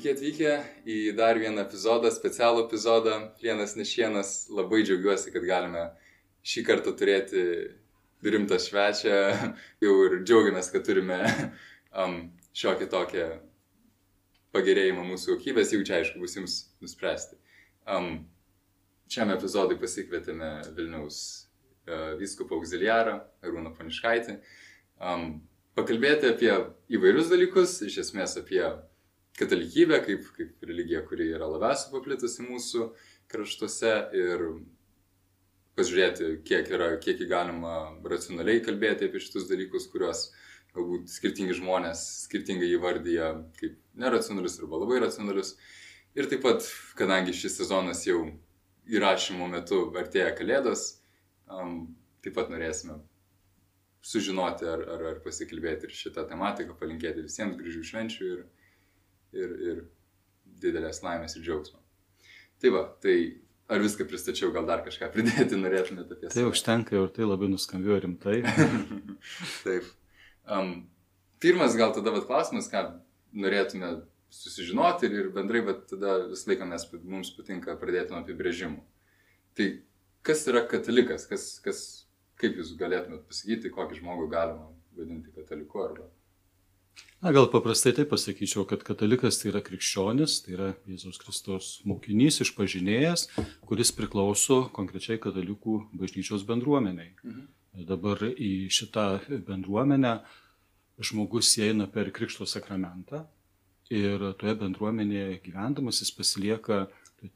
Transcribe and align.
Sveiki 0.00 0.16
atvykę 0.16 0.52
į 0.88 0.94
dar 1.12 1.36
vieną 1.36 1.60
epizodą, 1.60 2.08
specialų 2.08 2.62
epizodą. 2.62 3.18
Vienas 3.42 3.74
nešienas, 3.76 4.46
labai 4.48 4.78
džiaugiuosi, 4.80 5.28
kad 5.34 5.44
galime 5.44 5.82
šį 6.40 6.62
kartą 6.64 6.94
turėti 6.96 7.42
rimtą 8.24 8.56
švečią. 8.64 9.18
Jau 9.84 9.92
ir 10.06 10.16
džiaugiamės, 10.24 10.72
kad 10.72 10.88
turime 10.88 11.18
um, 11.92 12.16
šiokį 12.56 12.88
tokią 12.96 13.28
pagerėjimą 14.56 15.04
mūsų 15.04 15.34
kokybės, 15.34 15.76
jau 15.76 15.84
čia 15.84 15.98
aišku 15.98 16.24
bus 16.24 16.38
jums 16.38 16.58
nuspręsti. 16.80 17.36
Um, 17.84 18.22
šiam 19.12 19.36
epizodui 19.36 19.76
pasikvietėme 19.84 20.54
Vilniaus 20.78 21.18
uh, 21.44 22.14
vyskupą 22.16 22.56
auxiliarą 22.56 23.18
Arūną 23.44 23.76
Paniškaitį. 23.76 24.40
Um, 24.96 25.42
pakalbėti 25.76 26.32
apie 26.32 26.54
įvairius 26.88 27.28
dalykus, 27.28 27.82
iš 27.84 28.06
esmės 28.06 28.40
apie 28.40 28.64
katalikybę 29.40 30.02
kaip, 30.04 30.28
kaip 30.36 30.68
religija, 30.68 31.00
kuri 31.06 31.30
yra 31.34 31.48
labiausiai 31.48 31.94
paplitusi 31.94 32.44
mūsų 32.44 32.90
kraštuose 33.30 33.94
ir 34.16 34.46
pasižiūrėti, 35.78 36.30
kiek 36.46 36.70
yra, 36.74 36.92
kiek 37.00 37.22
įgalima 37.24 37.74
racionaliai 38.12 38.62
kalbėti 38.64 39.08
apie 39.08 39.22
šitus 39.22 39.48
dalykus, 39.48 39.88
kuriuos 39.92 40.26
galbūt 40.74 41.10
skirtingi 41.10 41.56
žmonės 41.58 42.02
skirtingai 42.26 42.68
įvardyja 42.76 43.32
kaip 43.58 43.78
neracionalius 43.98 44.58
arba 44.60 44.82
labai 44.84 45.00
racionalius. 45.06 45.56
Ir 46.18 46.26
taip 46.30 46.42
pat, 46.44 46.66
kadangi 46.98 47.34
šis 47.36 47.56
sezonas 47.60 48.02
jau 48.06 48.24
įrašymo 48.90 49.46
metu 49.50 49.84
artėja 49.98 50.32
kalėdos, 50.38 51.00
um, 51.46 51.94
taip 52.24 52.34
pat 52.36 52.50
norėsime 52.52 52.98
sužinoti 54.02 54.66
ar, 54.66 54.82
ar, 54.94 55.04
ar 55.12 55.20
pasikalbėti 55.24 55.86
ir 55.86 55.94
šitą 55.94 56.24
tematiką, 56.28 56.74
palinkėti 56.80 57.26
visiems 57.26 57.58
gražių 57.60 57.82
švenčių 57.90 58.30
ir, 58.34 58.42
ir, 59.36 59.54
ir 59.70 59.84
didelės 60.60 61.02
laimės 61.04 61.36
ir 61.36 61.44
džiaugsmo. 61.46 61.80
Tai 62.60 62.72
va, 62.74 62.82
tai 63.02 63.16
ar 63.70 63.82
viską 63.82 64.06
pristačiau, 64.10 64.52
gal 64.54 64.66
dar 64.68 64.82
kažką 64.84 65.10
pridėti 65.14 65.58
norėtumėte 65.58 66.16
apie 66.16 66.28
tai? 66.28 66.34
Tai 66.34 66.46
užtenka 66.50 66.96
ir 66.98 67.10
tai 67.14 67.28
labai 67.28 67.50
nuskambėjo 67.52 68.00
rimtai. 68.04 68.40
Taip. 69.66 69.86
Um, 70.50 70.72
pirmas 71.42 71.76
gal 71.78 71.94
tada 71.96 72.12
vat, 72.14 72.26
klausimas, 72.28 72.68
ką 72.72 72.84
norėtume 73.40 73.92
susižinoti 74.34 75.08
ir, 75.08 75.16
ir 75.22 75.30
bendrai 75.34 75.62
vat, 75.66 75.86
tada 75.90 76.18
visą 76.30 76.50
laiką 76.50 76.68
mes, 76.70 76.86
mums 77.02 77.32
patinka 77.36 77.78
pradėti 77.80 78.14
nuo 78.14 78.22
apibrėžimų. 78.24 78.82
Tai 79.58 79.68
kas 80.26 80.44
yra 80.50 80.64
katalikas, 80.70 81.26
kas, 81.30 81.46
kas, 81.64 81.82
kaip 82.40 82.58
jūs 82.58 82.74
galėtumėte 82.78 83.26
pasakyti, 83.30 83.72
kokį 83.74 84.02
žmogų 84.02 84.28
galima 84.32 84.70
vadinti 84.98 85.32
kataliku 85.34 85.86
arba 85.86 86.10
Na, 87.20 87.32
gal 87.36 87.50
paprastai 87.52 87.92
tai 87.92 88.06
pasakyčiau, 88.08 88.64
kad 88.64 88.80
katalikas 88.80 89.36
tai 89.36 89.50
yra 89.50 89.60
krikščionis, 89.60 90.38
tai 90.40 90.54
yra 90.54 90.68
Jėzaus 90.88 91.18
Kristus 91.20 91.66
mokinys, 91.84 92.40
išpažinėjas, 92.46 93.26
kuris 93.68 93.92
priklauso 93.92 94.62
konkrečiai 94.72 95.20
katalikų 95.20 95.74
bažnyčios 96.00 96.46
bendruomeniai. 96.48 97.10
Mhm. 97.20 97.42
Dabar 97.90 98.24
į 98.24 98.70
šitą 98.72 99.04
bendruomenę 99.46 100.14
žmogus 101.00 101.52
įeina 101.60 101.86
per 101.92 102.08
Krikšto 102.14 102.48
sakramentą 102.48 103.26
ir 103.92 104.24
toje 104.40 104.56
bendruomenėje 104.64 105.42
gyvendamas 105.44 106.00
jis 106.00 106.10
pasilieka 106.16 106.86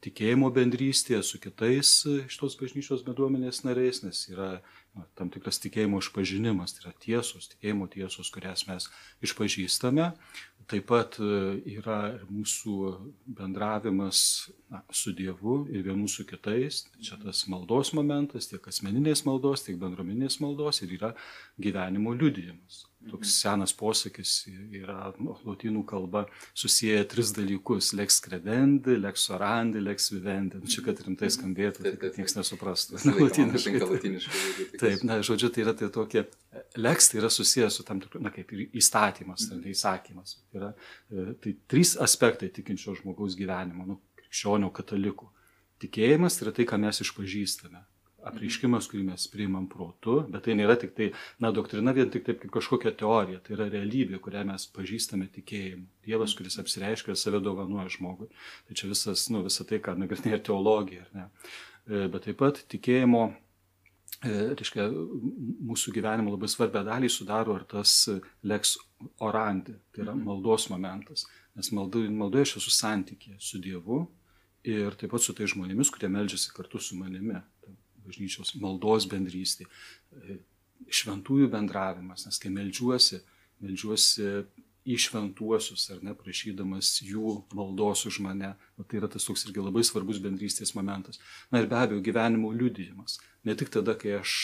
tikėjimo 0.05 0.49
bendrystėje 0.53 1.21
su 1.25 1.39
kitais 1.41 1.91
šitos 2.31 2.57
bažnyčios 2.59 3.03
bendruomenės 3.05 3.63
nariais, 3.65 4.01
nes 4.05 4.23
yra 4.31 4.49
na, 4.95 5.05
tam 5.17 5.29
tikras 5.33 5.59
tikėjimo 5.61 5.99
išpažinimas, 6.01 6.73
tai 6.75 6.87
yra 6.87 6.93
tiesos, 7.05 7.49
tikėjimo 7.53 7.87
tiesos, 7.93 8.31
kurias 8.33 8.65
mes 8.69 8.89
išpažįstame. 9.25 10.11
Taip 10.65 10.87
pat 10.89 11.19
e, 11.21 11.27
yra 11.75 11.99
mūsų 12.25 12.75
bendravimas 13.37 14.21
na, 14.73 14.81
su 14.89 15.13
Dievu 15.13 15.59
ir 15.69 15.85
vienų 15.85 16.09
su 16.09 16.25
kitais. 16.25 16.87
Čia 17.05 17.19
tas 17.21 17.43
maldos 17.51 17.93
momentas, 17.93 18.49
tiek 18.49 18.65
asmeninės 18.71 19.21
maldos, 19.27 19.67
tiek 19.67 19.77
bendruomenės 19.81 20.39
maldos 20.41 20.81
ir 20.81 20.97
yra 20.97 21.13
gyvenimo 21.61 22.15
liudijimas. 22.17 22.87
Toks 23.05 23.35
senas 23.41 23.73
posakis 23.75 24.31
yra 24.73 25.11
nu, 25.21 25.35
lotynų 25.45 25.83
kalba 25.87 26.25
susiję 26.57 27.03
tris 27.09 27.31
dalykus- 27.35 27.91
lex 27.99 28.19
credendi, 28.25 28.97
lex 28.97 29.29
orandi, 29.29 29.81
lex 29.83 30.09
vivendi. 30.13 30.61
Nu, 30.61 30.67
čia, 30.67 30.81
kad 30.85 30.99
rimtai 31.05 31.29
skambėtų, 31.29 31.85
tai 31.85 31.95
kad 32.01 32.17
niekas 32.17 32.37
nesuprastų. 32.39 33.01
Latiniškai. 33.21 34.77
Taip, 34.81 35.03
na, 35.03 35.19
žodžiu, 35.21 35.51
tai 35.53 35.65
yra 35.65 35.75
tai 35.77 35.89
tokie, 35.89 36.25
lex 36.75 37.11
tai 37.11 37.21
yra 37.21 37.29
susijęs 37.29 37.79
su 37.79 37.83
tam 37.87 38.01
tikru, 38.01 38.21
na, 38.21 38.33
kaip 38.33 38.51
ir 38.53 38.67
įstatymas, 38.73 39.49
tai 39.49 39.73
įsakymas. 39.73 40.37
Tai 40.51 40.61
yra 40.61 40.73
e, 41.11 41.33
tai 41.41 41.55
trys 41.67 41.95
aspektai 42.01 42.49
tikinčio 42.49 42.97
žmogaus 43.01 43.37
gyvenimo, 43.37 43.85
nu, 43.85 44.01
krikščionių 44.17 44.71
katalikų. 44.73 45.29
Tikėjimas 45.83 46.39
tai 46.39 46.47
yra 46.47 46.55
tai, 46.55 46.65
ką 46.65 46.79
mes 46.81 47.03
išpažįstame 47.05 47.85
apreiškimas, 48.25 48.87
kurį 48.89 49.05
mes 49.11 49.27
priimam 49.31 49.67
protu, 49.69 50.17
bet 50.31 50.45
tai 50.47 50.55
nėra 50.57 50.75
tik 50.81 50.95
tai, 50.97 51.09
na, 51.41 51.51
doktrina 51.55 51.93
vien 51.95 52.09
tik 52.13 52.25
taip 52.27 52.41
kaip 52.41 52.53
kažkokia 52.57 52.93
teorija, 52.97 53.41
tai 53.45 53.55
yra 53.57 53.69
realybė, 53.71 54.19
kurią 54.23 54.45
mes 54.49 54.67
pažįstame 54.75 55.29
tikėjimu. 55.35 55.85
Dievas, 56.05 56.35
kuris 56.37 56.59
apsireiškia 56.61 57.13
ir 57.13 57.21
save 57.21 57.41
dovanoja 57.45 57.87
žmogui. 57.95 58.29
Tai 58.67 58.77
čia 58.77 58.89
visas, 58.91 59.27
nu, 59.33 59.43
visa 59.45 59.65
tai, 59.67 59.81
ką 59.83 59.97
nagrinėja 60.01 60.41
teologija, 60.49 61.07
ne? 61.15 61.29
E, 61.85 62.05
bet 62.11 62.25
taip 62.27 62.39
pat 62.41 62.61
tikėjimo, 62.73 63.23
e, 64.25 64.35
reiškia, 64.57 64.89
mūsų 65.69 65.95
gyvenimo 65.95 66.33
labai 66.33 66.49
svarbę 66.51 66.85
dalį 66.87 67.11
sudaro 67.13 67.57
ir 67.59 67.65
tas 67.69 67.97
lex 68.45 68.75
orandi, 69.21 69.77
tai 69.93 70.05
yra 70.05 70.13
mhm. 70.15 70.25
maldos 70.29 70.69
momentas. 70.73 71.27
Nes 71.55 71.71
maldoje 71.71 72.43
aš 72.43 72.57
esu 72.59 72.73
santykė 72.73 73.37
su 73.39 73.61
Dievu 73.63 74.03
ir 74.65 74.95
taip 74.99 75.13
pat 75.13 75.23
su 75.23 75.33
tai 75.37 75.47
žmonėmis, 75.47 75.91
kurie 75.93 76.09
melžiasi 76.11 76.51
kartu 76.55 76.81
su 76.81 76.97
manimi 76.99 77.37
bažnyčios 78.05 78.55
maldos 78.61 79.07
bendrystė, 79.11 79.67
e, 80.13 80.39
šventųjų 80.91 81.49
bendravimas, 81.53 82.27
nes 82.27 82.39
kai 82.41 82.51
melžiuosi, 82.53 83.21
melžiuosi 83.63 84.29
į 84.85 84.97
šventuosius, 85.01 85.87
ar 85.95 86.01
ne, 86.05 86.13
prašydamas 86.13 86.91
jų 87.01 87.39
maldos 87.57 88.03
už 88.05 88.19
mane, 88.21 88.51
o 88.77 88.83
tai 88.85 88.99
yra 88.99 89.09
tas 89.09 89.25
toks 89.25 89.47
irgi 89.47 89.63
labai 89.63 89.81
svarbus 89.87 90.19
bendrystės 90.21 90.75
momentas. 90.77 91.17
Na 91.49 91.61
ir 91.61 91.69
be 91.71 91.79
abejo, 91.79 92.03
gyvenimo 92.05 92.51
liudijimas. 92.53 93.17
Ne 93.45 93.55
tik 93.57 93.71
tada, 93.73 93.95
kai 93.97 94.19
aš 94.19 94.35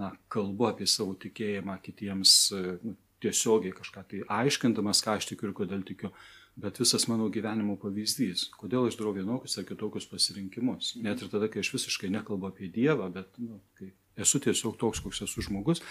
na, 0.00 0.14
kalbu 0.32 0.70
apie 0.70 0.88
savo 0.88 1.12
tikėjimą 1.20 1.76
kitiems 1.84 2.38
nu, 2.80 2.94
tiesiogiai 3.20 3.74
kažką 3.76 4.04
tai 4.08 4.24
aiškindamas, 4.40 5.02
ką 5.04 5.18
aš 5.18 5.28
tikiu 5.32 5.50
ir 5.50 5.56
kodėl 5.60 5.84
tikiu, 5.84 6.14
bet 6.58 6.80
visas 6.82 7.06
mano 7.10 7.28
gyvenimo 7.30 7.76
pavyzdys, 7.78 8.48
kodėl 8.58 8.88
aš 8.88 8.98
darau 8.98 9.14
vienokius 9.14 9.58
ar 9.60 9.66
kitokius 9.68 10.08
pasirinkimus. 10.10 10.96
Net 11.04 11.22
ir 11.22 11.30
tada, 11.30 11.48
kai 11.52 11.62
aš 11.62 11.70
visiškai 11.76 12.10
nekalbu 12.16 12.50
apie 12.50 12.70
Dievą, 12.74 13.06
bet 13.14 13.38
nu, 13.42 13.60
kai 13.78 13.92
esu 14.18 14.40
tiesiog 14.42 14.74
toks, 14.80 15.02
koks 15.04 15.22
esu 15.28 15.44
žmogus, 15.46 15.82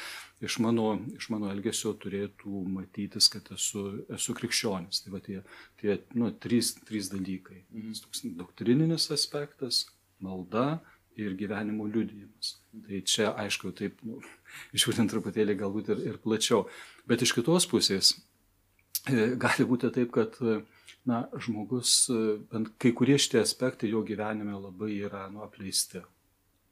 iš 0.44 0.60
mano, 0.64 0.98
iš 1.16 1.30
mano 1.32 1.48
elgesio 1.54 1.94
turėtų 2.02 2.66
matytis, 2.74 3.30
kad 3.32 3.48
esu, 3.56 3.86
esu 4.14 4.36
krikščionis. 4.38 5.06
Tai 5.06 5.16
va 5.16 5.24
tie, 5.24 5.40
tie 5.80 5.98
nu, 6.20 6.34
trys, 6.36 6.76
trys 6.88 7.12
dalykai. 7.14 7.64
Mhm. 7.72 7.98
Toks 8.04 8.26
doktrininis 8.44 9.08
aspektas, 9.16 9.86
malda 10.20 10.82
ir 11.18 11.34
gyvenimo 11.40 11.88
liudijimas. 11.90 12.58
Tai 12.86 13.00
čia, 13.10 13.32
aišku, 13.46 13.72
taip, 13.78 14.04
nu, 14.06 14.20
išvadint 14.78 15.12
truputėlį 15.14 15.58
galbūt 15.64 15.96
ir, 15.96 16.04
ir 16.12 16.20
plačiau. 16.22 16.66
Bet 17.10 17.24
iš 17.24 17.34
kitos 17.38 17.66
pusės, 17.72 18.18
gali 19.44 19.68
būti 19.68 19.92
taip, 19.94 20.12
kad 20.16 20.38
na, 21.08 21.24
žmogus, 21.40 22.10
e, 22.12 22.36
bent 22.52 22.74
kai 22.82 22.92
kurie 22.96 23.18
šitie 23.22 23.40
aspektai 23.42 23.92
jo 23.94 24.04
gyvenime 24.06 24.58
labai 24.60 24.92
yra 25.08 25.28
nu, 25.32 25.44
apleisti. 25.46 26.04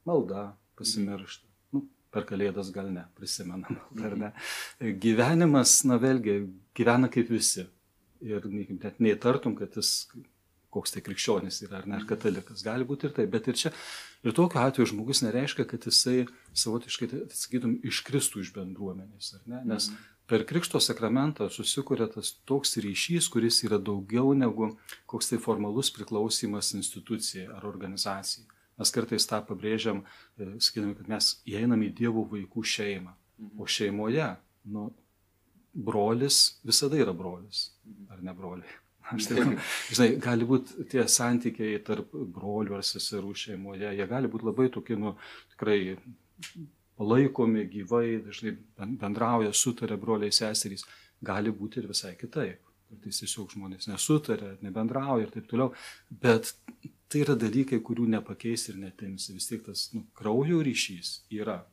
Malda, 0.05 0.49
pasimiršta. 0.77 1.47
Nu, 1.73 1.85
per 2.13 2.27
kalėdas 2.29 2.69
gal 2.75 2.91
ne, 2.93 3.05
prisimenam, 3.17 3.79
ar 4.05 4.17
ne. 4.19 4.31
E, 4.79 4.91
gyvenimas, 5.01 5.79
na 5.87 5.99
vėlgi, 6.01 6.41
gyvena 6.77 7.09
kaip 7.11 7.31
visi. 7.31 7.67
Ir 8.25 8.45
net 8.49 8.99
neįtartum, 9.03 9.55
kad 9.59 9.75
jis 9.77 10.07
koks 10.75 10.91
tai 10.91 11.01
krikščionis 11.05 11.61
yra, 11.63 11.79
ar 11.79 11.85
ne, 11.87 11.95
ar 12.01 12.07
katalikas. 12.09 12.63
Gali 12.65 12.83
būti 12.87 13.07
ir 13.07 13.13
taip, 13.15 13.29
bet 13.31 13.47
ir 13.47 13.55
čia, 13.59 13.71
ir 14.27 14.35
tokiu 14.35 14.59
atveju 14.59 14.89
žmogus 14.91 15.21
nereiškia, 15.23 15.63
kad 15.69 15.87
jisai 15.87 16.25
savotiškai, 16.51 17.07
sakytum, 17.31 17.77
iškristų 17.87 18.43
iš 18.43 18.51
bendruomenės, 18.57 19.37
ar 19.37 19.45
ne? 19.47 19.61
Nes 19.71 19.87
mm 19.87 20.14
per 20.27 20.45
Krikšto 20.47 20.79
sakramentą 20.81 21.49
susikuria 21.53 22.07
tas 22.11 22.33
toks 22.49 22.77
ryšys, 22.81 23.29
kuris 23.33 23.61
yra 23.67 23.77
daugiau 23.77 24.33
negu 24.37 24.71
koks 25.09 25.31
tai 25.31 25.39
formalus 25.41 25.91
priklausimas 25.93 26.73
institucijai 26.77 27.47
ar 27.53 27.65
organizacijai. 27.69 28.47
Mes 28.75 28.91
kartais 28.91 29.27
tą 29.29 29.39
pabrėžiam, 29.47 30.01
e, 30.37 30.55
sakydami, 30.59 30.95
kad 30.97 31.11
mes 31.11 31.29
įeinam 31.47 31.83
į 31.85 31.93
dievų 32.01 32.25
vaikų 32.33 32.63
šeimą. 32.75 33.13
Mhm. 33.37 33.51
O 33.61 33.67
šeimoje, 33.67 34.31
nu, 34.75 34.89
brolis 35.75 36.59
visada 36.63 36.99
yra 36.99 37.13
brolis, 37.15 37.69
mhm. 37.85 38.09
ar 38.11 38.25
ne 38.25 38.35
broliai. 38.35 38.81
Aš 39.13 39.27
taip, 39.29 39.51
žinai, 39.93 40.09
gali 40.17 40.47
būti 40.49 40.87
tie 40.89 41.03
santykiai 41.05 41.77
tarp 41.85 42.09
brolių 42.11 42.79
ar 42.79 42.85
seserų 42.85 43.35
šeimoje, 43.37 43.91
jie 43.93 44.07
gali 44.09 44.31
būti 44.31 44.47
labai 44.49 44.65
tokie, 44.73 44.97
nu, 44.97 45.13
tikrai 45.53 45.77
palaikomi 46.99 47.65
gyvai, 47.71 48.21
dažnai 48.25 48.55
bendrauja, 49.01 49.51
sutarė 49.53 49.97
broliai 49.99 50.33
seserys, 50.35 50.85
gali 51.25 51.51
būti 51.51 51.81
ir 51.81 51.91
visai 51.91 52.15
kitaip. 52.19 52.61
kartais 52.85 53.17
tiesiog 53.19 53.49
žmonės 53.51 53.87
nesutarė, 53.89 54.57
nebendrauja 54.61 55.25
ir 55.25 55.31
taip 55.33 55.47
toliau, 55.49 55.71
bet 56.09 56.53
tai 57.09 57.23
yra 57.23 57.33
dalykai, 57.35 57.79
kurių 57.83 58.05
nepakeis 58.13 58.69
ir 58.69 58.77
netimsi, 58.77 59.33
vis 59.33 59.47
tiek 59.49 59.63
tas 59.65 59.89
nu, 59.93 60.05
kraujo 60.15 60.61
ryšys 60.63 61.25
yra. 61.33 61.63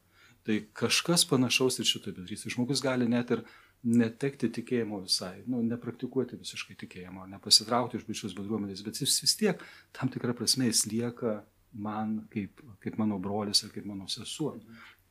Tai 0.43 0.57
kažkas 0.75 1.27
panašaus 1.31 1.79
ir 1.79 1.87
šito 1.87 2.11
padarys. 2.11 2.47
Žmogus 2.51 2.83
gali 2.83 3.07
net 3.07 3.31
ir 3.31 3.45
netekti 3.83 4.51
tikėjimo 4.57 5.03
visai, 5.05 5.43
nu, 5.51 5.61
nepraktikuoti 5.67 6.39
visiškai 6.39 6.77
tikėjimo, 6.81 7.27
nepasitraukti 7.31 7.99
iš 7.99 8.07
bičios 8.07 8.35
bendruomenės, 8.39 8.83
bet 8.87 9.01
jis 9.03 9.17
vis 9.25 9.35
tiek 9.39 9.63
tam 9.95 10.11
tikrą 10.13 10.35
prasme 10.39 10.69
jis 10.71 10.85
lieka 10.91 11.41
man 11.73 12.21
kaip, 12.33 12.61
kaip 12.83 12.99
mano 13.01 13.19
brolis 13.23 13.65
ir 13.65 13.73
kaip 13.75 13.87
mano 13.89 14.09
sesuo. 14.11 14.55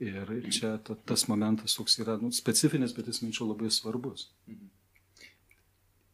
Ir 0.01 0.31
čia 0.49 0.75
ta, 0.81 0.95
tas 1.05 1.27
momentas 1.29 1.75
toks 1.77 1.99
yra 2.01 2.15
nu, 2.17 2.31
specifinis, 2.33 2.95
bet 2.97 3.11
jis 3.11 3.21
minčiau 3.21 3.51
labai 3.51 3.69
svarbus. 3.73 4.31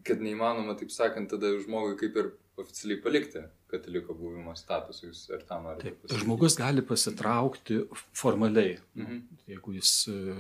Kad 0.07 0.19
neįmanoma, 0.23 0.75
taip 0.79 0.91
sakant, 0.91 1.31
tada 1.31 1.53
žmogui 1.61 1.95
kaip 1.99 2.19
ir 2.19 2.33
oficialiai 2.59 2.99
palikti 3.03 3.43
kataliko 3.71 4.15
buvimo 4.17 4.55
statusą, 4.57 5.09
jūs 5.09 5.25
ar 5.35 5.43
tam 5.47 5.67
norite? 5.67 5.91
Taip, 5.91 6.15
žmogus 6.23 6.57
gali 6.59 6.83
pasitraukti 6.85 7.81
formaliai, 8.15 8.77
mhm. 8.97 9.19
jeigu 9.51 9.75
jis 9.77 9.91
e, 10.11 10.37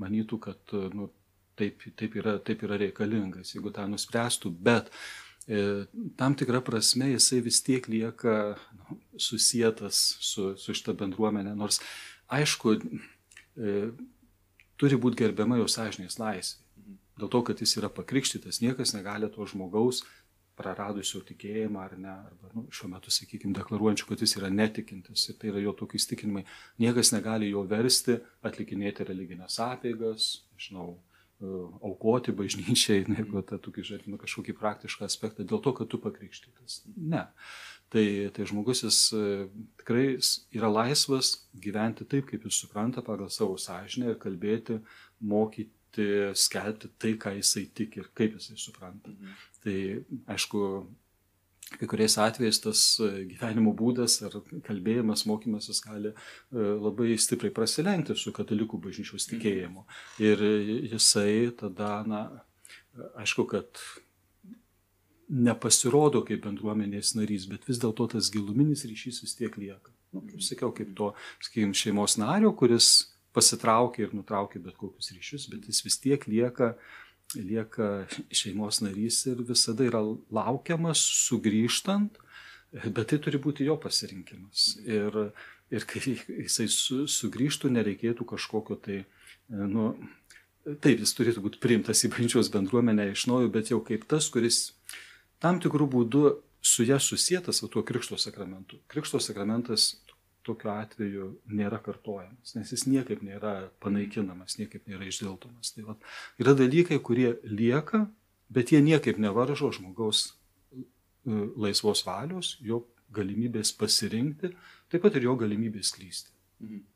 manytų, 0.00 0.38
kad 0.48 0.76
nu, 0.96 1.08
taip, 1.60 1.84
taip, 2.00 2.16
yra, 2.20 2.38
taip 2.44 2.64
yra 2.64 2.78
reikalingas, 2.80 3.54
jeigu 3.56 3.72
tą 3.76 3.84
nuspręstų, 3.90 4.52
bet 4.68 4.88
e, 5.48 5.84
tam 6.20 6.36
tikrą 6.38 6.62
prasme 6.64 7.10
jisai 7.14 7.42
vis 7.44 7.60
tiek 7.66 7.88
lieka 7.92 8.38
nu, 8.78 9.00
susijęs 9.20 10.04
su, 10.30 10.52
su 10.60 10.76
šitą 10.76 10.96
bendruomenę, 11.00 11.56
nors 11.58 11.80
aišku, 12.32 12.76
e, 12.80 13.76
turi 14.80 14.98
būti 15.00 15.22
gerbiama 15.24 15.60
jo 15.60 15.68
sąžinės 15.70 16.18
laisvė. 16.20 16.64
Dėl 17.20 17.28
to, 17.28 17.42
kad 17.44 17.60
jis 17.60 17.76
yra 17.76 17.90
pakrikštytas, 17.92 18.62
niekas 18.64 18.94
negali 18.96 19.28
to 19.28 19.44
žmogaus 19.48 20.00
praradusio 20.60 21.20
tikėjimą 21.24 21.82
ar 21.82 21.96
ne, 22.00 22.14
arba 22.30 22.50
nu, 22.54 22.66
šiuo 22.74 22.90
metu, 22.92 23.12
sakykime, 23.12 23.54
deklaruojančių, 23.56 24.06
kad 24.08 24.24
jis 24.24 24.36
yra 24.40 24.50
netikintis 24.52 25.26
ir 25.28 25.38
tai 25.40 25.50
yra 25.52 25.62
jo 25.64 25.74
tokie 25.76 26.00
įstikinimai, 26.00 26.44
niekas 26.82 27.12
negali 27.14 27.50
jo 27.52 27.64
versti 27.68 28.18
atlikinėti 28.46 29.06
religinės 29.08 29.60
apėgas, 29.64 30.30
žinau, 30.60 30.98
aukoti 31.40 32.34
bažnyčiai, 32.36 33.04
jeigu 33.16 33.42
tą 33.46 33.58
tokį 33.62 33.84
žiūrėtume 33.88 34.20
kažkokį 34.20 34.54
praktišką 34.60 35.08
aspektą, 35.08 35.46
dėl 35.48 35.62
to, 35.64 35.72
kad 35.76 35.90
tu 35.90 36.00
pakrikštytas. 36.02 36.82
Ne. 36.96 37.26
Tai, 37.90 38.04
tai 38.36 38.46
žmogus 38.46 38.84
jis 38.84 38.98
e, 39.18 39.22
tikrai 39.80 40.04
yra 40.54 40.68
laisvas 40.70 41.32
gyventi 41.58 42.06
taip, 42.06 42.28
kaip 42.28 42.44
jis 42.46 42.60
supranta 42.62 43.02
pagal 43.02 43.32
savo 43.34 43.56
sąžinę 43.58 44.12
ir 44.12 44.20
kalbėti, 44.22 44.78
mokyti, 45.26 46.06
skelbti 46.38 46.92
tai, 47.02 47.16
ką 47.18 47.34
jisai 47.40 47.64
tik 47.74 47.98
ir 47.98 48.12
kaip 48.14 48.36
jisai 48.38 48.60
supranta. 48.60 49.10
Mhm. 49.10 49.40
Tai 49.64 49.78
aišku, 50.36 50.62
kai 51.78 51.88
kuriais 51.90 52.16
atvejais 52.18 52.58
tas 52.62 52.82
e, 53.02 53.24
gyvenimo 53.30 53.72
būdas 53.76 54.18
ar 54.26 54.36
kalbėjimas, 54.66 55.26
mokymasis 55.30 55.82
gali 55.84 56.12
e, 56.12 56.14
labai 56.58 57.14
stipriai 57.20 57.54
prasilenkti 57.54 58.16
su 58.18 58.32
katalikų 58.36 58.80
bažnyčios 58.86 59.26
mhm. 59.26 59.32
tikėjimu. 59.34 59.84
Ir 60.26 60.44
jisai 60.94 61.50
tada, 61.60 61.92
na, 62.08 62.22
aišku, 63.20 63.46
kad 63.50 63.84
nepasirodo 65.30 66.24
kaip 66.26 66.42
bendruomenės 66.42 67.14
narys, 67.14 67.46
bet 67.50 67.68
vis 67.68 67.78
dėlto 67.78 68.08
tas 68.16 68.32
giluminis 68.34 68.82
ryšys 68.88 69.22
vis 69.22 69.36
tiek 69.38 69.54
lieka. 69.62 69.94
Nu, 70.10 70.24
kaip 70.26 70.42
sakiau, 70.42 70.72
kaip 70.74 70.90
to, 70.98 71.12
sakykime, 71.38 71.76
šeimos 71.78 72.16
nario, 72.18 72.50
kuris 72.58 73.12
pasitraukia 73.30 74.08
ir 74.08 74.16
nutraukia 74.16 74.58
bet 74.64 74.74
kokius 74.74 75.12
ryšius, 75.14 75.46
bet 75.52 75.68
jis 75.70 75.84
vis 75.86 76.00
tiek 76.02 76.26
lieka 76.26 76.72
uh, 76.72 76.88
lieka 77.36 78.06
šeimos 78.34 78.80
narys 78.84 79.22
ir 79.30 79.42
visada 79.46 79.86
yra 79.86 80.00
laukiamas 80.34 81.02
sugrįžtant, 81.28 82.18
bet 82.72 83.10
tai 83.12 83.18
turi 83.22 83.40
būti 83.42 83.66
jo 83.66 83.76
pasirinkimas. 83.80 84.74
Ir, 84.86 85.16
ir 85.70 85.86
kai 85.90 86.02
jisai 86.16 86.68
su, 86.70 87.04
sugrįžtų, 87.10 87.70
nereikėtų 87.76 88.26
kažkokio 88.34 88.78
tai, 88.82 89.00
nu, 89.48 89.92
taip, 90.66 91.00
jis 91.00 91.14
turėtų 91.16 91.44
būti 91.46 91.62
priimtas 91.62 92.04
į 92.06 92.12
bažnyčios 92.14 92.52
bendruomenę 92.54 93.10
iš 93.12 93.26
naujo, 93.30 93.50
bet 93.52 93.72
jau 93.72 93.80
kaip 93.84 94.06
tas, 94.10 94.30
kuris 94.32 94.70
tam 95.42 95.62
tikrų 95.62 95.88
būdų 95.94 96.24
su 96.60 96.84
ją 96.84 96.98
susijęs, 97.00 97.62
o 97.64 97.70
tuo 97.72 97.82
krikšto 97.86 98.18
sakramentu. 98.20 98.80
Krikšto 98.90 99.20
sakramentas 99.22 99.94
tokiu 100.46 100.72
atveju 100.72 101.26
nėra 101.52 101.80
kartojamas, 101.84 102.54
nes 102.56 102.72
jis 102.72 102.86
niekaip 102.88 103.22
nėra 103.24 103.70
panaikinamas, 103.84 104.56
niekaip 104.60 104.88
nėra 104.88 105.08
išdiltomas. 105.08 105.74
Tai 105.76 105.86
va, 105.90 105.96
yra 106.40 106.54
dalykai, 106.56 107.00
kurie 107.04 107.34
lieka, 107.44 108.06
bet 108.52 108.72
jie 108.72 108.80
niekaip 108.84 109.20
nevaržo 109.20 109.72
žmogaus 109.76 110.30
e, 110.72 110.84
laisvos 111.60 112.04
valios, 112.06 112.54
jo 112.64 112.84
galimybės 113.14 113.74
pasirinkti, 113.76 114.54
taip 114.90 115.04
pat 115.04 115.18
ir 115.18 115.28
jo 115.28 115.36
galimybės 115.40 115.92
klysti. 115.96 116.32
Mhm. 116.64 116.86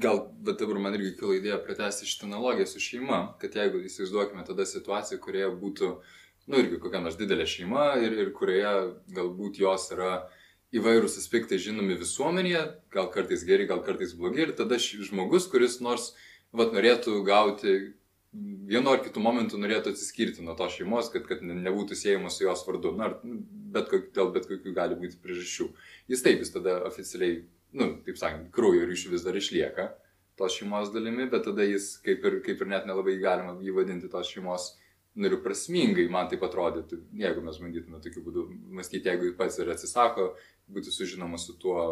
Gal, 0.00 0.20
bet 0.46 0.60
dabar 0.62 0.78
man 0.78 0.94
irgi 0.94 1.16
kilo 1.18 1.34
idėja 1.34 1.56
pratesti 1.64 2.06
šitą 2.06 2.28
analogiją 2.28 2.68
su 2.70 2.78
šeima, 2.82 3.16
kad 3.42 3.56
jeigu 3.58 3.80
įsivaizduokime 3.88 4.44
tada 4.46 4.62
situaciją, 4.62 5.18
kurioje 5.22 5.48
būtų, 5.62 5.88
nu 6.46 6.60
irgi 6.62 6.78
kokia 6.82 7.00
nors 7.02 7.18
didelė 7.18 7.46
šeima 7.50 7.88
ir, 7.98 8.14
ir 8.22 8.30
kurioje 8.36 8.70
galbūt 9.16 9.58
jos 9.58 9.88
yra 9.96 10.12
uh, 10.20 10.36
įvairūs 10.76 11.18
aspektai 11.18 11.58
žinomi 11.62 11.96
visuomenėje, 12.00 12.64
gal 12.94 13.08
kartais 13.14 13.42
geri, 13.46 13.66
gal 13.70 13.82
kartais 13.86 14.14
blogi, 14.16 14.44
ir 14.46 14.52
tada 14.58 14.78
žmogus, 14.78 15.48
kuris 15.50 15.80
nors 15.82 16.12
vat, 16.52 16.74
norėtų 16.74 17.20
gauti, 17.26 17.76
vienu 18.70 18.92
ar 18.92 19.00
kitu 19.02 19.22
momentu 19.22 19.58
norėtų 19.58 19.94
atsiskirti 19.94 20.44
nuo 20.46 20.54
to 20.58 20.68
šeimos, 20.70 21.10
kad, 21.10 21.24
kad 21.26 21.42
nebūtų 21.42 21.98
siejamas 21.98 22.38
su 22.38 22.46
jos 22.46 22.62
vardu, 22.66 22.92
na, 22.98 23.10
bet 23.74 23.90
kok, 23.90 24.12
dėl 24.14 24.30
bet 24.34 24.46
kokių 24.50 24.74
gali 24.76 24.98
būti 25.00 25.18
priežasčių. 25.22 25.70
Jis 26.12 26.22
taip, 26.26 26.44
jis 26.44 26.54
tada 26.54 26.76
oficialiai, 26.86 27.40
nu, 27.74 27.96
taip 28.06 28.20
sakant, 28.20 28.52
kraujo 28.54 28.86
ryšių 28.86 29.16
vis 29.16 29.26
dar 29.26 29.38
išlieka 29.38 29.90
tos 30.40 30.54
šeimos 30.56 30.92
dalimi, 30.94 31.26
bet 31.30 31.44
tada 31.44 31.66
jis 31.66 31.96
kaip 32.04 32.22
ir, 32.24 32.38
kaip 32.46 32.62
ir 32.62 32.70
net 32.70 32.86
nelabai 32.88 33.18
galima 33.20 33.58
jį 33.60 33.74
vadinti 33.76 34.08
tos 34.12 34.30
šeimos 34.30 34.70
nariu 35.20 35.40
prasmingai, 35.42 36.06
man 36.12 36.30
taip 36.30 36.44
atrodytų, 36.46 37.00
jeigu 37.18 37.42
mes 37.44 37.58
bandytume 37.60 37.98
tokiu 38.02 38.22
būdu 38.24 38.46
mąstyti, 38.78 39.10
jeigu 39.10 39.26
jis 39.26 39.36
pats 39.36 39.58
ir 39.58 39.72
atsisako 39.74 40.30
būti 40.74 40.92
sužinomas 40.94 41.46
su 41.48 41.56
tuo, 41.60 41.82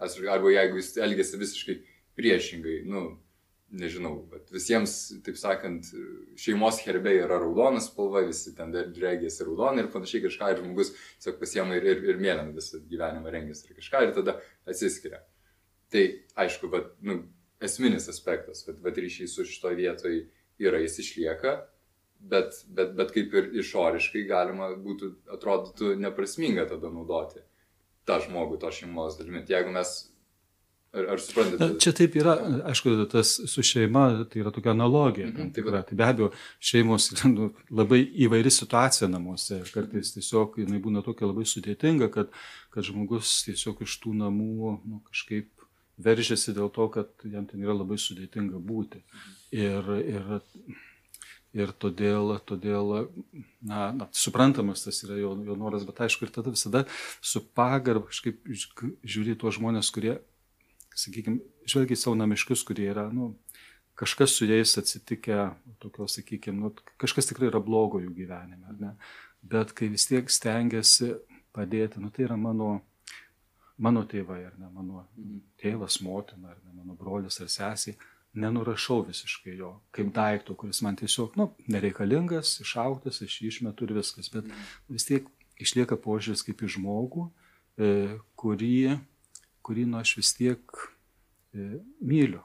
arba 0.00 0.52
jeigu 0.52 0.80
jis 0.80 0.96
elgesi 1.02 1.40
visiškai 1.40 1.76
priešingai, 2.18 2.82
nu, 2.88 3.04
nežinau, 3.72 4.18
bet 4.28 4.50
visiems, 4.52 4.94
taip 5.24 5.38
sakant, 5.40 5.88
šeimos 6.40 6.82
herbe 6.84 7.14
yra 7.16 7.38
raudonas 7.40 7.88
spalva, 7.88 8.20
visi 8.28 8.52
ten 8.56 8.72
dregėsi 8.72 9.46
raudonai 9.48 9.86
ir 9.86 9.90
panašiai 9.94 10.26
kažką, 10.26 10.50
ir 10.52 10.60
žmogus 10.60 10.92
tiesiog 10.92 11.38
pasiema 11.40 11.78
ir, 11.78 11.86
ir, 11.94 12.02
ir 12.12 12.20
mėlyną 12.20 12.52
visą 12.56 12.82
gyvenimą 12.90 13.32
rengėsi 13.32 13.70
ir 13.70 13.78
kažką, 13.80 14.02
ir 14.04 14.14
tada 14.18 14.36
atsiskiria. 14.68 15.22
Tai 15.92 16.04
aišku, 16.44 16.68
bet, 16.72 16.92
nu, 17.04 17.22
esminis 17.64 18.10
aspektas, 18.12 18.64
bet, 18.68 18.80
bet 18.84 19.00
ryšys 19.00 19.36
su 19.38 19.46
šito 19.48 19.72
vietoj 19.78 20.20
yra, 20.60 20.82
jis 20.84 20.98
išlieka, 21.06 21.54
bet, 22.20 22.60
bet, 22.68 22.92
bet 22.98 23.14
kaip 23.16 23.32
ir 23.40 23.48
išoriškai 23.62 24.26
galima 24.28 24.68
būtų, 24.84 25.14
atrodytų 25.38 25.94
neprasminga 26.02 26.68
tada 26.74 26.92
naudoti 26.92 27.40
tą 28.08 28.18
žmogų, 28.24 28.58
to 28.62 28.72
šeimos 28.74 29.18
dalimi. 29.18 29.44
Tai 29.46 29.58
jeigu 29.58 29.74
mes 29.74 29.94
Ar, 30.92 31.06
ar 31.14 31.20
suprantate? 31.24 31.78
Čia 31.80 31.94
taip 31.96 32.16
yra, 32.20 32.34
aišku, 32.68 32.92
tas 33.08 33.30
su 33.48 33.62
šeima, 33.64 34.26
tai 34.28 34.42
yra 34.42 34.50
tokia 34.52 34.74
analogija. 34.74 35.30
-hmm, 35.30 35.52
taip 35.56 35.70
yra. 35.70 35.80
Tai 35.88 35.96
be 35.96 36.04
abejo, 36.04 36.28
šeimos 36.60 37.06
nu, 37.32 37.48
labai 37.70 38.02
įvairi 38.26 38.52
situacija 38.52 39.08
namuose. 39.08 39.62
Kartais 39.72 40.12
tiesiog 40.12 40.58
jinai 40.60 40.82
būna 40.84 41.00
tokia 41.04 41.30
labai 41.30 41.46
sudėtinga, 41.48 42.10
kad, 42.12 42.28
kad 42.70 42.84
žmogus 42.84 43.38
tiesiog 43.46 43.80
iš 43.86 43.96
tų 44.04 44.12
namų 44.20 44.76
nu, 44.84 45.00
kažkaip 45.08 45.48
veržiasi 45.96 46.52
dėl 46.52 46.68
to, 46.68 46.88
kad 46.92 47.08
jam 47.24 47.48
ten 47.48 47.64
yra 47.64 47.72
labai 47.72 47.96
sudėtinga 47.96 48.60
būti. 48.60 49.00
Ir, 49.52 49.88
ir 50.04 50.40
ir 51.56 51.72
todėl, 51.76 52.34
todėl 52.48 52.92
na, 53.60 53.90
na, 53.96 54.08
suprantamas 54.16 54.84
tas 54.86 55.02
yra 55.04 55.18
jo, 55.20 55.34
jo 55.46 55.56
noras, 55.58 55.84
bet 55.88 56.00
aišku, 56.06 56.26
ir 56.26 56.34
tada 56.34 56.52
visada 56.52 56.84
su 57.20 57.42
pagarba 57.56 58.08
kažkaip 58.08 58.40
žiūri 59.04 59.36
tuos 59.40 59.58
žmonės, 59.58 59.92
kurie, 59.94 60.16
sakykime, 60.96 61.42
žvelgia 61.68 61.98
į 61.98 62.02
savo 62.02 62.16
namiškius, 62.20 62.64
kurie 62.68 62.88
yra, 62.92 63.08
nu, 63.12 63.34
kažkas 63.98 64.36
su 64.38 64.48
jais 64.48 64.72
atsitikę, 64.80 65.50
tokio, 65.82 66.08
sakykime, 66.08 66.64
nu, 66.64 66.72
kažkas 67.00 67.28
tikrai 67.28 67.50
yra 67.52 67.60
blogo 67.62 68.00
jų 68.02 68.14
gyvenime, 68.16 68.78
ne? 68.80 68.94
bet 69.42 69.74
kai 69.76 69.90
vis 69.92 70.06
tiek 70.08 70.30
stengiasi 70.30 71.12
padėti, 71.52 72.00
nu, 72.00 72.08
tai 72.14 72.24
yra 72.28 72.38
mano, 72.40 72.78
mano 73.76 74.06
tėvai, 74.08 74.40
ar 74.48 74.56
ne, 74.56 74.70
mano 74.72 75.04
tėvas, 75.60 76.00
motina, 76.04 76.54
ar 76.54 76.60
ne, 76.64 76.78
mano 76.80 76.96
brolis 76.96 77.40
ar 77.42 77.50
sesija, 77.52 77.98
nenurašau 78.34 79.02
visiškai 79.08 79.56
jo 79.58 79.74
kaip 79.94 80.12
daikto, 80.16 80.56
kuris 80.58 80.80
man 80.84 80.96
tiesiog, 80.96 81.36
nu, 81.36 81.50
nereikalingas, 81.72 82.54
išauktas, 82.64 83.20
aš 83.24 83.38
jį 83.42 83.50
išmetu 83.52 83.88
ir 83.88 83.96
viskas, 83.98 84.30
bet 84.32 84.48
vis 84.88 85.08
tiek 85.08 85.28
išlieka 85.62 85.98
požiūris 86.00 86.44
kaip 86.46 86.64
į 86.64 86.72
žmogų, 86.76 87.26
e, 87.76 87.90
kurį, 88.40 88.96
kurį, 89.66 89.86
nu, 89.90 90.00
aš 90.00 90.16
vis 90.20 90.32
tiek 90.38 90.80
e, 91.52 91.82
myliu. 92.00 92.42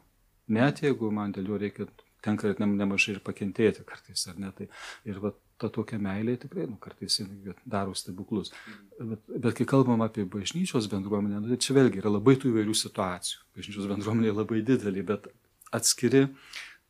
Net 0.52 0.84
jeigu 0.84 1.10
man 1.12 1.34
dėl 1.36 1.54
jo 1.54 1.60
reikia, 1.60 1.88
tenka 2.24 2.54
nemažai 2.60 3.18
ir 3.18 3.24
pakentėti 3.24 3.84
kartais, 3.88 4.28
ar 4.32 4.40
ne, 4.42 4.52
tai 4.56 4.68
ir 5.08 5.20
va, 5.24 5.34
ta 5.58 5.70
tokia 5.74 5.98
meilė 6.02 6.38
tikrai, 6.42 6.68
nu, 6.70 6.78
kartais 6.82 7.20
daro 7.66 7.96
stebuklus. 7.98 8.52
Bet, 9.00 9.24
bet 9.28 9.58
kai 9.58 9.68
kalbam 9.70 10.04
apie 10.06 10.26
bažnyčios 10.30 10.90
bendruomenę, 10.92 11.42
nu, 11.42 11.52
tai 11.52 11.60
čia 11.64 11.76
vėlgi 11.78 12.04
yra 12.04 12.14
labai 12.14 12.38
tų 12.40 12.52
įvairių 12.52 12.76
situacijų. 12.78 13.44
Bažnyčios 13.58 13.90
bendruomenė 13.90 14.36
labai 14.36 14.62
didelė, 14.68 15.06
bet 15.08 15.30
atskiri 15.76 16.28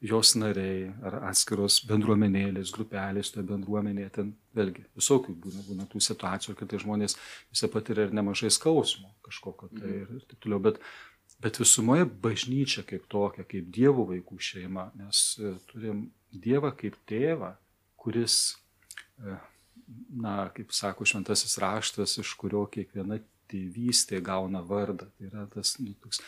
jos 0.01 0.35
nariai 0.37 0.91
ar 1.05 1.17
atskiros 1.31 1.79
bendruomenėlės, 1.89 2.71
grupelės 2.75 3.31
toje 3.33 3.47
bendruomenėje, 3.49 4.09
ten 4.19 4.31
vėlgi 4.57 4.85
visokių 4.97 5.33
būna, 5.41 5.63
būna 5.65 5.87
tų 5.89 6.01
situacijų, 6.05 6.53
kad 6.59 6.69
tai 6.69 6.81
žmonės 6.83 7.17
visą 7.49 7.69
patiria 7.73 8.05
ir 8.05 8.13
nemažai 8.13 8.51
skausmo 8.53 9.09
kažkokio 9.25 9.71
tai 9.73 9.93
ir, 10.03 10.11
ir 10.19 10.27
taip 10.29 10.43
toliau, 10.43 10.61
bet, 10.69 10.77
bet 11.41 11.57
visumoje 11.61 12.05
bažnyčia 12.05 12.85
kaip 12.85 13.07
tokia, 13.09 13.45
kaip 13.49 13.71
Dievo 13.73 14.05
vaikų 14.11 14.37
šeima, 14.37 14.91
nes 15.01 15.23
e, 15.41 15.55
turim 15.71 16.05
Dievą 16.29 16.71
kaip 16.77 16.99
tėvą, 17.09 17.55
kuris, 17.97 18.57
e, 19.17 19.39
na, 20.13 20.35
kaip 20.53 20.75
sako 20.75 21.07
šventasis 21.09 21.57
raštas, 21.63 22.19
iš 22.21 22.35
kurio 22.37 22.67
kiekviena 22.69 23.17
tėvystė 23.49 24.19
gauna 24.21 24.61
vardą. 24.61 25.07
Tai 25.17 25.29
yra 25.29 25.45
tas 25.49 25.77
nu, 25.81 25.95
toks 26.03 26.21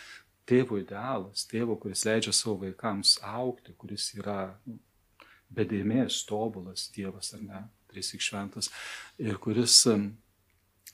tėvo 0.49 0.79
idealas, 0.81 1.45
tėvo, 1.49 1.77
kuris 1.81 2.05
leidžia 2.07 2.33
savo 2.35 2.57
vaikams 2.63 3.17
aukti, 3.25 3.75
kuris 3.77 4.09
yra 4.17 4.41
nu, 4.65 4.79
bedėmės, 5.53 6.23
tobulas 6.29 6.89
Dievas 6.93 7.33
ar 7.37 7.45
ne, 7.45 7.61
trisik 7.89 8.21
šventas, 8.21 8.69
ir 9.21 9.37
kuris 9.41 9.83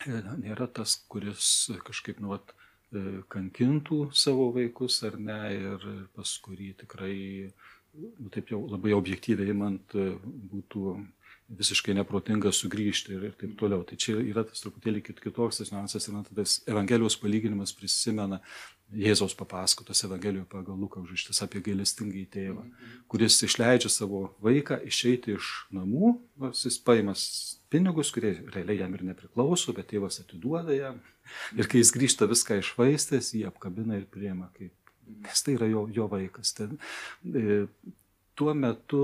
nėra 0.04 0.68
tas, 0.68 0.98
kuris 1.12 1.72
kažkaip 1.88 2.20
nuot 2.24 2.52
e, 2.52 3.22
kankintų 3.32 4.12
savo 4.16 4.52
vaikus 4.56 5.02
ar 5.08 5.18
ne, 5.20 5.42
ir 5.56 5.88
pas 6.16 6.38
kurį 6.44 6.74
tikrai, 6.84 7.18
nu, 7.96 8.30
taip 8.32 8.52
jau 8.52 8.64
labai 8.68 8.96
objektyviai 8.96 9.54
imant, 9.56 9.96
e, 9.96 10.16
būtų 10.24 10.98
visiškai 11.46 11.94
neprotinga 11.94 12.50
sugrįžti 12.56 13.14
ir, 13.14 13.28
ir 13.30 13.34
taip 13.38 13.54
toliau. 13.60 13.84
Tai 13.86 13.98
čia 14.02 14.18
yra 14.18 14.44
tas 14.48 14.64
truputėlį 14.64 15.04
kitoks 15.06 15.62
tas 15.62 15.72
niuansas 15.72 16.08
ir 16.10 16.18
tas 16.34 16.56
Evangelijos 16.66 17.20
palyginimas 17.22 17.76
prisimena 17.78 18.42
Jėzaus 18.96 19.36
papasakotas 19.36 20.04
Evangelijoje 20.08 20.48
pagal 20.52 20.78
Luką 20.80 21.02
užrašytas 21.04 21.42
apie 21.44 21.60
gailestingą 21.66 22.22
tėvą, 22.32 22.64
kuris 23.12 23.38
išleidžia 23.44 23.92
savo 23.92 24.22
vaiką 24.44 24.78
išeiti 24.88 25.36
iš 25.36 25.50
namų, 25.76 26.14
nors 26.40 26.64
jis 26.68 26.78
paimas 26.80 27.26
pinigus, 27.74 28.14
kurie 28.16 28.38
realiai 28.54 28.80
jam 28.84 28.96
ir 28.96 29.04
nepriklauso, 29.10 29.76
bet 29.76 29.90
tėvas 29.92 30.22
atiduoda 30.24 30.76
jam. 30.78 31.02
Ir 31.58 31.68
kai 31.72 31.82
jis 31.82 31.92
grįžta 31.96 32.30
viską 32.32 32.62
išvaistęs, 32.62 33.34
jį 33.36 33.46
apkabina 33.50 34.00
ir 34.00 34.08
priema 34.12 34.50
kaip. 34.56 34.74
Nes 35.26 35.44
tai 35.46 35.58
yra 35.58 35.68
jo, 35.70 35.86
jo 35.94 36.08
vaikas. 36.10 36.56
Ten, 36.58 36.80
e, 37.30 37.66
tuo 38.40 38.56
metu 38.58 39.02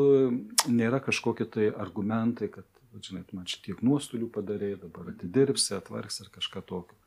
nėra 0.71 1.01
kažkokie 1.03 1.45
tai 1.51 1.67
argumentai, 1.73 2.49
kad, 2.53 2.65
žinai, 3.03 3.25
man 3.35 3.49
šitiek 3.49 3.83
nuostolių 3.85 4.31
padarė, 4.33 4.73
dabar 4.81 5.11
atidirbsi, 5.13 5.75
atvargs 5.77 6.23
ar 6.23 6.31
kažką 6.33 6.63
tokio 6.65 7.00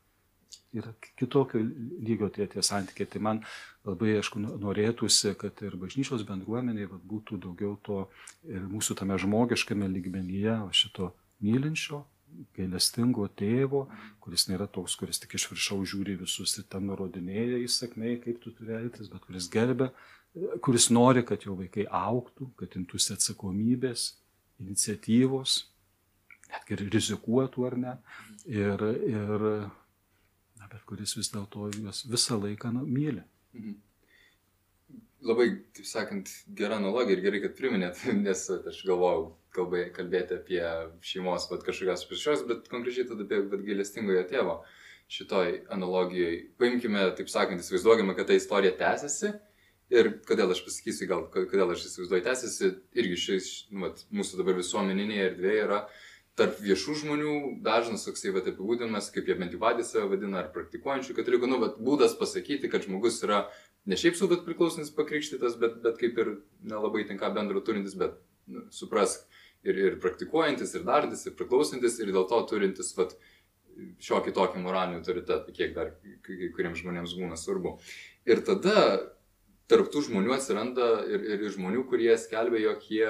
yra 0.75 0.93
kitokio 1.19 1.61
lygio 1.61 2.29
tie, 2.33 2.47
tie 2.51 2.63
santykiai. 2.65 3.09
Tai 3.11 3.21
man 3.27 3.43
labai, 3.87 4.15
aišku, 4.19 4.41
norėtųsi, 4.41 5.35
kad 5.39 5.61
ir 5.65 5.77
bažnyčios 5.81 6.25
bendruomeniai 6.27 6.89
vat, 6.91 7.03
būtų 7.05 7.39
daugiau 7.45 7.77
to 7.85 8.01
ir 8.49 8.65
mūsų 8.71 8.97
tame 9.01 9.17
žmogiškame 9.21 9.89
lygmenyje, 9.91 10.57
šito 10.75 11.13
mylinčio, 11.43 12.03
gailestingo 12.55 13.27
tėvo, 13.39 13.85
kuris 14.23 14.47
nėra 14.49 14.67
toks, 14.67 14.97
kuris 14.99 15.21
tik 15.21 15.37
iš 15.37 15.47
viršaus 15.51 15.93
žiūri 15.93 16.17
visus 16.19 16.57
ir 16.59 16.65
ten 16.71 16.87
nurodinėja 16.89 17.61
įsakmei, 17.63 18.17
kaip 18.23 18.41
tu 18.43 18.51
turi 18.55 18.75
elgtis, 18.79 19.11
bet 19.11 19.23
kuris 19.27 19.47
gerbė, 19.53 19.91
kuris 20.65 20.89
nori, 20.91 21.23
kad 21.27 21.45
jo 21.47 21.55
vaikai 21.59 21.85
auktų, 21.87 22.49
kad 22.59 22.75
imtųsi 22.79 23.13
atsakomybės, 23.15 24.09
iniciatyvos, 24.63 25.61
netgi 26.51 26.79
rizikuotų 26.83 27.65
ar 27.69 27.77
ne. 27.79 27.95
Ir, 28.45 28.83
ir 29.09 29.47
bet 30.71 30.85
kuris 30.89 31.15
vis 31.17 31.31
dėlto 31.33 31.69
juos 31.75 32.05
visą 32.11 32.39
laiką 32.41 32.71
nu, 32.75 32.85
myli. 32.85 33.23
Mhm. 33.57 33.75
Labai, 35.25 35.47
taip 35.73 35.87
sakant, 35.89 36.29
gera 36.57 36.77
analogija 36.77 37.17
ir 37.17 37.23
gerai, 37.23 37.41
kad 37.41 37.55
priminėt, 37.57 38.03
nes 38.27 38.45
aš 38.55 38.81
galvojau 38.85 39.31
kalbai, 39.55 39.87
kalbėti 39.95 40.37
apie 40.37 40.61
šeimos 41.05 41.47
vat, 41.49 41.63
kažkokios 41.65 42.05
priešos, 42.09 42.43
bet 42.49 42.69
konkrečiai 42.71 43.07
tada 43.09 43.25
apie 43.25 43.63
gailestingojo 43.69 44.25
tėvo 44.29 44.59
šitoj 45.15 45.63
analogijai. 45.73 46.37
Paimkime, 46.61 47.03
taip 47.17 47.29
sakant, 47.31 47.61
įsivaizduokime, 47.61 48.15
kad 48.17 48.29
ta 48.29 48.37
istorija 48.37 48.73
tęsiasi 48.77 49.33
ir 49.93 50.11
kodėl 50.25 50.53
aš 50.53 50.63
pasakysiu, 50.65 51.07
gal 51.09 51.25
kodėl 51.33 51.73
aš 51.73 51.85
įsivaizduoju 51.89 52.25
tęsiasi, 52.25 52.71
irgi 52.97 53.19
šis, 53.21 53.49
vat, 53.81 54.01
mūsų 54.13 54.41
dabar 54.41 54.57
visuomeninėje 54.57 55.27
erdvėje 55.31 55.65
yra 55.67 55.81
tarp 56.39 56.57
viešų 56.59 56.97
žmonių 57.01 57.35
dažnas 57.63 58.03
toksai 58.07 58.33
vat, 58.35 58.47
apibūdinimas, 58.51 59.07
kaip 59.15 59.29
jie 59.29 59.37
bent 59.39 59.55
jau 59.55 59.61
patys 59.61 59.93
save 59.93 60.09
vadina, 60.11 60.41
ar 60.41 60.49
praktikuojančių 60.55 61.15
katalikų, 61.15 61.47
nu, 61.51 61.59
vat, 61.61 61.77
būdas 61.79 62.17
pasakyti, 62.19 62.69
kad 62.71 62.83
žmogus 62.87 63.21
yra 63.23 63.45
ne 63.87 63.95
šiaip 63.99 64.17
su, 64.19 64.27
bet 64.31 64.43
priklausantis 64.47 64.91
pakrikštytas, 64.97 65.55
bet, 65.61 65.77
bet 65.85 65.99
kaip 66.01 66.19
ir 66.19 66.33
nelabai 66.67 67.05
tinka 67.07 67.29
bendro 67.35 67.63
turintis, 67.63 67.95
bet 67.99 68.17
nu, 68.51 68.65
suprask, 68.75 69.23
ir, 69.63 69.79
ir 69.79 69.95
praktikuojantis, 70.03 70.75
ir 70.75 70.83
darantis, 70.87 71.23
ir 71.25 71.37
priklausantis, 71.39 72.01
ir 72.03 72.11
dėl 72.11 72.27
to 72.29 72.41
turintis 72.51 72.91
vat, 72.99 73.15
šiokį 74.03 74.31
tokį 74.35 74.63
moralinį 74.63 75.01
autoritetą, 75.01 75.51
kiek 75.55 75.73
dar 75.75 75.93
kai 76.23 76.49
kuriems 76.55 76.79
žmonėms 76.79 77.15
būna 77.19 77.39
svarbu. 77.39 77.77
Ir 78.27 78.43
tada 78.47 78.75
tarptų 79.71 80.03
žmonių 80.09 80.35
atsiranda 80.35 80.89
ir, 81.11 81.23
ir 81.35 81.47
žmonių, 81.51 81.83
kurie 81.89 82.13
skelbia, 82.21 82.61
jog 82.69 82.85
jie 82.91 83.09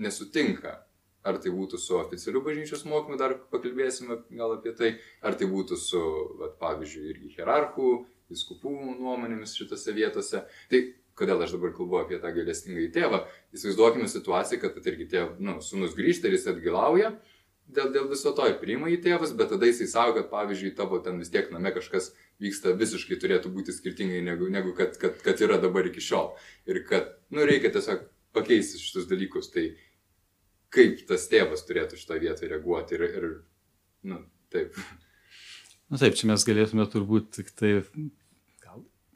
nesutinka 0.00 0.80
Ar 1.26 1.36
tai 1.42 1.52
būtų 1.52 1.76
su 1.76 1.98
oficialiu 1.98 2.40
bažnyčios 2.44 2.86
mokymu, 2.88 3.18
dar 3.20 3.34
pakalbėsime 3.52 4.22
gal 4.38 4.54
apie 4.54 4.72
tai, 4.76 4.94
ar 5.20 5.36
tai 5.36 5.50
būtų 5.50 5.76
su, 5.76 6.00
vat, 6.40 6.54
pavyzdžiui, 6.62 7.10
irgi 7.12 7.34
hierarchų, 7.34 7.90
viskupų 8.32 8.72
nuomonėmis 9.02 9.52
šitose 9.58 9.92
vietose. 9.96 10.46
Tai 10.70 10.80
kodėl 11.20 11.44
aš 11.44 11.58
dabar 11.58 11.74
kalbu 11.76 11.98
apie 12.00 12.20
tą 12.22 12.30
gailestingą 12.32 12.86
į 12.86 12.92
tėvą, 12.94 13.24
įsivaizduokime 13.52 14.08
situaciją, 14.08 14.62
kad, 14.62 14.80
irgi 14.88 15.10
tėv, 15.12 15.34
nu, 15.44 15.58
sunus 15.64 15.92
grįžta 15.98 16.30
ir 16.30 16.38
jis 16.38 16.48
atgilauja 16.54 17.12
dėl, 17.74 17.90
dėl 17.94 18.08
viso 18.10 18.32
to 18.36 18.46
ir 18.48 18.56
priima 18.60 18.90
į 18.90 18.98
tėvas, 19.04 19.32
bet 19.36 19.50
tada 19.52 19.68
jisai 19.68 19.88
savo, 19.90 20.14
kad, 20.16 20.28
pavyzdžiui, 20.32 20.74
tavo 20.78 21.00
ten 21.04 21.20
vis 21.22 21.30
tiek 21.32 21.50
name 21.54 21.72
kažkas 21.74 22.10
vyksta 22.42 22.74
visiškai 22.78 23.18
turėtų 23.20 23.52
būti 23.54 23.74
skirtingai 23.76 24.22
negu, 24.26 24.48
negu 24.52 24.74
kad, 24.76 24.96
kad, 25.00 25.18
kad 25.24 25.42
yra 25.44 25.60
dabar 25.62 25.88
iki 25.90 26.02
šiol. 26.04 26.32
Ir 26.70 26.82
kad, 26.88 27.14
nu, 27.34 27.44
reikia 27.48 27.72
tiesiog 27.74 28.06
pakeisti 28.36 28.80
šitus 28.82 29.08
dalykus. 29.10 29.50
Tai 29.54 29.68
kaip 30.74 31.04
tas 31.08 31.26
tėvas 31.30 31.64
turėtų 31.66 31.98
šitoje 32.00 32.24
vietoje 32.26 32.50
reaguoti 32.52 32.96
ir, 32.96 33.06
ir 33.08 33.28
nu, 34.10 34.22
taip. 34.52 34.76
Na 35.90 35.98
taip, 35.98 36.14
čia 36.18 36.30
mes 36.30 36.46
galėtume 36.46 36.86
turbūt 36.90 37.32
tik 37.40 37.50
tai 37.58 37.72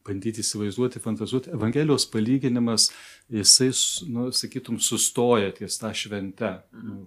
bandyti 0.05 0.43
įsivaizduoti, 0.45 1.01
fantazuoti. 1.01 1.53
Evangelijos 1.57 2.07
palyginimas, 2.13 2.91
jisai, 3.33 3.71
nu, 4.13 4.29
sakytum, 4.37 4.79
sustoja 4.83 5.53
ties 5.57 5.79
tą 5.81 5.95
šventę, 5.97 6.51
nu, 6.83 7.07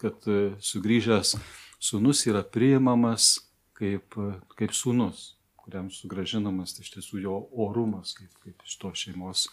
kad 0.00 0.24
e, 0.28 0.54
sugrįžęs 0.64 1.34
sunus 1.82 2.24
yra 2.30 2.44
priimamas 2.44 3.34
kaip, 3.76 4.16
kaip 4.56 4.74
sunus, 4.76 5.34
kuriam 5.60 5.90
sugražinamas 5.92 6.76
tai 6.76 6.84
iš 6.84 6.94
tiesų 6.96 7.22
jo 7.24 7.38
orumas, 7.66 8.14
kaip, 8.16 8.32
kaip 8.44 8.64
iš 8.64 8.76
to 8.80 8.92
šeimos 9.04 9.48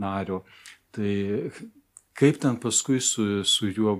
nario. 0.00 0.42
Tai 0.94 1.12
Kaip 2.14 2.38
ten 2.42 2.60
paskui 2.62 3.00
su, 3.02 3.42
su 3.44 3.68
juo 3.74 3.96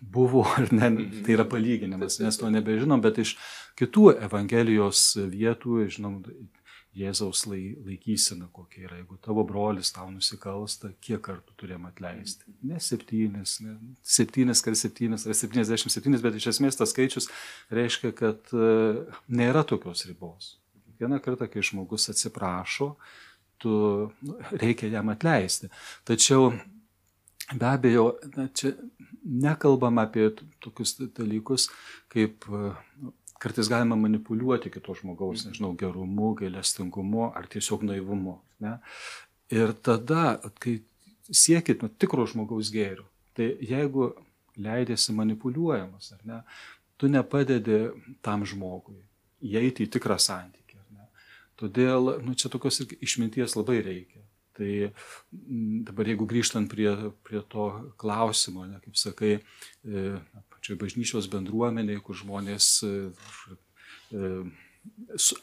buvo, 0.00 0.44
ar 0.56 0.70
ne, 0.72 0.88
mhm. 0.90 1.24
tai 1.26 1.34
yra 1.36 1.46
palyginimas, 1.48 2.20
mes 2.22 2.38
to 2.38 2.50
nebežinom, 2.50 3.02
bet 3.02 3.18
iš 3.22 3.36
kitų 3.78 4.14
Evangelijos 4.28 5.12
vietų, 5.30 5.84
žinom, 5.90 6.22
Jėzaus 6.90 7.44
laikysena 7.46 8.48
kokia 8.50 8.88
yra. 8.88 8.96
Jeigu 8.98 9.14
tavo 9.22 9.44
brolis 9.46 9.92
tau 9.94 10.08
nusikalsta, 10.10 10.90
kiek 10.98 11.20
kartų 11.22 11.54
turėjom 11.60 11.84
atleisti? 11.86 12.48
Mhm. 12.48 12.72
Ne 12.72 12.80
septynis, 12.82 13.52
ne 13.62 13.76
septynis 14.02 14.62
kar 14.66 14.74
septynis 14.78 15.26
ar 15.26 15.36
septyniasdešimt 15.38 15.94
septynis, 15.94 16.24
bet 16.24 16.40
iš 16.40 16.48
esmės 16.50 16.80
tas 16.80 16.90
skaičius 16.90 17.30
reiškia, 17.70 18.10
kad 18.18 18.50
uh, 18.56 19.04
nėra 19.30 19.62
tokios 19.70 20.02
ribos. 20.08 20.56
Vieną 20.98 21.20
kartą, 21.22 21.46
kai 21.48 21.62
žmogus 21.64 22.10
atsiprašo, 22.10 22.96
tu 23.62 23.72
nu, 24.26 24.40
reikia 24.50 24.90
jam 24.90 25.14
atleisti. 25.14 25.70
Tačiau 26.10 26.50
Be 27.54 27.66
abejo, 27.66 28.04
na, 28.36 28.46
čia 28.54 28.74
nekalbam 29.24 29.98
apie 30.02 30.30
tokius 30.62 30.96
dalykus, 31.16 31.68
kaip 32.12 32.46
nu, 32.50 33.12
kartais 33.42 33.68
galima 33.72 33.96
manipuliuoti 33.98 34.70
kito 34.70 34.94
žmogaus, 34.94 35.46
nežinau, 35.48 35.72
gerumu, 35.78 36.34
gailestingumu 36.38 37.30
ar 37.34 37.48
tiesiog 37.50 37.84
naivumu. 37.88 38.38
Ne? 38.62 38.76
Ir 39.50 39.74
tada, 39.82 40.38
kai 40.62 40.78
siekit 41.26 41.82
nu, 41.82 41.90
tikro 41.90 42.26
žmogaus 42.30 42.70
gėrių, 42.74 43.06
tai 43.34 43.52
jeigu 43.64 44.12
leidėsi 44.60 45.14
manipuliuojamas, 45.16 46.12
ar 46.16 46.26
ne, 46.28 46.40
tu 47.00 47.08
nepadedi 47.10 47.86
tam 48.22 48.44
žmogui 48.46 49.00
įeiti 49.40 49.86
į 49.86 49.92
tikrą 49.96 50.18
santykį. 50.20 50.58
Todėl 51.60 52.14
nu, 52.24 52.32
čia 52.38 52.48
tokios 52.52 52.80
išminties 53.04 53.56
labai 53.58 53.80
reikia. 53.84 54.22
Tai 54.60 54.72
dabar 55.88 56.10
jeigu 56.10 56.26
grįžtant 56.28 56.68
prie, 56.68 56.90
prie 57.24 57.40
to 57.48 57.70
klausimo, 58.00 58.66
ne, 58.68 58.80
kaip 58.84 58.98
sakai, 59.00 59.38
e, 59.40 60.02
pačioj 60.52 60.76
bažnyčios 60.82 61.30
bendruomeniai, 61.32 62.02
kur 62.04 62.18
žmonės 62.20 62.72
e, 62.84 62.90
e, 64.12 64.32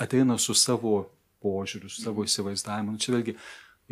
ateina 0.03 0.37
su 0.37 0.53
savo 0.53 0.99
požiūriu, 1.41 1.89
su 1.89 2.03
savo 2.03 2.25
įsivaizdavimu. 2.27 2.93
Nu, 2.93 3.01
čia 3.01 3.15
vėlgi 3.15 3.37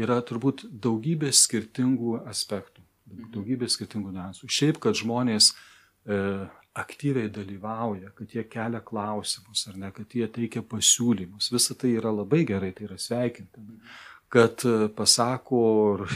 yra 0.02 0.20
turbūt 0.26 0.68
daugybė 0.70 1.32
skirtingų 1.34 2.20
aspektų, 2.30 2.84
daugybė 3.34 3.70
skirtingų 3.72 4.14
niuansų. 4.16 4.50
Šiaip, 4.52 4.80
kad 4.84 4.98
žmonės 5.00 5.52
e, 6.06 6.20
aktyviai 6.76 7.30
dalyvauja, 7.32 8.12
kad 8.18 8.34
jie 8.36 8.44
kelia 8.52 8.82
klausimus 8.84 9.64
ar 9.72 9.78
ne, 9.80 9.92
kad 9.96 10.12
jie 10.12 10.28
teikia 10.28 10.64
pasiūlymus, 10.66 11.52
visa 11.54 11.78
tai 11.80 11.94
yra 11.96 12.12
labai 12.12 12.44
gerai, 12.48 12.74
tai 12.76 12.90
yra 12.90 13.00
sveikintina. 13.00 13.80
Kad 14.34 14.66
e, 14.66 14.88
pasako 14.96 15.60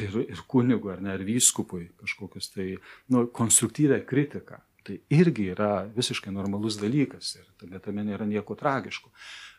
ir, 0.02 0.18
ir 0.26 0.42
kunigui 0.50 0.94
ar 0.96 1.04
ne, 1.06 1.14
ar 1.14 1.24
vyskupui 1.24 1.92
kažkokius 2.00 2.50
tai 2.56 2.72
nu, 3.14 3.28
konstruktyvę 3.34 4.02
kritiką. 4.10 4.60
Tai 4.88 4.96
irgi 5.14 5.52
yra 5.54 5.84
visiškai 5.94 6.32
normalus 6.34 6.80
dalykas 6.82 7.36
ir 7.38 7.46
tame, 7.62 7.82
tame 7.84 8.06
nėra 8.08 8.26
nieko 8.26 8.58
tragiško. 8.58 9.12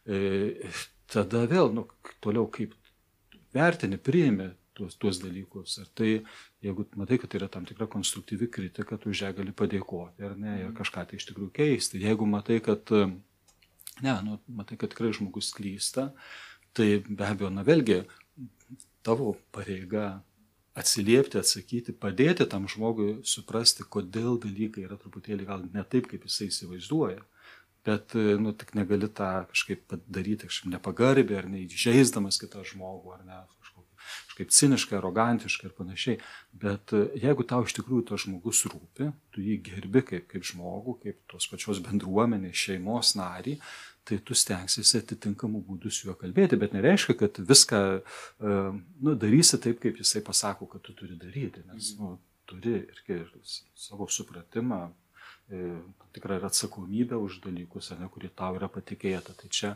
E, 0.08 0.70
tada 1.10 1.44
vėl, 1.50 1.70
nu, 1.76 1.86
toliau 2.24 2.48
kaip 2.52 2.74
vertini, 3.54 3.98
priimi 3.98 4.50
tuos, 4.80 4.96
tuos 4.96 5.20
dalykus. 5.22 5.78
Ar 5.82 5.88
tai, 5.94 6.12
jeigu 6.64 6.86
matai, 6.98 7.18
kad 7.20 7.32
tai 7.32 7.40
yra 7.42 7.50
tam 7.52 7.66
tikra 7.68 7.88
konstruktyvi 7.90 8.48
kritika, 8.52 8.98
tu 8.98 9.12
už 9.12 9.24
ją 9.26 9.32
gali 9.36 9.54
padėkoti, 9.56 10.24
ar 10.26 10.36
ne, 10.40 10.56
ir 10.64 10.72
kažką 10.76 11.06
tai 11.10 11.20
iš 11.20 11.28
tikrųjų 11.30 11.52
keisti. 11.60 12.00
Jeigu 12.04 12.28
matai, 12.30 12.60
kad, 12.64 12.92
ne, 14.00 14.16
nu, 14.26 14.38
matai, 14.60 14.78
kad 14.80 14.92
tikrai 14.94 15.12
žmogus 15.16 15.52
klysta, 15.56 16.10
tai 16.76 16.88
be 17.06 17.26
abejo, 17.26 17.50
na 17.52 17.66
vėlgi, 17.66 18.02
tavo 19.06 19.34
pareiga 19.54 20.20
atsiliepti, 20.78 21.40
atsakyti, 21.40 21.96
padėti 21.96 22.46
tam 22.48 22.68
žmogui 22.70 23.20
suprasti, 23.26 23.84
kodėl 23.84 24.38
dalykai 24.40 24.86
yra 24.86 24.96
truputėlį 25.00 25.48
gal 25.48 25.66
ne 25.74 25.84
taip, 25.84 26.06
kaip 26.10 26.24
jisai 26.28 26.48
įsivaizduoja 26.52 27.20
bet, 27.84 28.14
nu, 28.14 28.52
tik 28.52 28.74
negali 28.76 29.08
tą 29.08 29.46
kažkaip 29.50 29.86
padaryti, 29.88 30.48
kažkaip 30.50 30.72
nepagarbiai, 30.74 31.40
ar 31.40 31.48
neįžeisdamas 31.50 32.40
kitą 32.40 32.64
žmogų, 32.66 33.14
ar 33.16 33.24
ne, 33.24 33.38
kažkaip 34.28 34.52
ciniškai, 34.56 34.98
arogantiškai 34.98 35.70
ir 35.70 35.76
panašiai. 35.78 36.18
Bet 36.52 36.94
jeigu 37.20 37.46
tau 37.48 37.64
iš 37.64 37.76
tikrųjų 37.78 38.06
tas 38.10 38.26
žmogus 38.26 38.64
rūpi, 38.68 39.10
tu 39.32 39.44
jį 39.44 39.60
gerbi 39.70 40.04
kaip, 40.12 40.28
kaip 40.30 40.46
žmogų, 40.52 40.98
kaip 41.04 41.22
tos 41.30 41.48
pačios 41.50 41.80
bendruomenės, 41.84 42.66
šeimos 42.66 43.14
narį, 43.20 43.56
tai 44.10 44.18
tu 44.26 44.36
stengsiesi 44.36 45.00
atitinkamų 45.00 45.62
būdų 45.68 45.92
su 45.94 46.08
juo 46.08 46.16
kalbėti, 46.18 46.58
bet 46.60 46.74
nereiškia, 46.76 47.16
kad 47.22 47.38
viską 47.50 47.82
uh, 48.00 48.72
nu, 48.74 49.14
darysi 49.14 49.60
taip, 49.62 49.78
kaip 49.82 50.02
jisai 50.02 50.24
pasako, 50.26 50.68
kad 50.74 50.84
tu 50.86 50.96
turi 50.98 51.18
daryti, 51.20 51.62
nes 51.70 51.94
nu, 51.98 52.16
turi 52.50 52.80
irgi 52.82 53.22
savo 53.78 54.10
supratimą, 54.10 54.88
E, 55.50 55.82
tikrą 56.14 56.36
ir 56.38 56.44
atsakomybę 56.46 57.18
už 57.18 57.40
dalykus, 57.42 57.90
ne, 57.98 58.06
kurie 58.14 58.30
tau 58.30 58.54
yra 58.58 58.68
patikėta. 58.70 59.34
Tai 59.34 59.48
čia, 59.50 59.70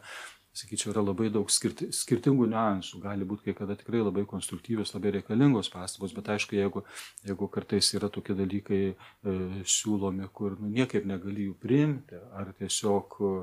sakyčiau, 0.55 0.93
yra 0.93 1.03
labai 1.05 1.29
daug 1.35 1.51
skirti, 1.51 1.89
skirtingų 1.95 2.47
niuansų. 2.53 3.01
Gali 3.03 3.27
būti 3.29 3.49
kai 3.49 3.57
kada 3.59 3.77
tikrai 3.79 4.03
labai 4.05 4.25
konstruktyvios, 4.31 4.95
labai 4.95 5.17
reikalingos 5.19 5.71
pastabos, 5.73 6.15
bet 6.17 6.31
aišku, 6.37 6.57
jeigu, 6.59 6.85
jeigu 7.27 7.49
kartais 7.53 7.91
yra 7.99 8.11
tokie 8.13 8.37
dalykai 8.39 8.81
e, 8.93 9.37
siūlomi, 9.77 10.29
kur 10.35 10.59
nu, 10.61 10.71
niekaip 10.79 11.09
negali 11.11 11.49
jų 11.49 11.57
priimti, 11.63 12.21
ar 12.39 12.55
tiesiog 12.61 13.19
e, 13.19 13.35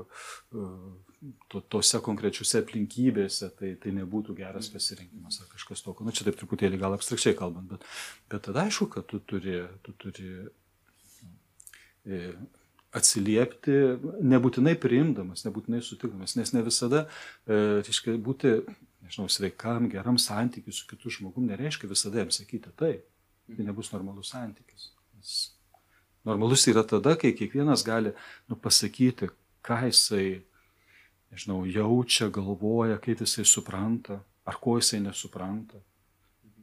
to, 1.52 1.62
tose 1.76 2.00
konkrečiose 2.02 2.64
aplinkybėse, 2.64 3.52
tai, 3.60 3.74
tai 3.82 3.92
nebūtų 4.00 4.38
geras 4.40 4.72
pasirinkimas 4.72 5.42
ar 5.42 5.52
kažkas 5.52 5.84
tokio. 5.84 6.06
Na, 6.06 6.10
nu, 6.10 6.16
čia 6.16 6.26
taip 6.28 6.40
truputėlį 6.40 6.80
gal 6.80 6.96
abstrakčiai 6.96 7.36
kalbant, 7.38 7.68
bet, 7.76 7.86
bet 8.32 8.48
tada 8.48 8.66
aišku, 8.66 8.88
kad 8.96 9.06
tu 9.12 9.20
turi, 9.22 9.60
tu 9.84 9.94
turi 10.00 10.32
E, 12.06 12.32
atsiliepti, 12.96 13.76
nebūtinai 14.28 14.74
priimdamas, 14.80 15.46
nebūtinai 15.46 15.80
sutikdamas, 15.84 16.36
nes 16.36 16.52
ne 16.52 16.62
visada, 16.66 17.06
e, 17.46 17.58
reiškia, 17.86 18.18
būti, 18.20 18.52
nežinau, 19.06 19.30
sveikam, 19.32 19.88
geram 19.92 20.20
santykiu 20.20 20.74
su 20.76 20.86
kitu 20.90 21.12
žmogum 21.12 21.48
nereiškia 21.48 21.90
visada 21.90 22.20
jam 22.22 22.32
sakyti 22.34 22.72
taip. 22.76 23.08
Tai 23.52 23.64
nebus 23.66 23.90
normalus 23.92 24.30
santykis. 24.32 24.90
Nes 25.18 25.32
normalus 26.24 26.66
yra 26.70 26.84
tada, 26.86 27.16
kai 27.18 27.32
kiekvienas 27.36 27.84
gali 27.84 28.12
nu, 28.48 28.56
pasakyti, 28.56 29.30
ką 29.66 29.78
jisai, 29.88 30.42
nežinau, 31.32 31.62
jaučia, 31.66 32.28
galvoja, 32.32 33.00
kaip 33.02 33.24
jisai 33.24 33.44
supranta, 33.48 34.20
ar 34.46 34.58
ko 34.62 34.76
jisai 34.78 35.02
nesupranta. 35.02 35.80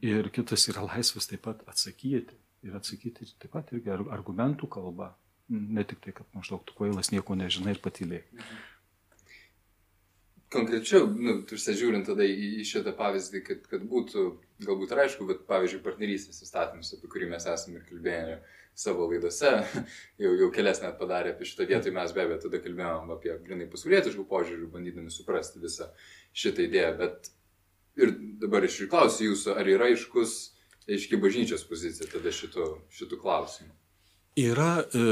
Ir 0.06 0.30
kitas 0.32 0.70
yra 0.72 0.86
laisvas 0.88 1.28
taip 1.28 1.44
pat 1.48 1.66
atsakyti. 1.68 2.38
Ir 2.64 2.76
atsakyti 2.76 3.28
taip 3.40 3.52
pat 3.56 3.74
irgi 3.76 3.92
argumentų 3.92 4.68
kalba, 4.72 5.14
Ne 5.50 5.84
tik 5.88 6.02
tai, 6.04 6.14
kad 6.14 6.28
maždaug 6.38 6.62
tu 6.68 6.76
kvailas 6.78 7.10
nieko 7.14 7.38
nežinai 7.38 7.74
ir 7.74 7.82
patylėjai. 7.82 8.44
Konkrečiau, 10.50 11.06
nu, 11.14 11.36
žiūrint 11.46 12.08
tada 12.10 12.26
į, 12.26 12.62
į 12.62 12.64
šitą 12.66 12.96
pavyzdį, 12.98 13.42
kad, 13.46 13.66
kad 13.70 13.84
būtų 13.86 14.24
galbūt 14.66 14.94
ir 14.96 15.02
aišku, 15.04 15.28
bet 15.30 15.44
pavyzdžiui, 15.50 15.84
partnerystės 15.86 16.42
įstatymus, 16.42 16.90
apie 16.96 17.10
kurį 17.12 17.28
mes 17.36 17.46
esame 17.46 17.78
ir 17.78 17.84
kalbėję 17.86 18.40
savo 18.80 19.06
laidose, 19.12 19.52
jau, 20.24 20.32
jau 20.42 20.50
kelias 20.56 20.82
net 20.82 20.98
padarė 20.98 21.36
apie 21.36 21.46
šitą 21.50 21.68
vietą, 21.70 21.94
mes 21.94 22.16
be 22.16 22.26
abejo 22.26 22.40
tada 22.48 22.62
kalbėjom 22.66 23.14
apie 23.14 23.36
grinai 23.46 23.70
pasaulietiškų 23.70 24.26
požiūrių, 24.30 24.72
bandydami 24.74 25.14
suprasti 25.14 25.62
visą 25.62 25.92
šitą 26.34 26.66
idėją, 26.66 26.94
bet 27.04 27.30
ir 28.02 28.16
dabar 28.42 28.66
iš 28.66 28.82
jų 28.84 28.90
klausiu 28.90 29.30
jūsų, 29.30 29.54
ar 29.54 29.70
yra 29.70 29.92
aiškus, 29.94 30.40
aiški 30.90 31.22
bažnyčios 31.22 31.68
pozicija 31.70 32.10
tada 32.10 32.34
šitų, 32.34 32.72
šitų 32.98 33.22
klausimų? 33.22 33.79
Yra, 34.40 34.84
e, 34.94 35.06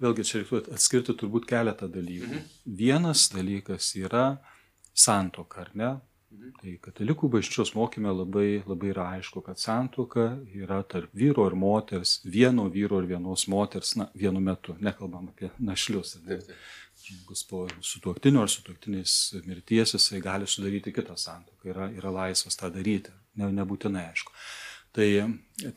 vėlgi 0.00 0.24
čia 0.24 0.40
reikėtų 0.40 0.74
atskirti 0.76 1.14
turbūt 1.20 1.48
keletą 1.48 1.88
dalykų. 1.92 2.28
Mhm. 2.28 2.52
Vienas 2.78 3.28
dalykas 3.32 3.90
yra 3.98 4.38
santoka, 4.94 5.66
ar 5.66 5.72
ne? 5.74 5.90
Mhm. 6.32 6.52
Tai 6.60 6.74
katalikų 6.86 7.30
bažnyčios 7.32 7.74
mokime 7.76 8.12
labai, 8.12 8.62
labai 8.68 8.92
yra 8.92 9.08
aišku, 9.16 9.42
kad 9.44 9.60
santoka 9.60 10.30
yra 10.54 10.82
tarp 10.84 11.12
vyro 11.16 11.46
ir 11.48 11.56
moters, 11.58 12.18
vieno 12.24 12.68
vyro 12.72 13.02
ir 13.02 13.08
vienos 13.10 13.46
moters, 13.48 13.96
na, 13.96 14.08
vienu 14.14 14.40
metu, 14.40 14.76
nekalbam 14.80 15.30
apie 15.32 15.50
našlius. 15.58 16.16
Žmogus 16.98 17.44
po 17.48 17.62
sutuoktinio 17.80 18.42
ar 18.44 18.52
sutuoktinės 18.52 19.42
mirties 19.46 19.94
jisai 19.96 20.20
gali 20.20 20.48
sudaryti 20.50 20.92
kitą 20.92 21.16
santoką, 21.16 21.68
yra, 21.70 21.90
yra 21.94 22.12
laisvas 22.12 22.58
tą 22.58 22.72
daryti, 22.74 23.14
ne, 23.38 23.52
nebūtinai 23.60 24.08
aišku. 24.10 24.34
Tai, 24.98 25.08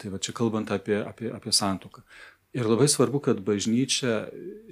tai 0.02 0.12
va 0.12 0.20
čia 0.24 0.34
kalbant 0.34 0.72
apie, 0.74 0.98
apie, 1.04 1.30
apie 1.36 1.54
santoką. 1.54 2.04
Ir 2.52 2.68
labai 2.68 2.90
svarbu, 2.92 3.22
kad 3.24 3.40
bažnyčia 3.48 4.26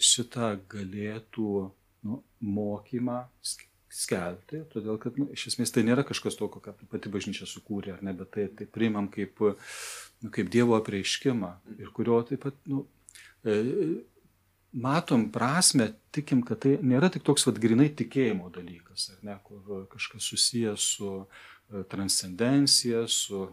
šitą 0.03 0.57
galėtų 0.71 1.69
nu, 2.03 2.21
mokymą 2.43 3.21
skelbti, 3.89 4.61
todėl 4.73 4.99
kad 5.01 5.15
nu, 5.19 5.29
iš 5.33 5.47
esmės 5.53 5.71
tai 5.73 5.85
nėra 5.87 6.03
kažkas 6.07 6.37
tokio, 6.39 6.61
ką 6.63 6.75
pati 6.91 7.11
bažnyčia 7.11 7.47
sukūrė, 7.49 7.95
ar 7.95 8.03
ne, 8.05 8.13
bet 8.19 8.33
tai, 8.35 8.45
tai 8.51 8.67
priimam 8.69 9.07
kaip, 9.11 9.39
nu, 9.39 10.31
kaip 10.35 10.51
Dievo 10.51 10.75
apreiškimą 10.77 11.53
ir 11.79 11.91
kurio 11.95 12.19
taip 12.27 12.43
pat 12.45 12.59
nu, 12.69 12.83
e, 13.47 13.55
matom 14.71 15.29
prasme, 15.33 15.93
tikim, 16.15 16.43
kad 16.45 16.61
tai 16.65 16.75
nėra 16.83 17.09
tik 17.13 17.25
toks 17.25 17.47
vad 17.47 17.63
grinai 17.63 17.89
tikėjimo 17.89 18.51
dalykas, 18.53 19.09
ar 19.15 19.23
ne, 19.25 19.37
kur 19.47 19.87
kažkas 19.95 20.29
susijęs 20.33 20.89
su 20.97 21.13
e, 21.23 21.83
transcendencija, 21.89 23.07
su 23.07 23.47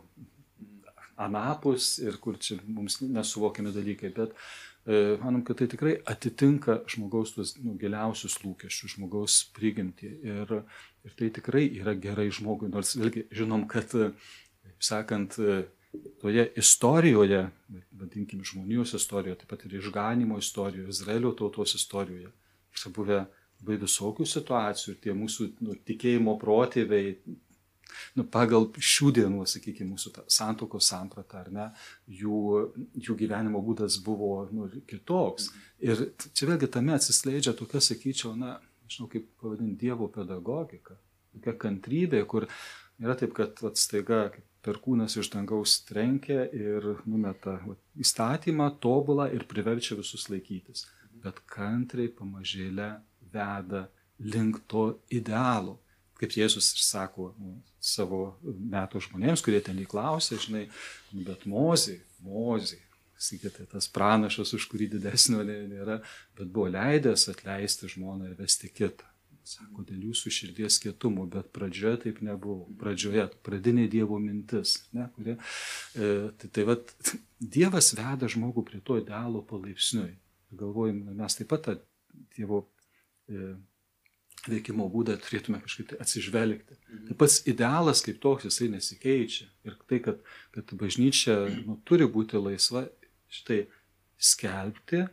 anapus 1.17 1.97
ir 2.03 2.17
kur 2.23 2.39
čia 2.39 2.59
mums 2.67 3.01
nesuvokiami 3.01 3.73
dalykai, 3.75 4.13
bet 4.17 4.35
e, 4.87 5.17
manom, 5.23 5.43
kad 5.47 5.61
tai 5.61 5.69
tikrai 5.73 5.97
atitinka 6.13 6.81
žmogaus 6.93 7.35
tuos 7.37 7.55
nu, 7.63 7.77
giliausius 7.81 8.39
lūkesčius, 8.45 8.97
žmogaus 8.97 9.39
prigimtį 9.57 10.13
ir, 10.33 10.59
ir 11.07 11.17
tai 11.19 11.31
tikrai 11.39 11.67
yra 11.81 11.97
gerai 11.99 12.29
žmogui, 12.35 12.71
nors 12.73 12.97
vėlgi 12.99 13.27
žinom, 13.35 13.67
kad, 13.71 13.91
taip 13.93 14.85
sakant, 14.91 15.39
toje 16.21 16.53
istorijoje, 16.57 17.49
vadinkim, 17.93 18.45
žmonijos 18.45 18.95
istorijoje, 18.95 19.39
taip 19.41 19.51
pat 19.51 19.65
ir 19.65 19.79
išganimo 19.79 20.39
istorijoje, 20.39 20.89
Izraelio 20.93 21.33
tautos 21.33 21.75
istorijoje, 21.75 22.31
yra 22.77 22.93
buvę 22.93 23.25
labai 23.61 23.79
visokių 23.81 24.27
situacijų 24.29 24.95
ir 24.95 25.01
tie 25.03 25.15
mūsų 25.17 25.49
nu, 25.65 25.77
tikėjimo 25.89 26.37
protėviai, 26.41 27.17
nu, 28.19 28.25
pagal 28.33 28.69
šių 28.77 29.13
dienų, 29.19 29.45
sakykime, 29.51 29.95
mūsų 29.95 30.13
santokos 30.33 30.89
sampratą, 30.93 31.43
ar 31.45 31.51
ne, 31.53 31.67
jų, 32.21 32.41
jų 33.09 33.19
gyvenimo 33.23 33.63
būdas 33.65 33.99
buvo 34.05 34.47
nu, 34.53 34.69
kitoks. 34.89 35.51
Ir 35.85 36.09
čia 36.33 36.51
vėlgi 36.51 36.71
tame 36.73 36.97
atsiskleidžia 36.97 37.55
tokia, 37.59 37.83
sakyčiau, 37.85 38.35
na, 38.39 38.57
žinau, 38.91 39.11
kaip 39.13 39.29
pavadinti 39.41 39.87
Dievo 39.87 40.09
pedagogika, 40.13 40.99
tokia 41.37 41.57
kantrybė, 41.67 42.23
kur 42.29 42.49
nėra 43.03 43.17
taip, 43.21 43.35
kad 43.37 43.59
vat, 43.65 43.81
staiga 43.81 44.29
perkūnas 44.67 45.15
iš 45.21 45.31
dangaus 45.35 45.79
trenkia 45.87 46.47
ir 46.51 46.95
numeta 47.07 47.59
vat, 47.67 47.81
įstatymą 48.03 48.73
tobulą 48.83 49.29
ir 49.35 49.47
priverčia 49.49 49.99
visus 49.99 50.27
laikytis, 50.33 50.87
bet 51.23 51.43
kantriai 51.51 52.11
pamažėlę 52.13 52.91
veda 53.33 53.87
link 54.19 54.63
to 54.71 54.89
idealo 55.13 55.79
kaip 56.21 56.37
Jėzus 56.37 56.73
ir 56.75 56.83
sako 56.85 57.31
nu, 57.39 57.57
savo 57.83 58.21
metų 58.45 59.03
žmonėms, 59.09 59.45
kurie 59.45 59.61
ten 59.65 59.79
įklausė, 59.83 60.41
žinai, 60.43 60.67
bet 61.27 61.45
mozė, 61.51 61.99
mozė, 62.25 62.81
sakyti, 63.17 63.67
tas 63.73 63.89
pranašas, 63.93 64.55
už 64.57 64.69
kurį 64.71 64.91
didesnio 64.97 65.43
nėra, 65.47 66.01
bet 66.39 66.49
buvo 66.53 66.71
leidęs 66.73 67.29
atleisti 67.33 67.91
žmoną 67.93 68.31
ir 68.31 68.41
vesti 68.41 68.73
kitą. 68.73 69.09
Sako, 69.47 69.85
dėl 69.87 70.09
jūsų 70.09 70.31
širdies 70.35 70.81
kietumo, 70.83 71.23
bet 71.31 71.53
pradžioje 71.55 72.01
taip 72.03 72.17
nebuvo. 72.27 72.65
Pradžioje, 72.81 73.29
pradinė 73.47 73.85
Dievo 73.93 74.19
mintis. 74.19 74.81
Ne, 74.91 75.05
kurie, 75.15 75.37
e, 75.95 76.09
tai, 76.41 76.51
tai 76.51 76.65
vat, 76.67 76.91
Dievas 77.39 77.93
veda 77.95 78.27
žmogų 78.33 78.65
prie 78.67 78.81
to 78.83 78.99
idealo 78.99 79.45
palaipsniui. 79.47 80.17
Galvojim, 80.59 80.99
mes 81.15 81.39
taip 81.39 81.53
pat 81.53 81.63
tą 81.69 81.77
Dievo 82.35 82.65
e, 83.31 83.53
veikimo 84.51 84.87
būdą 84.93 85.17
turėtume 85.23 85.61
kažkaip 85.65 85.93
tai 85.93 86.01
atsižvelgti. 86.05 86.79
Tai 87.09 87.19
pats 87.19 87.41
idealas 87.51 88.03
kaip 88.07 88.21
toks 88.23 88.49
jisai 88.49 88.71
nesikeičia. 88.73 89.49
Ir 89.67 89.77
tai, 89.91 90.01
kad, 90.05 90.23
kad 90.55 90.75
bažnyčia 90.79 91.39
nu, 91.67 91.79
turi 91.89 92.09
būti 92.11 92.41
laisva 92.41 92.87
štai 93.33 93.65
skelbti 94.17 95.05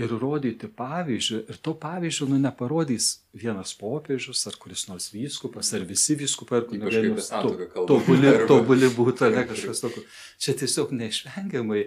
ir 0.00 0.14
rodyti 0.20 0.68
pavyzdžių. 0.76 1.40
Ir 1.50 1.58
to 1.64 1.74
pavyzdžio 1.80 2.28
nu, 2.30 2.38
neparodys 2.40 3.10
vienas 3.36 3.72
popiežius, 3.78 4.44
ar 4.48 4.56
kuris 4.60 4.86
nors 4.88 5.10
vyskupas, 5.12 5.72
ar 5.76 5.84
visi 5.88 6.16
vyskupai, 6.20 6.62
ar 6.62 6.68
kunigai. 6.70 7.02
To, 7.28 7.84
tobuli, 7.90 8.32
tobuli 8.50 8.88
būtų, 8.96 9.32
ne 9.34 9.44
kažkas 9.50 9.84
tokio. 9.84 10.04
Čia 10.40 10.56
tiesiog 10.62 10.94
neišvengiamai 10.96 11.84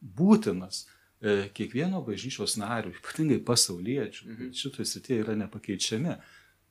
būtinas 0.00 0.86
kiekvieno 1.20 2.00
bažnyčios 2.04 2.56
narių, 2.60 2.94
ypatingai 2.96 3.40
pasauliečių, 3.44 4.26
mhm. 4.26 4.52
šitoje 4.56 4.88
srityje 4.88 5.24
yra 5.24 5.36
nepakeičiami. 5.44 6.18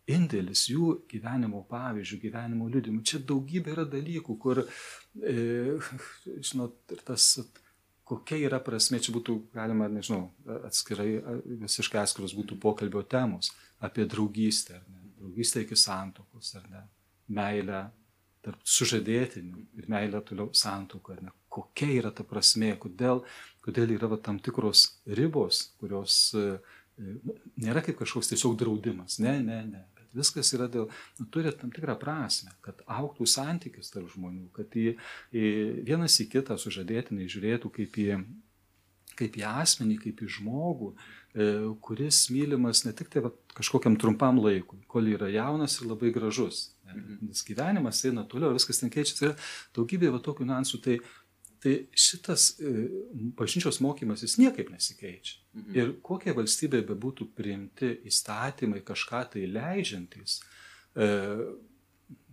Indėlis 0.10 0.64
jų 0.72 1.04
gyvenimo 1.10 1.62
pavyzdžių, 1.70 2.18
gyvenimo 2.24 2.66
liūdimų. 2.74 3.04
Čia 3.06 3.20
daugybė 3.30 3.76
yra 3.76 3.84
dalykų, 3.86 4.36
kur, 4.42 4.64
e, 5.22 5.36
žinot, 6.42 6.80
ir 6.96 7.04
tas 7.06 7.36
kokia 8.10 8.40
yra 8.48 8.60
prasme, 8.64 8.98
čia 9.04 9.14
būtų 9.14 9.36
galima, 9.54 9.86
nežinau, 9.92 10.32
atskirai, 10.66 11.12
visiškai 11.66 12.02
atskiros 12.02 12.34
būtų 12.38 12.58
pokalbio 12.62 13.04
temos 13.06 13.52
apie 13.86 14.08
draugystę, 14.10 14.80
ar 14.80 14.88
ne, 14.90 15.12
draugystę 15.20 15.62
iki 15.66 15.78
santokos, 15.78 16.56
ar 16.58 16.66
ne, 16.72 16.82
meilę 17.38 17.84
tarp 18.46 18.64
sužadėtinių 18.66 19.66
ir 19.78 19.90
meilę 19.92 20.24
toliau 20.26 20.50
santoką, 20.58 21.20
ar 21.20 21.28
ne, 21.28 21.36
kokia 21.60 21.92
yra 22.00 22.16
ta 22.16 22.26
prasme, 22.28 22.72
kodėl, 22.82 23.24
kodėl 23.66 23.96
yra 24.00 24.10
va, 24.12 24.20
tam 24.24 24.40
tikros 24.42 24.88
ribos, 25.20 25.68
kurios 25.82 26.22
e, 26.34 26.50
nėra 27.60 27.84
kaip 27.86 28.00
kažkoks 28.00 28.32
tiesiog 28.32 28.58
draudimas, 28.60 29.20
ne, 29.24 29.38
ne, 29.44 29.62
ne, 29.68 29.86
viskas 30.16 30.52
yra 30.56 30.68
dėl, 30.72 30.90
nu, 31.20 31.28
turi 31.32 31.52
tam 31.56 31.72
tikrą 31.74 31.96
prasme, 32.02 32.54
kad 32.66 32.82
auktų 32.90 33.28
santykis 33.30 33.94
tarp 33.94 34.10
žmonių, 34.14 34.50
kad 34.56 34.74
į, 34.78 34.94
į 35.32 35.46
vienas 35.88 36.18
į 36.24 36.30
kitą 36.34 36.58
sužadėtinai 36.60 37.30
žiūrėtų 37.30 37.72
kaip 37.76 38.00
į, 38.02 38.10
kaip 39.20 39.40
į 39.40 39.46
asmenį, 39.50 40.00
kaip 40.06 40.24
į 40.24 40.32
žmogų, 40.40 40.92
e, 40.96 41.48
kuris 41.86 42.26
mylimas 42.34 42.86
ne 42.88 42.94
tik 42.98 43.12
tai 43.14 43.24
va, 43.26 43.34
kažkokiam 43.58 43.98
trumpam 44.00 44.42
laikui, 44.42 44.82
kol 44.90 45.10
yra 45.12 45.30
jaunas 45.34 45.80
ir 45.80 45.90
labai 45.92 46.14
gražus. 46.16 46.70
Mhm. 46.90 47.30
Nes 47.30 47.46
gyvenimas 47.46 48.02
eina 48.08 48.26
toliau, 48.26 48.56
viskas 48.56 48.82
ten 48.82 48.92
keičiasi, 48.94 49.28
yra 49.28 49.36
daugybė 49.78 50.14
va, 50.16 50.22
tokių 50.26 50.48
niuansų. 50.50 50.82
Tai, 50.86 51.00
Tai 51.60 51.74
šitas 51.92 52.54
e, 52.64 52.72
bažnyčios 53.36 53.82
mokymas 53.84 54.24
jis 54.24 54.38
niekaip 54.40 54.70
nesikeičia. 54.72 55.42
Mhm. 55.58 55.74
Ir 55.76 55.92
kokie 56.06 56.32
valstybė 56.36 56.86
bebūtų 56.88 57.28
priimti 57.36 57.92
įstatymai, 58.08 58.80
kažką 58.88 59.26
tai 59.34 59.44
leidžiantys, 59.52 60.40
e, 60.96 61.10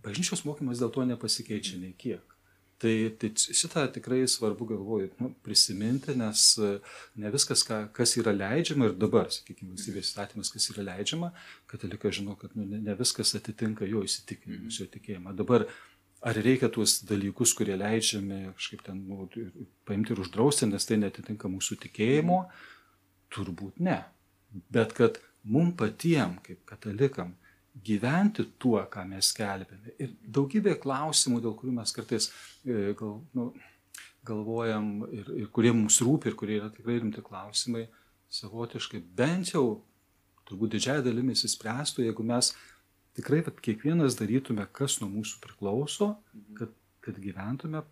bažnyčios 0.05 0.45
mokymas 0.47 0.79
dėl 0.79 0.93
to 0.95 1.03
nepasikeičia 1.09 1.81
nei 1.81 1.93
kiek. 1.99 2.37
Tai, 2.77 2.93
tai 3.17 3.31
šitą 3.33 3.87
tikrai 3.89 4.19
svarbu 4.29 4.67
galvoju 4.69 5.09
nu, 5.17 5.31
prisiminti, 5.43 6.13
nes 6.15 6.43
e, 6.61 6.75
ne 7.17 7.31
viskas, 7.33 7.63
ką, 7.65 7.87
kas 7.95 8.13
yra 8.21 8.35
leidžiama 8.35 8.91
ir 8.91 8.99
dabar, 9.01 9.31
sakykime, 9.33 9.71
valstybės 9.73 10.11
įstatymas, 10.11 10.51
kas 10.53 10.69
yra 10.75 10.85
leidžiama, 10.91 11.31
katalikas 11.71 12.19
žino, 12.19 12.37
kad 12.37 12.53
nu, 12.53 12.67
ne, 12.69 12.77
ne 12.85 12.95
viskas 12.99 13.33
atitinka 13.39 13.87
jo 13.89 14.05
įsitikinimus, 14.05 14.77
jo 14.77 14.85
tikėjimą. 14.93 15.33
Dabar 15.39 15.65
Ar 16.25 16.37
reikia 16.41 16.69
tuos 16.73 16.97
dalykus, 17.05 17.53
kurie 17.57 17.75
leidžiami 17.77 18.47
kažkaip 18.57 18.81
ten 18.87 19.03
nu, 19.05 19.27
paimti 19.85 20.15
ir 20.15 20.21
uždrausti, 20.23 20.65
nes 20.69 20.87
tai 20.89 20.97
netitinka 20.97 21.49
mūsų 21.51 21.77
tikėjimo? 21.83 22.39
Turbūt 23.33 23.81
ne. 23.85 23.99
Bet 24.73 24.95
kad 24.97 25.19
mum 25.45 25.73
patiem, 25.77 26.39
kaip 26.45 26.63
katalikam, 26.67 27.35
gyventi 27.85 28.47
tuo, 28.57 28.79
ką 28.89 29.05
mes 29.11 29.29
kelbėme. 29.37 29.93
Ir 30.01 30.13
daugybė 30.23 30.77
klausimų, 30.81 31.41
dėl 31.43 31.53
kurių 31.59 31.75
mes 31.77 31.93
kartais 31.93 32.31
e, 32.65 32.95
gal, 32.97 33.19
nu, 33.37 33.51
galvojam 34.27 35.05
ir, 35.13 35.29
ir 35.43 35.51
kurie 35.53 35.73
mums 35.75 35.99
rūpi 36.03 36.31
ir 36.31 36.39
kurie 36.39 36.57
yra 36.59 36.71
tikrai 36.73 36.97
rimti 37.01 37.23
klausimai, 37.23 37.85
savotiškai 38.33 39.03
bent 39.17 39.53
jau 39.53 39.83
turbūt 40.47 40.75
didžiai 40.75 41.03
dalimi 41.05 41.35
įsispręstų, 41.35 42.07
jeigu 42.07 42.25
mes 42.27 42.53
tikrai 43.17 43.41
vat, 43.45 43.59
kiekvienas 43.63 44.17
darytume, 44.19 44.65
kas 44.77 44.99
nuo 45.01 45.09
mūsų 45.11 45.41
priklauso, 45.43 46.13
kad, 46.57 46.73
kad 47.05 47.17
gyventume 47.21 47.83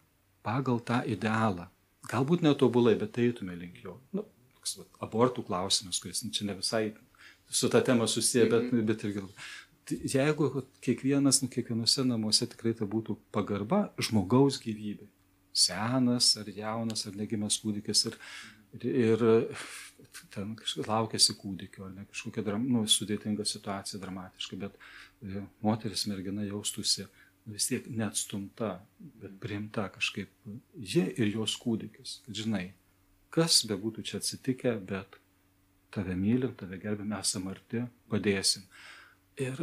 pagal 0.46 0.82
tą 0.86 1.02
idealą. 1.10 1.68
Galbūt 2.06 2.46
netobulai, 2.46 2.94
bet 3.02 3.18
eitume 3.22 3.56
link 3.58 3.82
jo. 3.82 3.98
Nu, 4.14 4.26
toks, 4.58 4.78
vat, 4.82 4.90
abortų 5.08 5.46
klausimas, 5.48 6.00
kuris 6.02 6.24
nu, 6.26 6.32
čia 6.36 6.50
ne 6.50 6.58
visai 6.60 6.90
su 7.50 7.70
ta 7.70 7.82
tema 7.82 8.08
susiję, 8.08 8.46
bet, 8.50 8.64
mhm. 8.72 8.86
bet 8.86 9.04
irgi. 9.04 9.26
Tai 9.86 9.98
jeigu 10.10 10.64
kiekvienas, 10.82 11.42
nu, 11.44 11.50
kiekvienose 11.54 12.06
namuose 12.10 12.48
tikrai 12.50 12.74
tai 12.78 12.88
būtų 12.90 13.20
pagarba 13.34 13.86
žmogaus 14.02 14.58
gyvybei. 14.62 15.12
Senas 15.56 16.34
ar 16.42 16.50
jaunas 16.50 17.06
ar 17.08 17.14
negimęs 17.16 17.60
kūdikis 17.62 18.08
ir, 18.10 18.18
ir, 18.82 19.22
ir 19.22 20.24
ten 20.34 20.56
laukėsi 20.88 21.38
kūdikio, 21.38 21.86
ar 21.86 21.94
ne 21.94 22.08
kažkokia 22.10 22.44
dram, 22.48 22.66
nu, 22.66 22.82
sudėtinga 22.90 23.46
situacija, 23.48 24.02
dramatiška, 24.02 24.58
bet 24.66 24.76
e, 24.76 24.82
moteris 25.62 26.06
mergina 26.10 26.46
jaustųsi 26.46 27.06
nu, 27.06 27.54
vis 27.54 27.68
tiek 27.70 27.88
neatstumta, 27.90 28.80
bet 29.22 29.38
priimta 29.42 29.88
kažkaip 29.94 30.32
ji 30.76 31.06
ir 31.16 31.32
jos 31.34 31.56
kūdikis. 31.62 32.20
Žinai, 32.28 32.68
kas 33.34 33.64
bebūtų 33.70 34.06
čia 34.08 34.20
atsitikę, 34.22 34.76
bet 34.82 35.20
tave 35.96 36.16
mylim, 36.20 36.56
tave 36.58 36.80
gerbim, 36.82 37.14
esam 37.20 37.48
arti, 37.52 37.86
padėsim. 38.12 38.66
Ir, 39.40 39.62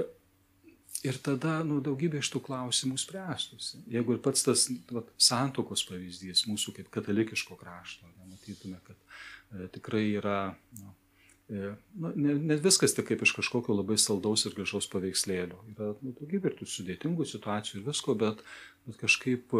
ir 1.04 1.18
tada 1.24 1.58
nu, 1.66 1.80
daugybė 1.84 2.22
iš 2.22 2.30
tų 2.32 2.42
klausimų 2.46 3.00
spręstųsi. 3.00 3.82
Jeigu 3.92 4.16
ir 4.16 4.22
pats 4.24 4.46
tas 4.46 4.68
vat, 4.92 5.10
santokos 5.20 5.84
pavyzdys 5.88 6.46
mūsų 6.48 6.78
kaip 6.78 6.92
katalikiško 6.94 7.58
krašto, 7.60 8.08
nematytume, 8.22 8.80
kad 8.86 9.00
E, 9.52 9.68
tikrai 9.72 10.04
yra, 10.16 10.38
na, 10.80 10.94
na, 11.52 12.12
ne, 12.16 12.34
ne 12.38 12.56
viskas 12.62 12.94
tik 12.96 13.10
kaip 13.10 13.22
iš 13.26 13.34
kažkokio 13.36 13.74
labai 13.76 13.98
saldaus 14.00 14.46
ir 14.46 14.54
gražaus 14.56 14.88
paveikslėlio. 14.92 15.58
Yra 15.74 15.90
nu, 16.00 16.14
daugybė 16.16 16.52
ir 16.52 16.58
tų 16.60 16.68
sudėtingų 16.70 17.26
situacijų 17.28 17.80
ir 17.80 17.88
visko, 17.90 18.14
bet, 18.18 18.40
bet 18.86 18.98
kažkaip, 19.02 19.52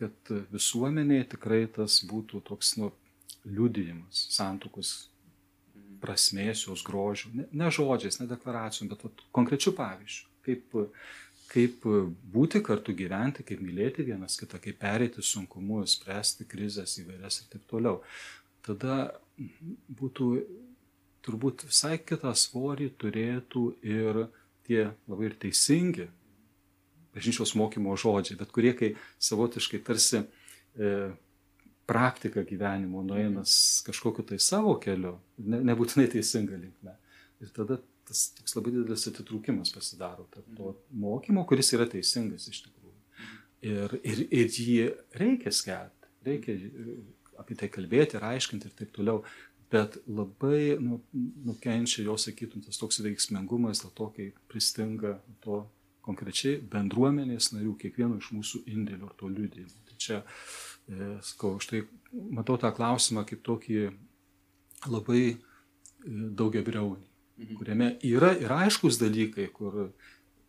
kad 0.00 0.32
visuomenėje 0.50 1.28
tikrai 1.36 1.62
tas 1.70 2.00
būtų 2.08 2.42
toks 2.48 2.74
nu, 2.80 2.90
liudijimas, 3.46 4.26
santukus 4.34 4.94
prasmės, 6.00 6.64
jos 6.66 6.82
grožių, 6.86 7.34
ne, 7.36 7.46
ne 7.52 7.70
žodžiais, 7.72 8.18
ne 8.20 8.28
deklaracijom, 8.30 8.88
bet 8.90 9.04
vat, 9.04 9.24
konkrečių 9.36 9.74
pavyzdžių, 9.76 10.28
kaip, 10.46 10.78
kaip 11.52 11.86
būti 12.34 12.62
kartu 12.64 12.94
gyventi, 12.96 13.44
kaip 13.46 13.60
mylėti 13.64 14.06
vienas 14.08 14.38
kitą, 14.40 14.60
kaip 14.64 14.80
pereiti 14.80 15.22
sunkumus, 15.24 15.98
spręsti 15.98 16.48
krizės 16.48 16.96
įvairias 17.02 17.42
ir 17.42 17.52
taip 17.52 17.68
toliau. 17.70 18.00
Tada 18.64 18.96
būtų 20.00 20.32
turbūt 21.26 21.66
visai 21.68 21.98
kitą 22.02 22.32
svorį 22.36 22.90
turėtų 23.00 23.64
ir 23.86 24.24
tie 24.66 24.86
labai 25.10 25.30
ir 25.30 25.36
teisingi 25.40 26.08
bažnyčios 27.14 27.56
mokymo 27.58 27.96
žodžiai, 27.98 28.38
bet 28.38 28.52
kurie 28.54 28.72
kai 28.78 28.92
savotiškai 29.22 29.80
tarsi 29.86 30.20
e, 30.22 31.10
praktika 31.90 32.44
gyvenimo 32.46 33.02
nueinas 33.02 33.82
kažkokiu 33.86 34.24
tai 34.28 34.38
savo 34.38 34.76
keliu, 34.82 35.16
ne, 35.42 35.58
nebūtinai 35.72 36.06
teisinga 36.12 36.54
linkme. 36.54 36.94
Ir 37.42 37.50
tada 37.56 37.80
tas 38.06 38.28
toks 38.36 38.56
labai 38.56 38.74
didelis 38.74 39.06
atitrūkimas 39.10 39.72
pasidaro 39.74 40.26
tarp 40.34 40.46
to 40.56 40.74
mokymo, 41.02 41.44
kuris 41.48 41.72
yra 41.76 41.86
teisingas 41.90 42.46
iš 42.50 42.64
tikrųjų. 42.66 42.96
Ir, 43.70 43.96
ir, 44.06 44.22
ir 44.30 44.54
jį 44.54 44.84
reikia 45.20 45.52
skelbti, 45.54 46.12
reikia 46.26 46.56
apie 47.40 47.56
tai 47.58 47.68
kalbėti 47.72 48.18
ir 48.18 48.26
aiškinti 48.30 48.70
ir 48.70 48.76
taip 48.76 48.92
toliau. 48.96 49.24
Bet 49.70 50.00
labai 50.10 50.76
nu, 50.82 50.98
nukenčia 51.46 52.02
jo, 52.02 52.16
sakytum, 52.18 52.64
tas 52.64 52.80
toks 52.80 52.98
veiksmingumas 53.04 53.84
dėl 53.84 53.92
to, 53.94 54.08
kai 54.16 54.32
pristinga 54.50 55.20
to 55.44 55.62
konkrečiai 56.04 56.58
bendruomenės 56.72 57.52
narių, 57.54 57.76
kiekvieno 57.78 58.18
iš 58.18 58.32
mūsų 58.34 58.64
indėlių 58.72 59.06
ar 59.06 59.16
to 59.20 59.30
liūdėjimo. 59.30 59.84
Tai 59.86 59.98
čia, 60.00 60.20
e, 60.90 61.10
sakau, 61.26 61.54
štai 61.62 61.84
matau 62.34 62.58
tą 62.60 62.72
klausimą 62.74 63.26
kaip 63.28 63.44
tokį 63.46 63.80
labai 64.90 65.22
e, 65.30 65.34
daugia 66.10 66.64
briaunį, 66.66 67.06
mhm. 67.38 67.58
kuriame 67.60 67.92
yra 68.10 68.32
ir 68.40 68.54
aiškus 68.56 68.98
dalykai, 69.02 69.50
kur 69.54 69.92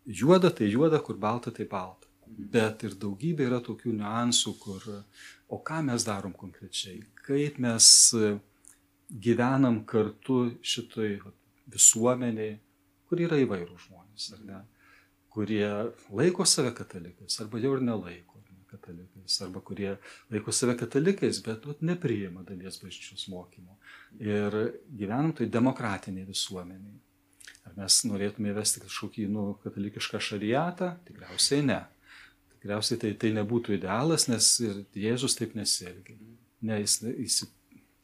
juoda 0.06 0.50
tai 0.50 0.70
juoda, 0.72 1.02
kur 1.04 1.20
balta 1.20 1.54
tai 1.54 1.68
balta. 1.70 2.08
Bet 2.32 2.82
ir 2.86 2.96
daugybė 2.96 3.44
yra 3.44 3.58
tokių 3.60 3.92
niuansų, 3.98 4.54
kur, 4.58 4.86
o 5.52 5.58
ką 5.60 5.82
mes 5.84 6.06
darom 6.06 6.32
konkrečiai, 6.32 7.02
kaip 7.26 7.58
mes 7.60 7.90
gyvenam 9.12 9.82
kartu 9.86 10.46
šitoj 10.64 11.18
visuomeniai, 11.72 12.56
kur 13.08 13.20
yra 13.20 13.38
įvairių 13.42 13.76
žmonės, 13.86 14.30
ar 14.36 14.44
ne, 14.48 14.60
kurie 15.32 15.66
laiko 16.12 16.46
save 16.48 16.72
katalikais, 16.76 17.38
arba 17.44 17.60
jau 17.60 17.74
ir 17.76 17.84
nelaiko 17.84 18.40
ne, 18.40 18.58
katalikais, 18.72 19.38
arba 19.44 19.62
kurie 19.64 19.94
laiko 20.32 20.54
save 20.56 20.76
katalikais, 20.80 21.40
bet 21.44 21.66
vat, 21.68 21.84
nepriima 21.84 22.44
dalies 22.48 22.80
bažnyčios 22.82 23.28
mokymo. 23.32 23.78
Ir 24.20 24.58
gyvenam 24.88 25.32
tai 25.36 25.48
demokratiniai 25.52 26.28
visuomeniai. 26.28 27.00
Ar 27.68 27.76
mes 27.78 28.00
norėtume 28.08 28.50
įvesti 28.50 28.82
kažkokį 28.82 29.28
nu, 29.30 29.44
katalikišką 29.62 30.18
šariatą? 30.20 30.96
Tikriausiai 31.06 31.62
ne. 31.68 31.78
Tikriausiai 32.56 32.98
tai, 33.04 33.12
tai 33.18 33.30
nebūtų 33.36 33.76
idealas, 33.76 34.26
nes 34.30 34.48
ir 34.64 34.82
Jėzus 34.98 35.36
taip 35.38 35.54
nesielgia. 35.58 36.16
Ne, 36.62 36.80
jis, 36.82 36.98
jis 37.06 37.38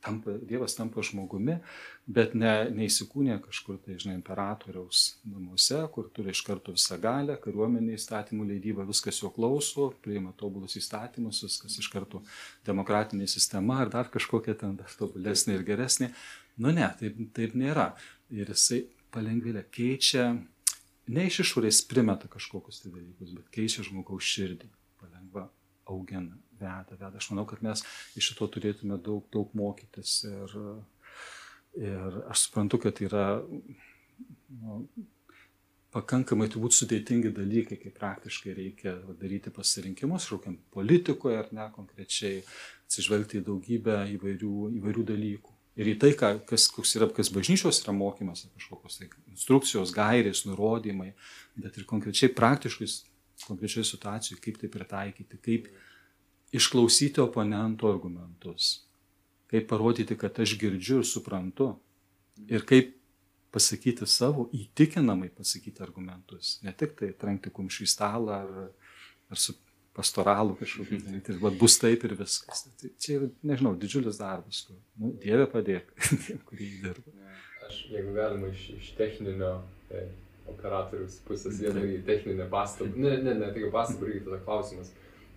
tampa, 0.05 0.35
Dievas 0.49 0.77
tampa 0.79 1.03
žmogumi, 1.05 1.59
bet 2.07 2.35
ne, 2.39 2.53
neįsikūnė 2.75 3.39
kažkur, 3.45 3.79
tai 3.85 3.97
žinai, 4.01 4.17
imperatoriaus 4.19 5.05
namuose, 5.29 5.81
kur 5.95 6.09
turi 6.15 6.33
iš 6.35 6.43
karto 6.47 6.75
visą 6.75 6.99
galę, 7.03 7.39
kariuomenė 7.43 7.97
įstatymų 7.99 8.49
leidyba, 8.53 8.87
viskas 8.89 9.21
jo 9.23 9.33
klauso, 9.35 9.91
priima 10.05 10.35
tobulus 10.39 10.79
įstatymus, 10.81 11.43
viskas 11.47 11.79
iš 11.83 11.91
karto 11.93 12.23
demokratinė 12.69 13.29
sistema 13.31 13.81
ar 13.83 13.93
dar 13.95 14.13
kažkokia 14.13 14.57
ten 14.63 14.79
dar 14.79 14.95
tobulesnė 15.01 15.59
ir 15.59 15.67
geresnė. 15.67 16.13
Nu 16.59 16.75
ne, 16.75 16.87
taip, 16.99 17.19
taip 17.35 17.55
nėra. 17.59 17.93
Ir 18.35 18.51
jisai 18.53 18.85
palengvėlė 19.15 19.65
keičia, 19.73 20.31
ne 21.09 21.29
iš 21.29 21.43
išorės 21.47 21.85
primeta 21.89 22.29
kažkokius 22.31 22.83
tai 22.83 22.93
dalykus, 22.93 23.33
bet 23.37 23.49
keičia 23.55 23.87
žmogaus 23.87 24.27
širdį, 24.27 24.69
palengva 25.01 25.49
augina, 25.89 26.37
veda, 26.61 26.97
veda. 26.97 27.15
Aš 27.17 27.31
manau, 27.33 27.47
kad 27.49 27.63
mes 27.65 27.85
iš 28.19 28.33
šito 28.33 28.49
turėtume 28.55 28.99
daug, 29.05 29.27
daug 29.35 29.53
mokytis 29.59 30.21
ir, 30.29 30.57
ir 31.81 32.19
aš 32.29 32.49
suprantu, 32.49 32.81
kad 32.87 33.03
yra 33.05 33.27
nu, 33.45 34.81
pakankamai 35.95 36.49
turbūt 36.53 36.77
sudėtingi 36.77 37.33
dalykai, 37.37 37.79
kai 37.81 37.93
praktiškai 37.95 38.57
reikia 38.57 38.97
daryti 39.21 39.53
pasirinkimus, 39.55 40.29
šaukiant 40.29 40.61
politikoje 40.75 41.39
ar 41.41 41.53
ne 41.57 41.69
konkrečiai, 41.75 42.43
atsižvelgti 42.89 43.41
į 43.41 43.47
daugybę 43.47 44.03
įvairių, 44.17 44.57
įvairių 44.81 45.07
dalykų 45.13 45.55
ir 45.79 45.93
į 45.93 45.97
tai, 46.03 46.13
kas, 46.19 46.67
koks 46.75 46.97
yra, 46.99 47.09
kas 47.15 47.31
bažnyčios 47.33 47.83
yra 47.85 47.95
mokymas, 47.95 48.47
kažkokios 48.57 48.99
tai 48.99 49.09
instrukcijos, 49.31 49.93
gairės, 49.95 50.45
nurodymai, 50.49 51.13
bet 51.59 51.79
ir 51.79 51.87
konkrečiai 51.89 52.33
praktiškai, 52.35 52.89
konkrečiai 53.47 53.87
situacijai, 53.87 54.41
kaip 54.43 54.59
tai 54.61 54.73
pritaikyti, 54.73 55.39
kaip 55.45 55.69
išklausyti 56.55 57.21
oponento 57.21 57.91
argumentus, 57.91 58.85
kaip 59.51 59.69
parodyti, 59.71 60.17
kad 60.19 60.39
aš 60.41 60.57
girdžiu 60.61 61.03
ir 61.03 61.09
suprantu. 61.09 61.75
Ir 62.49 62.63
kaip 62.69 62.95
pasakyti 63.51 64.07
savo, 64.07 64.47
įtikinamai 64.55 65.31
pasakyti 65.35 65.83
argumentus, 65.83 66.59
ne 66.63 66.73
tik 66.77 66.95
tai 66.99 67.11
trenkti 67.19 67.51
kumšį 67.55 67.87
į 67.87 67.91
stalą 67.91 68.37
ar, 68.45 68.53
ar 69.33 69.41
su 69.41 69.57
pastoralų 69.99 70.55
kažkokį 70.61 71.01
daryti, 71.07 71.35
ir 71.35 71.59
bus 71.59 71.79
taip 71.83 72.05
ir 72.07 72.15
viskas. 72.19 72.67
Tai 72.79 72.93
čia 73.03 73.17
yra, 73.19 73.31
nežinau, 73.51 73.75
didžiulis 73.81 74.21
darbas, 74.21 74.63
kur, 74.69 74.79
nu, 75.01 75.15
Dieve 75.23 75.49
padėk 75.51 75.91
tiem, 76.27 76.41
kurie 76.49 76.71
įdirba. 76.77 77.17
Aš, 77.69 77.83
jeigu 77.93 78.15
galima, 78.17 78.53
iš, 78.55 78.69
iš 78.79 78.93
techninio 79.01 79.57
e, 79.91 80.07
operatorius 80.49 81.19
pusės 81.27 81.59
vieną 81.61 81.83
į 81.97 81.99
techninę 82.07 82.47
pastabą, 82.53 82.95
ne, 82.97 83.17
ne, 83.25 83.35
ne, 83.43 83.51
tik 83.57 83.69
pastabą, 83.75 84.09
irgi 84.09 84.25
tada 84.29 84.41
klausimas, 84.47 84.93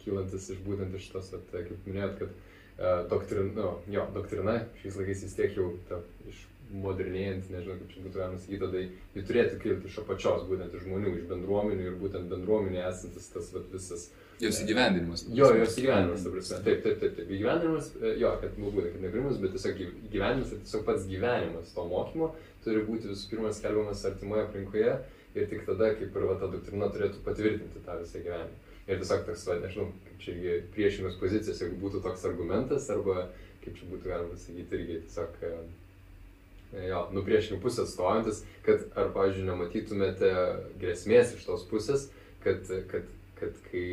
kylantis 0.05 0.49
iš 0.53 0.61
būtent 0.65 0.95
iš 0.97 1.09
tos, 1.13 1.33
at, 1.37 1.51
kaip 1.51 1.89
minėjot, 1.89 2.15
kad 2.21 2.31
e, 2.31 2.93
doktrin, 3.11 3.51
nu, 3.57 3.73
jo, 3.91 4.07
doktrina 4.15 4.61
šiais 4.81 4.97
laikais 5.01 5.27
vis 5.27 5.37
tiek 5.37 5.59
jau 5.59 5.73
ta, 5.89 6.01
iš 6.31 6.47
modernėjant, 6.71 7.49
nežinau 7.51 7.75
kaip 7.77 7.89
čia 7.91 8.01
būtų 8.05 8.19
galima 8.21 8.39
sakyti, 8.39 8.59
tada 8.63 8.81
ji 8.81 9.23
turėtų 9.27 9.61
kilti 9.61 9.89
iš 9.89 10.01
apačios, 10.05 10.45
būtent 10.47 10.75
iš 10.77 10.85
žmonių, 10.85 11.15
iš 11.19 11.25
bendruomenių 11.31 11.87
ir 11.89 11.97
būtent 11.99 12.31
bendruomenė 12.31 12.85
esantis 12.87 13.31
tas 13.33 13.49
vat, 13.55 13.67
visas 13.73 14.09
Jos 14.41 14.57
įgyvendinimas. 14.63 15.21
Jo, 15.37 15.51
jos 15.53 15.75
įgyvendinimas, 15.77 16.23
ta 16.25 16.31
prasme. 16.33 16.55
Taip, 16.65 16.79
taip, 16.81 16.95
taip, 16.97 17.11
taip. 17.13 17.27
Įgyvendinimas, 17.29 17.91
e, 17.99 18.13
jo, 18.17 18.31
kad 18.41 18.55
būtent, 18.57 18.95
kad 18.95 19.03
negrimas, 19.03 19.37
bet 19.37 19.53
tiesiog 19.53 19.83
įgyvendinimas 19.83 20.55
ir 20.55 20.63
tiesiog 20.63 20.85
pats 20.87 21.05
gyvenimas 21.11 21.75
to 21.75 21.85
mokymo 21.91 22.31
turi 22.65 22.81
būti 22.87 23.11
visų 23.11 23.29
pirma 23.31 23.51
skelbiamas 23.53 24.01
artimoje 24.09 24.45
aplinkoje 24.47 24.95
ir 25.37 25.47
tik 25.51 25.63
tada, 25.67 25.91
kaip 25.97 26.17
ir 26.17 26.27
va, 26.29 26.39
ta 26.41 26.49
doktrina 26.51 26.89
turėtų 26.93 27.21
patvirtinti 27.25 27.83
tą 27.85 27.97
visą 28.01 28.21
gyvenimą. 28.25 28.70
Ir 28.91 28.99
tiesiog 28.99 29.23
toks, 29.27 29.45
va, 29.47 29.55
nežinau, 29.63 29.87
čia 30.19 30.33
irgi 30.35 30.55
priešingos 30.75 31.19
pozicijos, 31.21 31.61
jeigu 31.63 31.79
būtų 31.79 32.01
toks 32.03 32.25
argumentas, 32.27 32.89
arba 32.91 33.29
kaip 33.61 33.77
čia 33.77 33.87
būtų 33.87 34.09
galima 34.09 34.33
pasakyti, 34.33 34.79
irgi 34.79 34.97
tiesiog, 35.05 35.37
e, 35.47 36.87
jo, 36.89 37.05
nu 37.15 37.23
priešingų 37.27 37.61
pusės 37.63 37.93
stojantis, 37.95 38.41
kad 38.65 38.83
ar, 38.99 39.13
pavyzdžiui, 39.15 39.47
nematytumėte 39.47 40.33
grėsmės 40.81 41.37
iš 41.37 41.47
tos 41.47 41.63
pusės, 41.71 42.09
kad, 42.43 42.67
kad, 42.91 43.07
kad 43.39 43.63
kai 43.69 43.87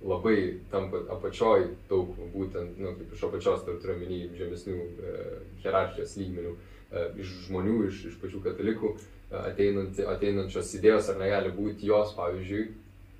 labai 0.00 0.60
tampa 0.72 1.02
apačioj 1.12 1.66
daug 1.90 2.12
būtent, 2.34 2.78
nu, 2.80 2.94
kaip 2.96 3.14
iš 3.14 3.24
apačios, 3.28 3.64
tai 3.66 3.76
turiu 3.82 3.96
omeny 3.98 4.20
žemesnių 4.36 4.76
e, 4.80 5.16
hierarchijos 5.64 6.16
lygmenių, 6.16 6.52
e, 6.56 7.02
iš 7.20 7.34
žmonių, 7.48 7.76
iš, 7.88 8.04
iš 8.12 8.20
pačių 8.22 8.40
katalikų 8.46 8.94
e, 8.96 9.00
ateinant, 9.42 10.00
ateinančios 10.14 10.72
idėjos, 10.78 11.10
ar 11.12 11.20
negali 11.20 11.52
būti 11.56 11.90
jos, 11.90 12.14
pavyzdžiui, 12.16 12.70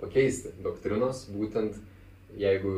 pakeisti 0.01 0.55
doktrinos, 0.65 1.27
būtent 1.33 1.79
jeigu 2.39 2.75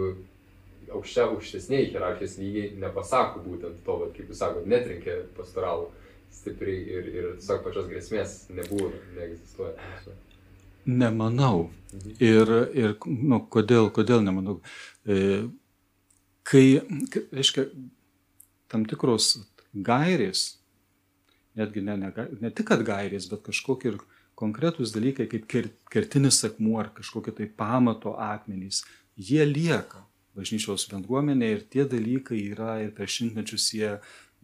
aukščia, 0.93 1.29
aukštesniai 1.31 1.89
hierarchijos 1.93 2.39
lygiai 2.41 2.73
nepasako 2.83 3.43
būtent 3.47 3.83
to, 3.87 3.97
vat, 4.03 4.13
kaip 4.17 4.31
jūs 4.31 4.43
sakote, 4.43 4.69
netrinkė 4.71 5.19
pastoralų 5.37 5.89
stipriai 6.33 6.83
ir, 6.99 7.09
ir 7.13 7.31
tiesiog 7.39 7.65
pačios 7.65 7.89
grėsmės 7.91 8.37
nebuvo, 8.57 8.91
neegzistuoja. 9.17 9.75
Nemanau. 10.89 11.69
Mhm. 11.93 12.15
Ir, 12.25 12.55
ir 12.75 12.95
nu, 13.07 13.43
kodėl, 13.53 13.91
kodėl 13.95 14.25
nemanau? 14.25 14.59
E, 15.07 15.45
kai, 16.49 16.65
reiškia, 17.31 17.69
tam 18.73 18.87
tikros 18.89 19.37
gairės, 19.73 20.57
netgi 21.59 21.85
ne, 21.85 21.99
ne, 22.01 22.11
ne 22.41 22.51
tik 22.51 22.71
kad 22.73 22.83
gairės, 22.87 23.29
bet 23.31 23.45
kažkokie 23.47 23.93
ir 23.93 24.01
konkretūs 24.39 24.95
dalykai, 24.95 25.29
kaip 25.31 25.47
kertinis 25.93 26.43
akmuo 26.49 26.81
ar 26.83 26.91
kažkokie 26.97 27.35
tai 27.37 27.47
pamato 27.47 28.17
akmenys, 28.19 28.83
jie 29.17 29.45
lieka 29.47 30.07
bažnyčios 30.37 30.87
bendruomenė 30.91 31.51
ir 31.55 31.65
tie 31.73 31.85
dalykai 31.89 32.39
yra 32.53 32.79
ir 32.85 32.93
per 32.97 33.11
šimtmečius 33.13 33.69
jie 33.77 33.91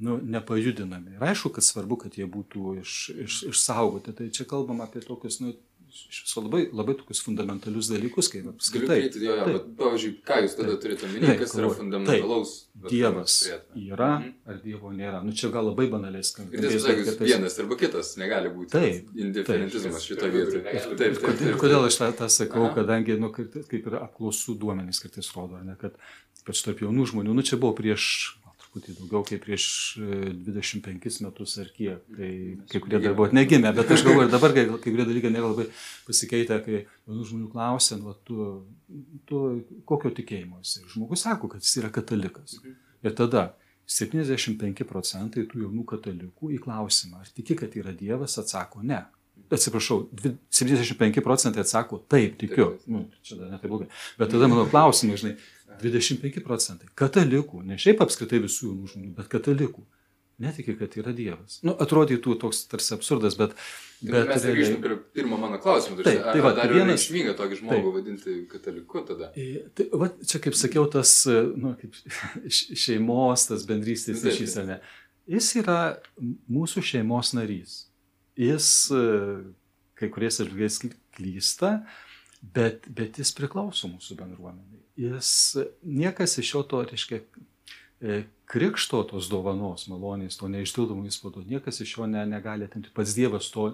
nu, 0.05 0.19
nepajudinami. 0.23 1.17
Ir 1.17 1.25
aišku, 1.31 1.51
kad 1.57 1.67
svarbu, 1.67 1.99
kad 2.05 2.19
jie 2.19 2.27
būtų 2.29 2.75
iš, 2.83 2.97
iš, 3.25 3.39
išsaugoti. 3.53 4.15
Tai 4.15 4.29
čia 4.35 4.47
kalbam 4.49 4.83
apie 4.85 5.03
tokius 5.05 5.41
nu, 5.43 5.55
iš 5.89 6.23
viso 6.27 6.43
labai, 6.45 6.63
labai 6.75 6.95
tokius 6.99 7.21
fundamentalius 7.25 7.89
dalykus, 7.93 8.29
kaip 8.33 8.49
apskritai. 8.53 9.01
Taip, 9.09 9.17
jo, 9.23 9.35
jo, 9.37 9.47
bet, 9.55 9.67
pavyzdžiui, 9.79 10.13
ką 10.29 10.39
jūs 10.45 10.57
tada 10.59 10.77
turite 10.83 11.09
omeny, 11.09 11.33
kas 11.41 11.55
yra 11.59 11.71
fundamentalaus? 11.75 12.55
Taip, 12.79 12.91
dievas 12.93 13.37
yra 13.75 14.11
mhm. 14.21 14.31
ar 14.47 14.61
Dievo 14.63 14.93
nėra. 14.95 15.23
Nu 15.27 15.35
čia 15.37 15.51
gal 15.55 15.67
labai 15.71 15.89
banaliai 15.91 16.27
skamba. 16.27 16.55
Ir 16.55 16.65
tiesą 16.67 16.85
sakant, 16.85 17.25
vienas 17.25 17.59
arba 17.63 17.79
kitas 17.81 18.13
negali 18.21 18.53
būti. 18.55 18.71
Taip. 18.77 19.11
Indiferentizmas 19.19 20.07
šitoje 20.07 20.35
vietoje. 20.37 20.63
Taip, 20.69 20.89
taip, 20.95 21.19
taip, 21.19 21.43
taip. 21.43 21.59
Kodėl 21.61 21.89
aš 21.89 21.99
tą, 22.03 22.13
tą 22.23 22.31
sakau, 22.33 22.69
Aha. 22.69 22.77
kadangi, 22.79 23.19
nu, 23.21 23.33
kaip 23.35 23.79
ir 23.81 23.99
apklausų 24.03 24.59
duomenys 24.63 25.03
kartais 25.03 25.31
rodo, 25.35 25.59
ne, 25.65 25.75
kad 25.81 25.99
ypač 26.43 26.63
tarp 26.65 26.81
jaunų 26.87 27.09
žmonių, 27.11 27.35
nu 27.37 27.45
čia 27.45 27.59
buvo 27.61 27.75
prieš 27.77 28.38
truputį 28.79 28.97
daugiau 28.99 29.25
kaip 29.27 29.43
prieš 29.45 29.67
25 29.99 31.07
e, 31.09 31.25
metus 31.25 31.57
ar 31.59 31.71
kiek, 31.75 32.03
kai 32.17 32.31
kai 32.71 32.81
kurie 32.85 33.01
dar 33.03 33.15
buvo 33.19 33.29
negimę, 33.33 33.73
bet 33.77 33.91
aš 33.91 34.05
galvoju, 34.07 34.31
dabar 34.33 34.55
kai, 34.55 34.67
kai 34.69 34.93
kurie 34.93 35.07
dalykai 35.09 35.33
nėra 35.35 35.51
labai 35.51 35.69
pasikeitę, 36.07 36.61
kai 36.65 36.81
jaunų 36.83 37.29
žmonių 37.31 37.51
klausia, 37.53 37.99
nu, 38.01 38.15
tu, 38.25 38.49
tu 39.29 39.43
kokio 39.89 40.13
tikėjimo 40.15 40.63
esi. 40.63 40.85
Žmogus 40.95 41.25
sako, 41.27 41.51
kad 41.53 41.65
jis 41.65 41.81
yra 41.83 41.93
katalikas. 41.95 42.59
Ir 43.05 43.15
tada 43.19 43.53
75 43.89 44.85
procentai 44.89 45.47
tų 45.49 45.65
jaunų 45.67 45.87
katalikų 45.89 46.53
į 46.57 46.63
klausimą, 46.65 47.23
ar 47.23 47.31
tiki, 47.35 47.57
kad 47.59 47.75
yra 47.79 47.95
Dievas, 47.97 48.39
atsako 48.41 48.85
ne. 48.87 49.03
Atsiprašau, 49.49 50.03
75 50.53 51.23
procentai 51.25 51.63
atsako 51.65 52.03
taip, 52.11 52.35
tikiu. 52.41 52.75
Nu, 52.91 53.07
čia 53.25 53.39
dar 53.41 53.55
netai 53.55 53.71
blogai. 53.71 53.89
Bet 54.21 54.35
tada 54.35 54.49
mano 54.51 54.67
klausimai, 54.69 55.17
žinai, 55.21 55.37
25 55.83 56.43
procentai 56.45 56.91
katalikų, 56.99 57.63
ne 57.67 57.79
šiaip 57.81 58.03
apskritai 58.05 58.43
visų 58.45 58.73
jaunų 58.73 58.91
žmonių, 58.93 59.13
bet 59.17 59.31
katalikų, 59.33 59.85
netiki, 60.43 60.75
kad 60.79 60.95
yra 61.01 61.15
Dievas. 61.17 61.59
Nu, 61.67 61.75
atrodytų 61.81 62.37
toks 62.43 62.65
tarsi 62.71 62.95
absurdas, 62.97 63.39
bet... 63.39 63.57
bet 64.03 64.29
mes 64.31 64.45
realiai... 64.45 64.55
grįžtame 64.59 64.85
prie 64.85 64.99
pirmo 65.19 65.39
mano 65.41 65.59
klausimo. 65.63 65.99
Taip, 66.03 66.23
tai 66.29 66.45
va, 66.45 66.53
dar 66.59 66.73
vienas 66.75 67.07
išvyga 67.07 67.35
tokį 67.39 67.61
žmogų 67.63 67.81
taip, 67.81 67.97
vadinti 67.97 68.37
kataliku 68.53 69.05
tada. 69.09 69.33
Tai, 69.35 69.91
va, 70.05 70.13
čia 70.23 70.43
kaip 70.45 70.59
sakiau, 70.59 70.87
tas 70.93 71.15
nu, 71.29 71.75
kaip 71.81 71.99
šeimos, 72.85 73.49
tas 73.51 73.67
bendrystės 73.69 74.25
ryšys, 74.27 74.59
ar 74.63 74.73
ne? 74.75 74.81
Jis 75.29 75.53
yra 75.61 75.79
mūsų 76.49 76.85
šeimos 76.95 77.35
narys. 77.37 77.83
Jis 78.39 78.69
kai 79.99 80.11
kuriais 80.13 80.41
atžvilgiais 80.41 80.81
klysta, 81.17 81.73
bet, 82.55 82.87
bet 82.95 83.19
jis 83.19 83.33
priklauso 83.37 83.91
mūsų 83.91 84.19
bendruomeniai. 84.21 84.83
Jis, 84.99 85.31
niekas 85.83 86.39
iš 86.43 86.55
jo 86.55 86.65
to, 86.71 86.83
reiškia, 86.87 87.21
e, 88.01 88.21
krikšto 88.51 89.03
tos 89.11 89.31
dovanos, 89.31 89.87
malonės, 89.91 90.39
to 90.39 90.51
neišdildomų 90.51 91.11
įspūdų, 91.11 91.47
niekas 91.51 91.83
iš 91.85 91.97
jo 91.99 92.09
ne, 92.11 92.25
negali 92.31 92.67
atimti. 92.67 92.95
Pats 92.95 93.17
Dievas 93.19 93.51
to, 93.55 93.73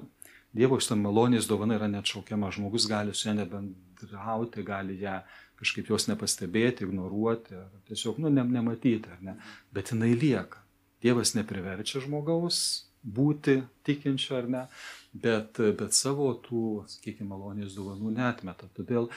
Dievo 0.54 0.76
šitą 0.78 0.94
malonės 1.00 1.48
dovana 1.50 1.74
yra 1.74 1.88
neatšaukiama, 1.90 2.52
žmogus 2.54 2.84
gali 2.86 3.10
su 3.10 3.26
ją 3.26 3.32
nebendrauti, 3.40 4.62
gali 4.62 5.00
ją 5.00 5.16
kažkaip 5.58 5.88
jos 5.90 6.06
nepastebėti, 6.06 6.86
ignoruoti, 6.86 7.58
tiesiog, 7.88 8.20
nu, 8.22 8.30
ne, 8.30 8.44
nematyti, 8.54 9.10
ar 9.10 9.24
ne, 9.24 9.34
bet 9.74 9.90
jinai 9.90 10.12
lieka. 10.14 10.62
Dievas 11.02 11.34
nepriverčia 11.34 12.04
žmogaus 12.04 12.83
būti 13.04 13.58
tikinčiu 13.84 14.38
ar 14.38 14.50
ne, 14.50 14.62
bet, 15.12 15.60
bet 15.78 15.96
savo 15.96 16.30
tų, 16.44 16.84
sakykime, 16.90 17.28
malonės 17.30 17.76
dovanų 17.76 18.14
netmeta. 18.16 18.68
Todėl 18.76 19.10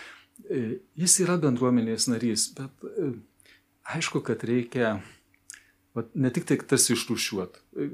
e, 0.49 0.79
jis 0.99 1.19
yra 1.23 1.37
bendruomenės 1.41 2.09
narys, 2.11 2.49
bet 2.57 2.87
e, 2.91 3.11
aišku, 3.95 4.21
kad 4.27 4.43
reikia 4.47 4.97
vat, 5.97 6.11
ne 6.15 6.31
tik 6.35 6.47
tai 6.49 6.59
tarsi 6.67 6.93
išrušiuot. 6.97 7.61
E, 7.79 7.89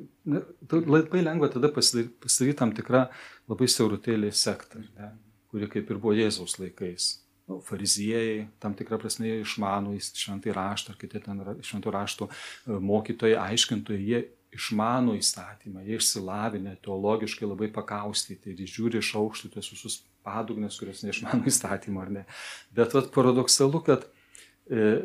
labai 0.74 1.24
lengva 1.24 1.52
tada 1.54 1.72
pasidaryti, 1.74 2.16
pasidaryti 2.26 2.62
tam 2.64 2.74
tikrą 2.76 3.06
labai 3.52 3.70
siaurutėlį 3.70 4.34
sektą, 4.36 4.84
ne, 4.98 5.14
kuri 5.54 5.70
kaip 5.72 5.94
ir 5.94 6.02
buvo 6.02 6.18
Jėzaus 6.18 6.58
laikais 6.58 7.14
nu, 7.50 7.60
fariziejai, 7.64 8.48
tam 8.64 8.74
tikrą 8.78 8.98
prasme 9.02 9.30
į 9.42 9.44
šventąjį 9.46 10.56
raštą, 10.58 10.94
ar 10.94 11.00
kiti 11.00 11.22
ten 11.22 11.44
šventų 11.62 11.92
raštų 11.94 12.30
mokytojai, 12.82 13.36
aiškintojai, 13.52 14.06
jie 14.08 14.22
išmano 14.56 15.16
įstatymą, 15.20 15.84
jie 15.88 16.00
išsilavinę, 16.00 16.78
teologiškai 16.86 17.50
labai 17.50 17.70
pakaustyti 17.74 18.54
ir 18.54 18.64
žiūri 18.70 19.02
iš 19.02 19.14
aukštų 19.20 19.54
ties 19.56 19.72
visus 19.74 20.00
padugnės, 20.26 20.80
kurios 20.80 21.04
neišmano 21.06 21.44
įstatymą 21.52 22.06
ar 22.06 22.14
ne. 22.20 22.24
Bet 22.76 22.96
vat, 22.96 23.12
paradoksalu, 23.16 23.84
kad 23.88 24.08
e, 24.70 25.04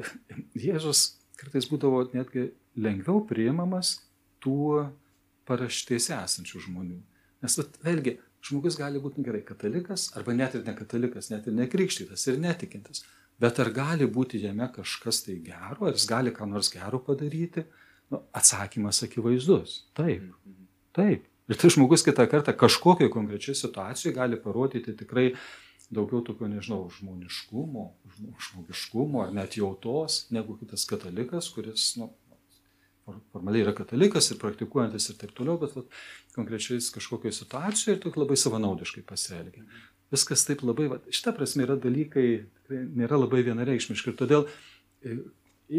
Jėzus 0.59 1.19
kartais 1.39 1.69
būdavo 1.71 2.05
netgi 2.15 2.51
lengviau 2.79 3.25
priimamas 3.27 3.97
tų 4.45 4.89
paraštėse 5.49 6.15
esančių 6.19 6.67
žmonių. 6.69 6.99
Nes 7.43 7.55
vat, 7.59 7.79
vėlgi, 7.85 8.19
Žmogus 8.39 8.77
gali 8.79 9.01
būti 9.03 9.23
gerai 9.27 9.41
katalikas, 9.43 10.09
arba 10.17 10.35
net 10.37 10.55
ir 10.55 10.63
ne 10.67 10.75
katalikas, 10.79 11.31
net 11.33 11.49
ir 11.51 11.57
nekrikštytas 11.59 12.27
ir 12.31 12.39
netikintis. 12.39 13.03
Bet 13.39 13.59
ar 13.63 13.71
gali 13.75 14.07
būti 14.07 14.41
jame 14.43 14.69
kažkas 14.75 15.25
tai 15.27 15.39
gero, 15.43 15.89
ar 15.89 15.97
jis 15.97 16.07
gali 16.11 16.31
ką 16.35 16.47
nors 16.51 16.71
gero 16.71 17.01
padaryti? 17.03 17.67
Nu, 18.11 18.23
atsakymas 18.33 19.03
akivaizdus. 19.05 19.83
Taip. 19.97 20.31
Taip. 20.97 21.27
Ir 21.49 21.57
tai 21.57 21.71
žmogus 21.73 22.05
kitą 22.05 22.27
kartą 22.29 22.53
kažkokiai 22.57 23.09
konkrečiai 23.13 23.57
situacijai 23.57 24.15
gali 24.17 24.39
parodyti 24.41 24.93
tikrai 24.97 25.31
daugiau 25.89 26.21
tokio, 26.25 26.49
nežinau, 26.49 26.83
žmoniškumo, 26.93 27.85
žmogiškumo 28.49 29.23
ar 29.25 29.33
net 29.33 29.57
jautos 29.57 30.27
negu 30.35 30.59
kitas 30.61 30.85
katalikas, 30.89 31.49
kuris, 31.55 31.95
nu, 32.01 32.11
formaliai 33.33 33.65
yra 33.65 33.73
katalikas 33.77 34.29
ir 34.33 34.41
praktikuojantis 34.43 35.09
ir 35.09 35.19
taip 35.21 35.33
toliau, 35.37 35.57
bet 35.63 35.73
vat, 35.77 35.89
konkrečiais 36.37 36.91
kažkokioje 36.93 37.39
situacijoje 37.41 37.97
ir 37.97 38.03
tik 38.05 38.19
labai 38.21 38.37
savanaudiškai 38.37 39.05
pasielgia. 39.09 39.65
Viskas 40.13 40.45
taip 40.49 40.65
labai, 40.65 40.91
vat, 40.93 41.09
šitą 41.13 41.33
prasme 41.37 41.65
yra 41.65 41.79
dalykai, 41.81 42.27
tikrai 42.61 42.83
nėra 43.01 43.21
labai 43.23 43.41
vienareikšmiški 43.49 44.13
ir 44.13 44.19
todėl, 44.21 44.45
e, 45.01 45.17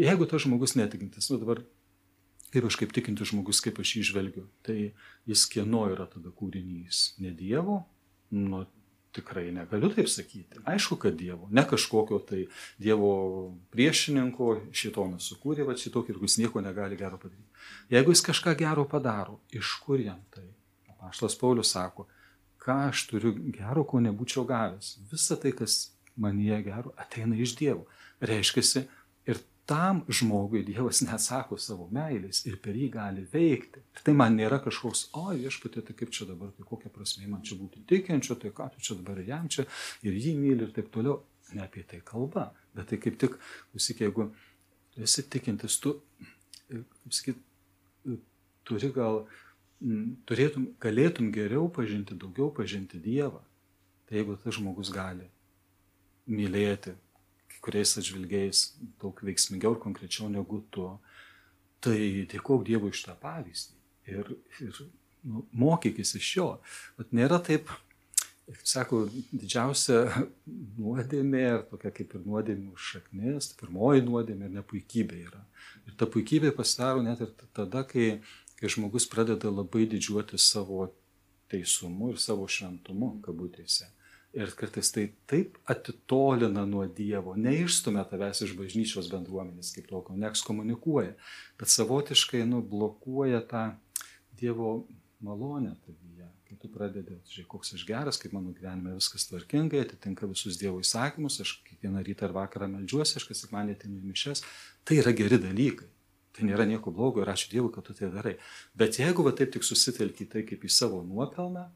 jeigu 0.02 0.26
tas 0.30 0.42
žmogus 0.42 0.74
netikintis, 0.78 1.30
nu 1.30 1.38
dabar 1.42 1.62
kaip 2.54 2.66
aš 2.66 2.76
kaip 2.80 2.92
tikintis 2.96 3.30
žmogus, 3.30 3.62
kaip 3.64 3.78
aš 3.82 3.96
jį 3.96 4.04
žvelgiu, 4.10 4.44
tai 4.66 4.92
jis 5.28 5.46
kieno 5.50 5.86
yra 5.92 6.08
tada 6.10 6.32
kūrinys, 6.34 7.14
ne 7.22 7.32
Dievo, 7.36 7.82
nu, 8.34 8.64
tikrai 9.12 9.50
negaliu 9.54 9.90
taip 9.94 10.08
sakyti. 10.08 10.60
Aišku, 10.68 10.96
kad 11.02 11.16
Dievo, 11.18 11.48
ne 11.50 11.64
kažkokio 11.66 12.20
tai 12.26 12.44
Dievo 12.78 13.10
priešininko 13.74 14.52
šitonas 14.76 15.26
sukūrė, 15.32 15.66
va 15.66 15.74
šitokį 15.78 16.14
ir 16.14 16.22
jis 16.22 16.38
nieko 16.42 16.62
negali 16.62 16.98
gero 16.98 17.18
padaryti. 17.18 17.66
Jeigu 17.90 18.14
jis 18.14 18.24
kažką 18.30 18.54
gero 18.58 18.86
padaro, 18.88 19.40
iš 19.50 19.74
kur 19.84 20.00
jam 20.02 20.22
tai? 20.34 20.46
Paštas 21.00 21.34
Paulius 21.40 21.72
sako, 21.72 22.06
ką 22.60 22.76
aš 22.90 23.06
turiu 23.08 23.32
gero, 23.54 23.86
ko 23.88 24.02
nebūčiau 24.04 24.44
gavęs. 24.46 24.98
Visa 25.10 25.38
tai, 25.40 25.54
kas 25.56 25.94
manyje 26.20 26.60
gero, 26.68 26.92
ateina 27.00 27.38
iš 27.40 27.56
Dievo. 27.58 27.86
Reiškia, 28.20 28.84
tam 29.70 30.02
žmogui 30.10 30.64
Dievas 30.66 30.98
neatsako 31.04 31.58
savo 31.62 31.86
meilės 31.94 32.42
ir 32.50 32.56
per 32.62 32.74
jį 32.74 32.88
gali 32.96 33.22
veikti. 33.30 33.82
Ir 33.94 34.04
tai 34.06 34.14
man 34.18 34.34
nėra 34.34 34.58
kažkoks, 34.64 35.04
o 35.14 35.28
viešpatė, 35.30 35.84
tai 35.86 35.94
kaip 35.98 36.10
čia 36.16 36.26
dabar, 36.26 36.50
tai 36.56 36.66
kokia 36.66 36.90
prasme 36.90 37.28
man 37.30 37.44
čia 37.46 37.58
būti 37.60 37.84
tikinčiu, 37.92 38.34
tai 38.42 38.50
ką 38.56 38.66
tu 38.74 38.82
čia 38.82 38.96
dabar 38.98 39.20
jam 39.22 39.46
čia 39.52 39.68
ir 40.02 40.16
jį 40.18 40.34
myli 40.40 40.66
ir 40.66 40.72
taip 40.74 40.90
toliau. 40.94 41.20
Ne 41.54 41.64
apie 41.64 41.82
tai 41.86 41.98
kalba, 42.06 42.48
bet 42.74 42.90
tai 42.90 42.98
kaip 43.02 43.16
tik, 43.18 43.32
visik, 43.74 44.02
jeigu 44.04 44.28
esi 45.02 45.24
tikintis, 45.26 45.80
tu, 45.82 45.96
kaip 46.70 47.14
sakyt, 47.16 47.40
turi 48.66 48.90
gal, 48.94 49.24
turėtum, 50.30 50.68
galėtum 50.82 51.32
geriau 51.34 51.66
pažinti, 51.74 52.18
daugiau 52.18 52.52
pažinti 52.54 53.02
Dievą. 53.02 53.42
Tai 54.06 54.18
jeigu 54.18 54.38
tas 54.42 54.54
žmogus 54.58 54.90
gali 54.94 55.26
mylėti, 56.30 56.94
kuriais 57.64 57.96
atžvilgiais 58.00 58.64
daug 59.02 59.20
veiksmingiau 59.24 59.76
ir 59.76 59.82
konkrečiau 59.82 60.30
negu 60.32 60.62
tu, 60.72 60.86
tai 61.84 62.26
dėkok 62.30 62.64
Dievui 62.68 62.92
iš 62.94 63.04
tą 63.06 63.16
pavyzdį 63.20 63.80
ir, 64.16 64.32
ir 64.60 64.80
nu, 65.24 65.44
mokykis 65.52 66.14
iš 66.18 66.32
jo. 66.36 66.48
Bet 66.98 67.14
nėra 67.16 67.40
taip, 67.44 67.70
kaip 68.50 68.66
sako, 68.66 69.02
didžiausia 69.30 70.02
nuodėmė, 70.80 71.44
ir 71.54 71.66
tokia 71.70 71.92
kaip 72.00 72.16
ir 72.16 72.24
nuodėmė 72.26 72.72
už 72.74 72.88
šaknis, 72.96 73.50
tai 73.52 73.60
pirmoji 73.64 74.06
nuodėmė 74.06 74.48
ir 74.48 74.56
nepuikybė 74.58 75.20
yra. 75.28 75.44
Ir 75.86 75.96
ta 76.00 76.08
puikybė 76.10 76.54
pasidaro 76.56 77.04
net 77.06 77.22
ir 77.24 77.34
tada, 77.56 77.84
kai, 77.88 78.20
kai 78.58 78.72
žmogus 78.72 79.08
pradeda 79.10 79.52
labai 79.52 79.86
didžiuoti 79.90 80.40
savo 80.40 80.88
teisumu 81.50 82.12
ir 82.12 82.20
savo 82.22 82.46
šventumu, 82.50 83.16
kabutėse. 83.24 83.88
Ir 84.30 84.52
kartais 84.54 84.92
tai 84.94 85.08
taip 85.26 85.56
atitolina 85.66 86.62
nuo 86.62 86.84
Dievo, 86.86 87.32
neišstumia 87.34 88.04
tavęs 88.06 88.44
iš 88.46 88.52
bažnyčios 88.54 89.08
bendruomenės 89.10 89.72
kaip 89.74 89.88
tokio, 89.90 90.14
neekskomunikuoja, 90.22 91.16
bet 91.58 91.72
savotiškai 91.72 92.44
nublokuoja 92.46 93.40
tą 93.50 93.64
Dievo 94.38 94.84
malonę 95.20 95.74
tavyje. 95.82 96.28
Kai 96.46 96.58
tu 96.62 96.70
pradedi, 96.70 97.18
žiūrėk, 97.30 97.48
koks 97.50 97.74
aš 97.74 97.82
geras, 97.86 98.18
kaip 98.22 98.32
mano 98.34 98.54
gyvenime 98.54 98.94
viskas 98.96 99.26
tvarkingai, 99.30 99.82
atitinka 99.82 100.30
visus 100.30 100.58
Dievo 100.62 100.78
įsakymus, 100.82 101.40
aš 101.42 101.56
kiekvieną 101.66 102.06
rytą 102.06 102.30
ir 102.30 102.36
vakarą 102.38 102.70
melžiuosi, 102.70 103.18
aš 103.18 103.26
kas 103.32 103.42
sekmanį 103.44 103.74
atinu 103.76 103.98
į 103.98 104.12
mišes, 104.12 104.44
tai 104.86 105.02
yra 105.02 105.14
geri 105.14 105.42
dalykai. 105.42 105.90
Tai 106.30 106.46
nėra 106.46 106.62
nieko 106.70 106.94
blogo 106.94 107.22
ir 107.24 107.30
ačiū 107.30 107.50
Dievui, 107.50 107.72
kad 107.74 107.86
tu 107.86 107.94
tai 107.98 108.08
darai. 108.14 108.36
Bet 108.78 109.00
jeigu 109.02 109.26
va 109.26 109.34
taip 109.34 109.50
tik 109.56 109.66
susitelki 109.66 110.28
tai 110.30 110.44
kaip 110.46 110.62
į 110.62 110.70
savo 110.70 111.02
nuopelną, 111.02 111.66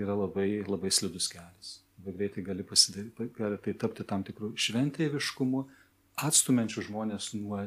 tai 0.00 0.06
yra 0.06 0.16
labai, 0.16 0.64
labai 0.66 0.90
slidus 0.90 1.28
kelias. 1.28 1.80
Labai 2.00 2.16
greitai 2.16 2.42
gali, 2.42 2.64
pasidaryti, 2.64 3.28
gali 3.36 3.58
tai 3.60 3.74
tapti 3.74 4.04
tam 4.04 4.24
tikrų 4.24 4.54
šventėviškumu, 4.56 5.66
atstumiančių 6.24 6.86
žmonės 6.88 7.34
nuo, 7.36 7.60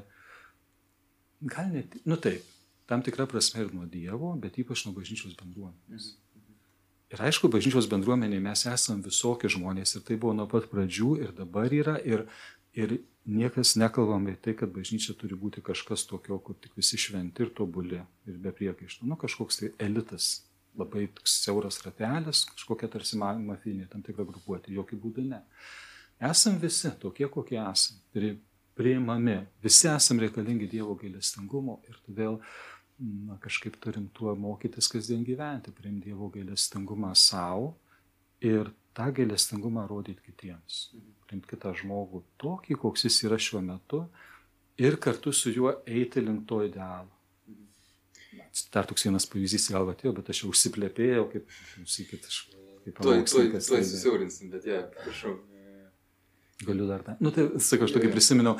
gal 1.53 1.69
net, 1.69 1.93
nu 2.05 2.17
taip, 2.17 2.41
tam 2.89 3.03
tikrą 3.05 3.27
prasme 3.29 3.61
ir 3.61 3.73
nuo 3.73 3.85
Dievo, 3.85 4.33
bet 4.41 4.57
ypač 4.57 4.85
nuo 4.87 4.95
bažnyčios 4.97 5.37
bendruomenės. 5.37 6.15
Ir 7.13 7.21
aišku, 7.21 7.51
bažnyčios 7.53 7.85
bendruomenėje 7.91 8.41
mes 8.41 8.65
esame 8.71 9.05
visokie 9.05 9.51
žmonės 9.53 9.93
ir 9.99 10.05
tai 10.07 10.17
buvo 10.17 10.33
nuo 10.33 10.47
pat 10.49 10.65
pradžių 10.71 11.11
ir 11.21 11.35
dabar 11.37 11.69
yra 11.69 11.99
ir, 12.01 12.25
ir 12.73 12.97
niekas 13.29 13.75
nekalbam 13.77 14.25
apie 14.25 14.39
tai, 14.41 14.55
kad 14.57 14.73
bažnyčia 14.73 15.13
turi 15.19 15.37
būti 15.37 15.61
kažkas 15.61 16.07
tokio, 16.09 16.39
kur 16.41 16.57
tik 16.57 16.73
visi 16.79 16.97
šventi 16.97 17.45
ir 17.45 17.53
tobuli 17.53 18.01
ir 18.01 18.41
be 18.41 18.55
priekaištų. 18.55 19.05
Nu, 19.05 19.19
kažkoks 19.21 19.61
tai 19.61 19.71
elitas 19.77 20.39
labai 20.79 21.07
siauras 21.27 21.79
ratelis, 21.85 22.43
kažkokia 22.53 22.89
tarsi 22.91 23.19
mafijinė 23.19 23.87
tam 23.91 24.03
tikra 24.05 24.25
grupuotė, 24.27 24.73
jokių 24.73 24.99
būdų 25.03 25.25
ne. 25.29 25.41
Esam 26.23 26.57
visi 26.61 26.91
tokie, 27.01 27.27
kokie 27.29 27.59
esam, 27.61 27.99
pri, 28.13 28.35
priimami, 28.77 29.37
visi 29.63 29.89
esam 29.91 30.21
reikalingi 30.23 30.69
Dievo 30.71 30.95
gailestingumo 30.99 31.79
ir 31.89 31.99
todėl 32.07 32.39
na, 32.99 33.37
kažkaip 33.43 33.77
turim 33.83 34.07
tuo 34.15 34.33
mokytis 34.39 34.89
kasdien 34.89 35.25
gyventi, 35.27 35.73
priimti 35.75 36.09
Dievo 36.09 36.29
gailestingumą 36.33 37.13
savo 37.17 37.73
ir 38.41 38.71
tą 38.97 39.09
gailestingumą 39.15 39.87
rodyti 39.89 40.25
kitiems. 40.25 40.85
Priimti 41.27 41.53
kitą 41.53 41.73
žmogų 41.81 42.23
tokį, 42.41 42.79
koks 42.81 43.09
jis 43.09 43.23
yra 43.27 43.41
šiuo 43.41 43.61
metu 43.65 44.05
ir 44.81 44.97
kartu 45.01 45.33
su 45.33 45.53
juo 45.53 45.75
eiti 45.85 46.21
link 46.23 46.47
to 46.49 46.63
idealo 46.65 47.11
dar 48.73 48.87
toks 48.89 49.07
vienas 49.07 49.25
pavyzdys 49.29 49.69
gal 49.73 49.89
atėjo, 49.93 50.13
bet 50.19 50.29
aš 50.33 50.43
jau 50.43 50.51
užsiplėpėjau, 50.53 51.23
kaip, 51.31 51.55
sakykit, 51.83 52.27
aš 52.29 52.37
kaip 52.83 52.99
pamokslininkas. 52.99 53.69
Tuoj 53.71 53.87
susiaurinsim, 53.89 54.51
bet 54.53 54.67
jie, 54.69 54.79
prašau. 54.99 55.37
Galiu 56.63 56.87
dar 56.87 57.01
tą. 57.03 57.15
Nu, 57.23 57.31
tai, 57.33 57.47
sakau, 57.63 57.87
aš 57.87 57.95
tokį 57.95 58.11
prisiminiau, 58.13 58.55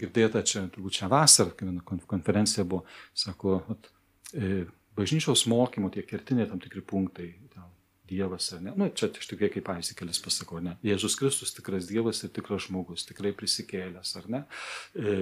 girdėta 0.00 0.42
čia, 0.46 0.64
turbūt 0.74 0.96
čia 0.96 1.10
vasarą, 1.12 1.52
kai 1.54 1.98
konferencija 2.10 2.64
buvo, 2.66 2.82
sako, 3.14 3.60
at, 3.74 3.90
e, 4.32 4.64
bažnyčios 4.98 5.44
mokymo 5.50 5.90
tie 5.94 6.02
kertiniai 6.06 6.48
tam 6.50 6.62
tikri 6.62 6.82
punktai, 6.86 7.28
ten, 7.52 7.68
Dievas 8.08 8.50
ar 8.52 8.60
ne. 8.60 8.72
Nu, 8.76 8.90
čia 8.92 9.08
iš 9.08 9.28
tikrųjų 9.30 9.54
kaip 9.54 9.64
pavyzdį 9.64 9.94
kelis 9.96 10.18
pasakau, 10.20 10.58
ne. 10.60 10.74
Jėzus 10.84 11.16
Kristus 11.16 11.54
tikras 11.56 11.86
Dievas 11.88 12.20
ir 12.26 12.32
tikras 12.36 12.66
žmogus, 12.66 13.06
tikrai 13.08 13.32
prisikėlęs, 13.36 14.10
ar 14.20 14.26
ne. 14.28 14.40
E, 14.92 15.14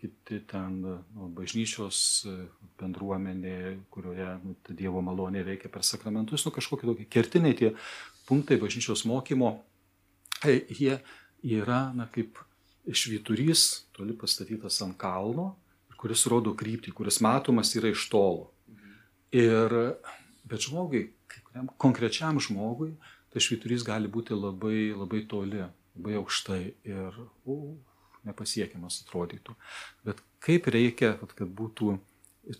kiti 0.00 0.40
ten 0.50 0.80
nu, 0.82 1.28
bažnyčios 1.36 1.98
e, 2.26 2.34
bendruomenė, 2.80 3.58
kurioje 3.94 4.32
nu, 4.42 4.56
Dievo 4.66 5.04
malonė 5.06 5.44
veikia 5.46 5.70
per 5.70 5.86
sakramentus, 5.86 6.42
nu 6.42 6.54
kažkokie 6.54 6.90
tokie 6.90 7.06
kertiniai 7.06 7.58
tie 7.60 7.70
punktai 8.26 8.58
bažnyčios 8.58 9.06
mokymo, 9.06 9.54
e, 10.42 10.58
jie 10.74 10.98
yra, 11.46 11.84
na, 11.94 12.10
kaip 12.10 12.42
švyturys, 12.90 13.84
toli 13.94 14.16
pastatytas 14.18 14.82
ant 14.82 14.98
kalno, 14.98 15.52
kuris 16.04 16.26
rodo 16.28 16.52
kryptį, 16.58 16.92
kuris 16.92 17.22
matomas 17.24 17.70
yra 17.78 17.94
iš 17.94 18.08
tolo. 18.12 18.50
Ir, 19.34 19.72
bet 20.44 20.66
žmogui, 20.66 21.06
kiekvienam 21.34 21.70
konkrečiam 21.80 22.40
žmogui 22.42 22.94
tas 23.34 23.42
švyturys 23.42 23.82
gali 23.86 24.06
būti 24.10 24.36
labai, 24.36 24.92
labai 24.94 25.24
toli, 25.30 25.64
labai 25.96 26.14
aukštai 26.20 26.60
ir 26.86 27.16
uh, 27.18 27.72
nepasiekiamas 28.24 29.02
atrodytų. 29.02 29.56
Bet 30.06 30.22
kaip 30.44 30.68
reikia, 30.70 31.14
kad 31.18 31.48
būtų 31.50 31.96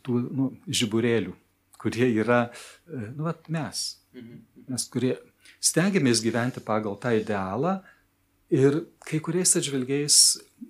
tų 0.05 0.21
nu, 0.33 0.49
žiburėlių, 0.67 1.35
kurie 1.81 2.09
yra, 2.15 2.47
e, 2.89 3.11
nu, 3.13 3.27
vat, 3.27 3.49
mes, 3.53 3.85
mhm. 4.17 4.39
mes, 4.71 4.87
kurie 4.93 5.15
stengiamės 5.61 6.23
gyventi 6.25 6.63
pagal 6.65 6.97
tą 7.01 7.13
idealą 7.19 7.79
ir 8.53 8.85
kai 9.05 9.21
kuriais 9.25 9.53
atžvilgiais 9.61 10.21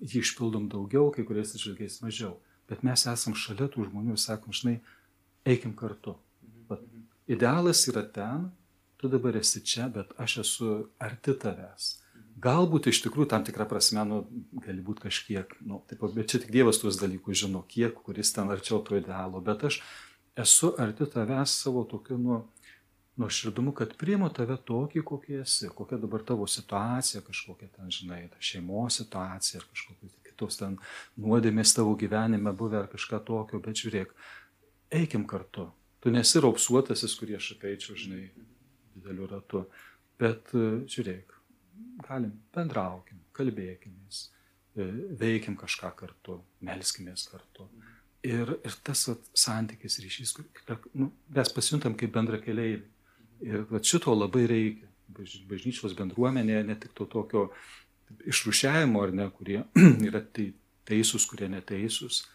jį 0.01 0.23
išpildom 0.23 0.67
daugiau, 0.71 1.11
kai 1.15 1.25
kuriais 1.27 1.55
atžvilgiais 1.55 2.01
mažiau. 2.03 2.35
Bet 2.69 2.83
mes 2.83 3.05
esam 3.07 3.35
šalia 3.37 3.69
tų 3.71 3.87
žmonių 3.89 4.15
ir 4.15 4.21
sakom, 4.21 4.55
žinai, 4.55 4.79
eikim 5.47 5.75
kartu. 5.77 6.15
Idealas 7.27 7.87
yra 7.89 8.03
ten, 8.05 8.49
tu 8.97 9.09
dabar 9.09 9.37
esi 9.39 9.63
čia, 9.65 9.87
bet 9.89 10.13
aš 10.21 10.37
esu 10.43 10.71
arti 11.01 11.33
tavęs. 11.41 11.95
Galbūt 12.41 12.89
iš 12.91 12.99
tikrųjų 13.05 13.29
tam 13.31 13.45
tikrą 13.47 13.65
prasme, 13.69 14.03
nu, 14.05 14.17
gali 14.61 14.83
būti 14.83 15.05
kažkiek, 15.07 15.55
nu, 15.65 15.79
taip, 15.89 16.03
bet 16.13 16.29
čia 16.31 16.41
tik 16.43 16.51
Dievas 16.53 16.81
tuos 16.81 16.99
dalykus 16.99 17.39
žino, 17.45 17.63
kiek, 17.69 17.95
kuris 18.05 18.33
ten 18.35 18.51
arčiau 18.51 18.81
to 18.85 18.99
idealo, 18.99 19.41
bet 19.41 19.63
aš 19.69 19.79
esu 20.43 20.73
arti 20.81 21.07
tavęs 21.13 21.55
savo 21.63 21.85
tokiu, 21.89 22.19
nu, 22.21 22.41
nuoširdumu, 23.15 23.71
kad 23.75 23.95
priimu 23.97 24.27
tave 24.35 24.57
tokį, 24.67 25.03
kokie 25.07 25.39
esi, 25.45 25.69
kokia 25.71 25.97
dabar 26.01 26.23
tavo 26.27 26.47
situacija, 26.51 27.23
kažkokia 27.23 27.69
ten, 27.77 27.87
žinai, 27.93 28.25
ta 28.31 28.43
šeimos 28.43 28.99
situacija, 28.99 29.61
ar 29.61 29.69
kažkokios 29.71 30.19
kitos 30.27 30.59
ten 30.59 30.75
nuodėmės 31.15 31.73
tavo 31.77 31.95
gyvenime 31.99 32.51
buvę, 32.57 32.83
ar 32.83 32.91
kažką 32.91 33.21
tokio, 33.27 33.61
bet 33.63 33.79
žiūrėk, 33.79 34.11
eikim 34.99 35.23
kartu, 35.31 35.69
Tu 36.05 36.11
nesi 36.13 36.37
raupsuotasis, 36.37 37.15
kurie 37.17 37.33
aš 37.39 37.55
ateičiau, 37.55 37.95
žinai, 37.97 38.27
dideliu 38.93 39.25
ratu. 39.25 39.63
Bet 40.21 40.51
e, 40.53 40.65
žiūrėk, 40.85 41.31
galim, 42.05 42.35
bendraukim, 42.53 43.23
kalbėkimės, 43.33 44.19
e, 44.77 44.85
veikim 45.17 45.55
kažką 45.57 45.89
kartu, 45.97 46.35
melskimės 46.69 47.23
kartu. 47.31 47.65
Ir, 48.21 48.53
ir 48.61 48.77
tas 48.85 49.01
vat, 49.09 49.25
santykis 49.33 49.97
ryšys, 50.03 50.35
nu, 50.93 51.09
mes 51.33 51.51
pasijuntam 51.57 51.97
kaip 51.97 52.13
bendra 52.13 52.37
keliaiviai. 52.43 52.85
Ir 53.49 53.65
vat, 53.73 53.89
šito 53.89 54.13
labai 54.13 54.45
reikia. 54.51 54.91
Bažnyčios 55.49 55.97
bendruomenėje, 55.97 56.61
ne 56.69 56.77
tik 56.85 56.93
to 56.97 57.09
tokio 57.09 57.47
išrušiavimo, 58.29 59.01
ar 59.01 59.17
ne, 59.23 59.25
kurie 59.33 59.63
yra 60.11 60.21
teisūs, 60.85 61.25
kurie 61.33 61.49
neteisūs, 61.49 62.27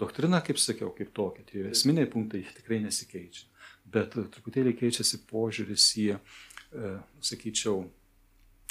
Doktrina, 0.00 0.40
kaip 0.44 0.58
sakiau, 0.60 0.94
kaip 0.96 1.12
tokia, 1.16 1.44
tie 1.48 1.66
esminiai 1.70 2.08
punktai 2.10 2.42
tikrai 2.56 2.80
nesikeičia. 2.84 3.46
Bet 3.90 4.14
truputėlį 4.16 4.72
keičiasi 4.78 5.24
požiūris 5.28 5.86
į, 6.00 6.06
e, 6.16 6.92
sakyčiau, 7.26 7.82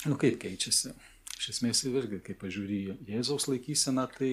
nu 0.08 0.18
kaip 0.22 0.40
keičiasi. 0.42 0.94
Iš 1.40 1.52
esmės 1.54 1.86
irgi, 1.88 2.18
kai 2.24 2.34
pažiūri 2.36 2.80
Jėzaus 3.08 3.46
laikyseną, 3.48 4.04
tai 4.12 4.32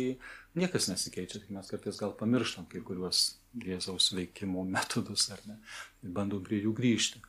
niekas 0.58 0.88
nesikeičia, 0.90 1.38
tik 1.42 1.52
mes 1.54 1.68
kartais 1.70 2.00
gal 2.00 2.16
pamirštam 2.18 2.66
kai 2.70 2.80
kuriuos 2.82 3.36
Jėzaus 3.62 4.10
veikimo 4.16 4.64
metodus, 4.66 5.28
ar 5.30 5.42
ne, 5.46 5.60
ir 6.02 6.14
bandom 6.16 6.42
prie 6.46 6.64
jų 6.64 6.74
grįžti. 6.80 7.22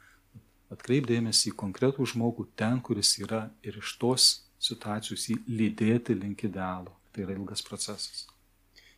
Atkreipdėmėsi 0.74 1.51
į 1.51 1.57
konkretų 1.61 2.07
žmogų 2.13 2.47
ten, 2.59 2.82
kuris 2.84 3.13
yra 3.22 3.45
ir 3.63 3.78
iš 3.80 3.93
tos 4.01 4.32
situacijos 4.59 5.30
jį 5.30 5.38
lydėti 5.47 6.18
link 6.18 6.43
idealo. 6.47 6.95
Tai 7.13 7.28
yra 7.28 7.38
ilgas 7.38 7.63
procesas. 7.65 8.26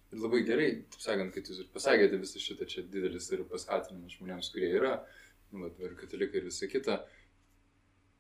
Ir 0.10 0.24
labai 0.24 0.42
gerai, 0.42 0.70
taip 0.90 1.04
sakant, 1.04 1.32
kad 1.36 1.50
jūs 1.50 1.62
ir 1.62 1.70
pasakėte 1.74 2.18
visą 2.18 2.42
šitą, 2.42 2.66
čia 2.70 2.82
didelis 2.82 3.30
ir 3.30 3.44
paskatinimas 3.50 4.16
žmonėms, 4.18 4.50
kurie 4.56 4.72
yra, 4.80 4.96
nu, 5.52 5.68
vat, 5.68 5.78
ir 5.86 5.94
katalikai 6.00 6.42
ir 6.42 6.48
visa 6.50 6.70
kita. 6.72 7.04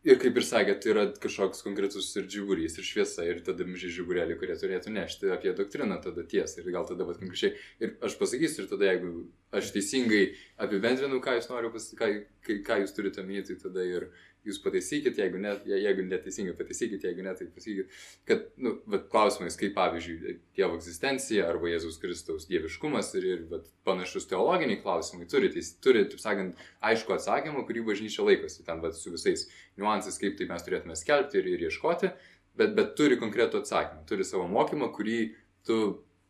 Ir 0.08 0.16
kaip 0.16 0.38
ir 0.40 0.46
sakėte, 0.48 0.80
tai 0.84 0.92
yra 0.94 1.02
kažkoks 1.20 1.60
konkretus 1.66 2.06
ir 2.16 2.28
džiugurys, 2.30 2.78
ir 2.80 2.86
šviesa, 2.88 3.26
ir 3.28 3.42
tada 3.44 3.66
maži 3.68 3.90
džiugurėliai, 3.92 4.38
kurie 4.40 4.56
turėtų 4.62 4.94
nešti 4.96 5.34
apie 5.36 5.52
doktriną 5.58 5.98
tada 6.06 6.24
tiesą. 6.24 6.62
Ir 6.62 6.70
gal 6.72 6.86
tada, 6.88 7.04
vat, 7.10 7.18
konkrečiai, 7.20 7.58
ir 7.84 7.98
aš 8.06 8.16
pasakysiu, 8.22 8.64
ir 8.64 8.70
tada, 8.70 8.88
jeigu 8.94 9.26
aš 9.60 9.74
teisingai 9.76 10.22
apibendrinu, 10.64 11.20
ką 11.26 11.36
jūs 11.36 11.50
noriu 11.52 11.74
pasakyti, 11.74 12.22
ką, 12.46 12.62
ką 12.70 12.80
jūs 12.86 12.96
turite 12.96 13.26
minėti, 13.28 13.58
tai 13.58 13.66
tada 13.66 13.84
ir 13.90 14.08
jūs 14.48 14.60
pataisykit, 14.64 15.18
jeigu, 15.20 15.40
ne, 15.42 15.52
jeigu 15.68 16.04
neteisingai 16.08 16.56
pataisykit, 16.58 17.04
jeigu 17.04 17.24
ne, 17.26 17.34
tai 17.36 17.48
pasakykit, 17.52 17.98
kad, 18.30 18.46
nu, 18.62 18.74
bet 18.90 19.08
klausimais, 19.12 19.58
kaip 19.60 19.76
pavyzdžiui, 19.76 20.36
Dievo 20.56 20.78
egzistencija 20.80 21.48
arba 21.52 21.72
Jėzus 21.72 22.00
Kristaus 22.02 22.48
dieviškumas 22.50 23.12
ir, 23.20 23.28
ir 23.34 23.46
bet, 23.52 23.68
panašus 23.88 24.30
teologiniai 24.32 24.80
klausimai 24.84 25.28
turi, 25.32 25.52
tai 25.54 25.64
turi, 25.84 26.06
taip 26.12 26.24
sakant, 26.24 26.66
aišku 26.92 27.16
atsakymą, 27.16 27.66
kurį 27.68 27.86
bažnyčia 27.92 28.26
laikosi, 28.28 28.64
ten, 28.68 28.84
bet 28.84 28.98
su 28.98 29.14
visais 29.14 29.48
niuansais, 29.80 30.20
kaip 30.22 30.40
tai 30.40 30.50
mes 30.52 30.66
turėtume 30.66 30.98
skelbti 31.00 31.42
ir, 31.42 31.52
ir 31.56 31.68
ieškoti, 31.68 32.14
bet, 32.60 32.76
bet 32.80 32.96
turi 33.00 33.20
konkretų 33.20 33.64
atsakymą, 33.64 34.06
turi 34.10 34.28
savo 34.28 34.48
mokymą, 34.52 34.92
kurį 34.96 35.20
tu 35.68 35.82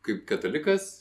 kaip 0.06 0.26
katalikas, 0.30 0.92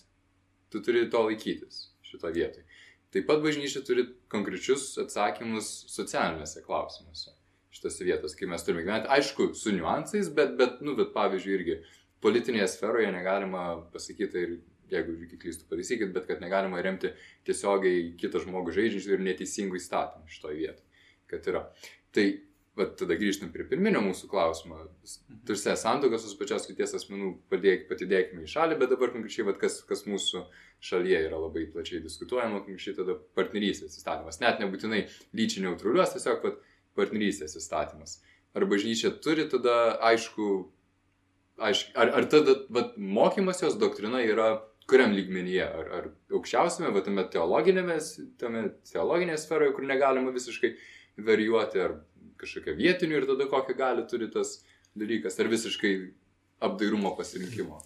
tu 0.72 0.82
turi 0.84 1.08
to 1.10 1.24
laikytis 1.24 1.88
šito 2.04 2.30
vietoj. 2.32 2.67
Taip 3.14 3.28
pat 3.28 3.40
bažnyčia 3.44 3.80
turi 3.86 4.04
konkrečius 4.32 4.90
atsakymus 5.00 5.68
socialiniuose 5.88 6.64
klausimuose 6.66 7.32
šitose 7.72 8.04
vietose, 8.04 8.36
kai 8.36 8.48
mes 8.50 8.64
turime 8.64 8.82
gyventi. 8.84 9.08
Aišku, 9.12 9.52
su 9.56 9.72
niuansais, 9.72 10.28
bet, 10.34 10.56
bet, 10.58 10.82
nu, 10.84 10.96
bet 10.98 11.12
pavyzdžiui, 11.14 11.54
irgi 11.58 11.76
politinėje 12.24 12.66
sferoje 12.72 13.10
negalima 13.14 13.64
pasakyti 13.92 14.42
ir 14.44 14.56
jeigu 14.92 15.14
irgi 15.14 15.38
klystų, 15.40 15.68
pataisykit, 15.70 16.12
bet 16.14 16.26
kad 16.28 16.42
negalima 16.42 16.80
remti 16.84 17.12
tiesiogiai 17.46 18.12
kitą 18.20 18.40
žmogų 18.44 18.74
žaidžiančių 18.76 19.14
ir 19.14 19.24
neteisingų 19.26 19.78
įstatymų 19.78 20.32
šitoje 20.32 20.58
vietoje, 20.62 21.04
kad 21.30 21.50
yra. 21.52 21.64
Tai 22.16 22.26
Bet 22.78 22.94
tada 23.00 23.16
grįžtam 23.18 23.50
prie 23.50 23.64
pirminio 23.66 24.00
mūsų 24.04 24.28
klausimo. 24.30 24.78
Tarsi 25.48 25.74
santokas 25.80 26.22
su 26.28 26.36
pačios 26.38 26.68
kities 26.68 26.94
asmenų 26.94 27.32
padėk, 27.50 27.88
patidėkime 27.90 28.44
į 28.46 28.52
šalį, 28.52 28.78
bet 28.78 28.92
dabar 28.94 29.10
konkrečiai, 29.14 29.48
vat, 29.48 29.58
kas, 29.58 29.80
kas 29.88 30.04
mūsų 30.06 30.44
šalyje 30.88 31.24
yra 31.26 31.40
labai 31.42 31.66
plačiai 31.72 32.02
diskutuojama, 32.04 32.62
konkrečiai 32.62 32.94
tada 33.00 33.18
partnerystės 33.38 33.98
įstatymas. 33.98 34.38
Net 34.44 34.62
nebūtinai 34.62 35.04
lyčiai 35.34 35.66
neutraliuos, 35.66 36.14
tiesiog 36.14 36.46
vat, 36.46 36.62
partnerystės 36.98 37.58
įstatymas. 37.58 38.20
Ar 38.56 38.66
bažnyčia 38.70 39.10
turi 39.22 39.48
tada 39.50 39.98
aišku, 40.10 40.48
aišku 41.58 41.98
ar, 41.98 42.14
ar 42.20 42.30
tada 42.30 42.60
vat, 42.74 42.94
mokymas 42.96 43.62
jos 43.64 43.78
doktrina 43.80 44.22
yra 44.22 44.52
kuriam 44.88 45.12
lygmenyje, 45.12 45.64
ar, 45.66 45.90
ar 45.98 46.06
aukščiausiame, 46.38 46.92
va 46.94 47.02
tame 47.04 47.24
teologinėme, 47.32 47.98
tame 48.40 48.64
teologinėje 48.88 49.42
sferoje, 49.42 49.74
kur 49.76 49.84
negalima 49.88 50.32
visiškai 50.34 50.72
varijuoti, 51.26 51.82
ar 51.84 51.98
kažkokią 52.40 52.76
vietinių 52.78 53.20
ir 53.20 53.28
tada 53.32 53.48
kokią 53.50 53.76
gali 53.78 54.06
turi 54.10 54.30
tas 54.32 54.60
dalykas, 54.98 55.38
ar 55.40 55.50
visiškai 55.50 55.94
apdairumo 56.64 57.14
pasirinkimo 57.18 57.82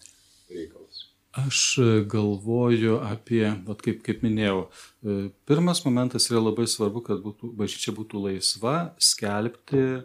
reikalas. 0.50 1.09
Aš 1.32 1.78
galvoju 2.12 2.98
apie, 3.09 3.46
vat, 3.64 3.80
kaip, 3.80 4.03
kaip 4.05 4.20
minėjau, 4.20 4.66
e, 4.68 5.14
pirmas 5.48 5.80
momentas 5.86 6.26
yra 6.28 6.42
labai 6.42 6.66
svarbu, 6.68 7.00
kad 7.07 7.22
būtų, 7.24 7.48
bažnyčia 7.57 7.94
būtų 7.96 8.20
laisva 8.26 8.74
skelbti 9.00 10.03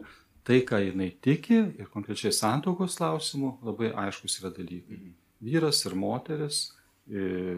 tai, 0.47 0.61
ką 0.63 0.79
jinai 0.85 1.09
tiki 1.19 1.57
ir 1.75 1.89
konkrečiai 1.91 2.31
santokos 2.31 2.95
klausimų 3.01 3.57
labai 3.67 3.91
aiškus 4.05 4.39
yra 4.39 4.53
dalykai. 4.55 5.01
Mhm. 5.01 5.17
Vyras 5.43 5.83
ir 5.83 5.97
moteris 5.99 6.61
e, 7.11 7.57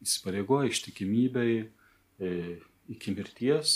įsipareigoja 0.00 0.72
ištikimybei, 0.72 1.58
e, 2.18 2.32
iki 2.88 3.12
mirties, 3.12 3.74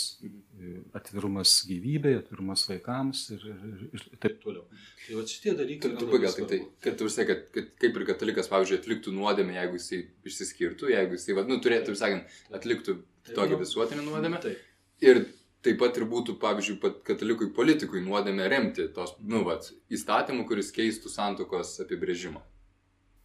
atvirumas 0.97 1.59
gyvybei, 1.69 2.15
atvirumas 2.17 2.63
vaikams 2.69 3.27
ir, 3.35 3.45
ir, 3.45 3.83
ir 3.93 4.05
taip 4.23 4.39
toliau. 4.41 4.65
Tai 5.03 5.19
va 5.19 5.25
šitie 5.29 5.53
dalykai. 5.59 5.93
Trumpai 5.99 6.19
gal 6.23 6.33
tik 6.37 6.49
tai, 6.49 6.59
kad 6.83 6.97
tu 6.97 7.09
sakai, 7.13 7.35
kad, 7.37 7.43
kad 7.53 7.69
kaip 7.83 7.99
ir 7.99 8.07
katalikas, 8.09 8.49
pavyzdžiui, 8.51 8.79
atliktų 8.81 9.13
nuodėmę, 9.13 9.53
jeigu 9.59 9.77
jisai 9.77 10.01
išsiskirtų, 10.29 10.89
jeigu 10.95 11.17
jisai, 11.19 11.37
va, 11.37 11.45
nu, 11.49 11.59
turėtų, 11.61 11.91
taip 11.91 12.01
sakant, 12.01 12.39
atliktų 12.57 12.97
tokią 13.29 13.61
visuotinę 13.61 14.05
nuodėmę. 14.07 14.41
Taip. 14.43 14.65
Ir 15.03 15.21
taip 15.63 15.77
pat 15.83 15.99
ir 15.99 16.07
būtų, 16.09 16.37
pavyzdžiui, 16.41 16.79
katalikui 17.07 17.51
politikui 17.55 18.01
nuodėmė 18.03 18.49
remti 18.51 18.89
tos, 18.95 19.13
nu, 19.21 19.43
va, 19.47 19.59
įstatymų, 19.93 20.47
kuris 20.49 20.73
keistų 20.75 21.13
santokos 21.13 21.77
apibrėžimą. 21.85 22.41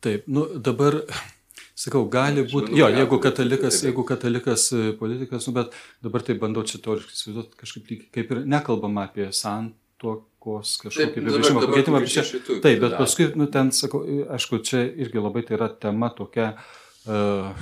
Taip, 0.05 0.28
nu 0.30 0.45
dabar 0.62 1.01
Sakau, 1.79 2.01
gali 2.11 2.43
būti, 2.51 2.72
jo, 2.74 2.89
jeigu 2.91 3.18
katalikas, 3.22 3.76
taip, 3.76 3.81
taip. 3.81 3.89
jeigu 3.93 4.05
katalikas 4.09 4.62
politikas, 4.99 5.45
nu, 5.47 5.53
bet 5.61 5.76
dabar 6.03 6.24
tai 6.26 6.35
bandau 6.41 6.64
čia 6.66 6.81
toriškai 6.83 7.14
įsivaizduoti, 7.14 7.59
kažkaip 7.61 7.93
kaip 8.16 8.33
ir 8.35 8.41
nekalbama 8.51 9.05
apie 9.07 9.29
santuokos 9.31 10.72
kažkokį 10.83 10.99
Taip, 10.99 11.14
dabar- 11.14 11.37
apibrėžimą, 11.39 11.62
pakeitimą, 11.68 12.01
bet 12.03 12.11
čia, 12.16 12.24
taip, 12.64 12.81
bet 12.83 12.97
paskui, 12.99 13.29
nu, 13.39 13.47
ten, 13.55 13.70
sakau, 13.70 14.03
aišku, 14.35 14.59
čia 14.66 14.83
irgi 15.05 15.22
labai 15.22 15.45
tai 15.47 15.55
yra 15.61 15.68
tema 15.87 16.11
tokia 16.18 16.49
uh, 17.07 17.55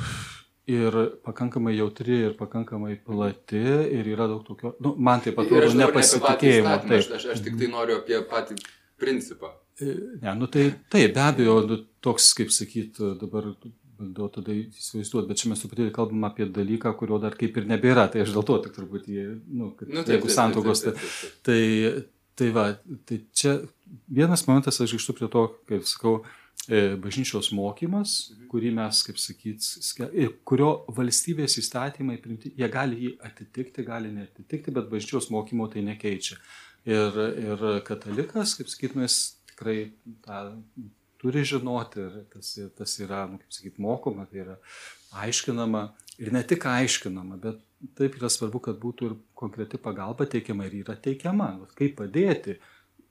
ir 0.67 0.97
pakankamai 1.29 1.77
jautri, 1.77 2.17
ir 2.31 2.35
pakankamai 2.41 2.97
plati, 3.05 3.61
ir 4.01 4.09
yra 4.17 4.27
daug 4.33 4.43
tokio, 4.49 4.73
nu, 4.83 4.95
man 4.99 5.21
tai 5.25 5.35
Ir 5.35 5.39
atrodo 5.45 5.61
aš 5.69 5.77
dabar 5.77 5.77
ne 5.77 5.85
apie 5.85 6.01
nepasitikėjimo. 6.01 6.73
įstatymą, 6.73 6.99
Aš, 6.99 7.07
Taip. 7.13 7.17
aš, 7.21 7.29
aš 7.37 7.45
tik 7.47 7.61
tai 7.61 7.69
noriu 7.77 8.01
apie 8.01 8.21
patį 8.33 8.59
principą. 8.99 9.53
E, 9.81 9.93
Ne, 10.25 10.33
nu 10.41 10.47
tai 10.49 10.71
taip, 10.91 11.13
be 11.15 11.21
abejo, 11.21 11.59
nu, 11.69 11.77
toks, 12.01 12.31
kaip 12.39 12.49
sakyt, 12.51 12.97
dabar 13.21 13.51
bandau 13.99 14.29
tada 14.33 14.55
įsivaizduoti, 14.55 15.29
bet 15.31 15.41
čia 15.41 15.51
mes 15.53 15.63
truputėlį 15.63 15.93
kalbam 15.95 16.27
apie 16.29 16.49
dalyką, 16.53 16.93
kurio 16.99 17.21
dar 17.23 17.37
kaip 17.39 17.57
ir 17.57 17.69
nebėra, 17.71 18.07
tai 18.13 18.25
aš 18.25 18.35
dėl 18.35 18.47
to 18.49 18.59
tik 18.67 18.75
truputį, 18.77 19.23
nu, 19.47 19.71
kad 19.79 19.91
Nu, 19.91 20.03
nu, 20.03 20.07
jeigu 20.13 20.33
santokos, 20.33 20.85
tai, 20.85 20.93
taip, 20.97 21.07
taip, 21.07 21.21
taip. 21.21 21.45
tai, 21.49 22.09
tai 22.37 22.51
va, 22.57 22.67
tai 23.09 23.21
čia 23.37 23.55
vienas 24.19 24.45
momentas, 24.49 24.81
aš 24.83 24.97
grįžtu 24.97 25.17
prie 25.17 25.31
to, 25.33 25.45
kaip 25.71 25.87
sakau, 25.89 26.19
e, 26.69 26.83
bažnyčios 27.01 27.51
mokymas, 27.57 28.17
kurį 28.51 28.75
mes, 28.77 29.01
kaip 29.07 29.21
sakyt, 29.23 29.71
ir 30.13 30.35
kurio 30.49 30.71
valstybės 30.97 31.59
įstatymai 31.63 32.19
primti, 32.23 32.53
jie 32.59 32.69
gali 32.73 33.01
jį 33.07 33.15
atitikti, 33.31 33.87
gali 33.87 34.13
netitikti, 34.13 34.75
bet 34.75 34.91
bažnyčios 34.93 35.31
mokymo 35.35 35.71
tai 35.73 35.85
nekeičia. 35.87 36.39
Ir, 36.87 37.17
ir 37.43 37.67
katalikas, 37.87 38.55
kaip 38.59 38.69
sakytume, 38.71 39.09
jis 39.09 39.19
tikrai 39.51 39.79
tą 40.23 40.45
turi 41.23 41.45
žinoti 41.49 42.03
ir 42.03 42.19
tas, 42.33 42.53
tas 42.79 42.97
yra, 43.03 43.25
nu, 43.31 43.41
kaip 43.43 43.57
sakyt, 43.57 43.81
mokoma, 43.83 44.27
tai 44.31 44.43
yra 44.45 44.57
aiškinama 45.25 45.89
ir 46.23 46.33
ne 46.33 46.43
tik 46.47 46.67
aiškinama, 46.71 47.39
bet 47.43 47.61
taip 47.99 48.17
yra 48.21 48.31
svarbu, 48.33 48.63
kad 48.69 48.79
būtų 48.81 49.11
ir 49.11 49.19
konkreti 49.37 49.81
pagalba 49.81 50.27
teikiama 50.31 50.67
ir 50.69 50.81
yra 50.83 50.97
teikiama. 51.01 51.51
Kaip 51.77 51.97
padėti 52.01 52.57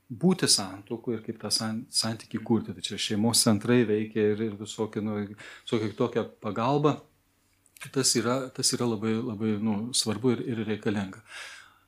būti 0.10 0.48
santuokų 0.50 1.16
ir 1.16 1.26
kaip 1.26 1.42
tą 1.42 1.52
san, 1.54 1.84
santykį 1.90 2.42
kurti. 2.46 2.76
Tai 2.76 2.86
čia 2.86 3.00
šeimos 3.02 3.42
centrai 3.46 3.84
veikia 3.88 4.32
ir, 4.34 4.46
ir 4.50 4.56
visokia, 4.60 5.02
nu, 5.06 5.18
visokia 5.66 5.92
kitokia 5.92 6.26
pagalba. 6.42 7.00
Tas 7.94 8.16
yra, 8.18 8.48
tas 8.56 8.72
yra 8.74 8.88
labai, 8.88 9.14
labai 9.20 9.56
nu, 9.62 9.76
svarbu 9.94 10.34
ir, 10.36 10.44
ir 10.54 10.64
reikalinga. 10.66 11.22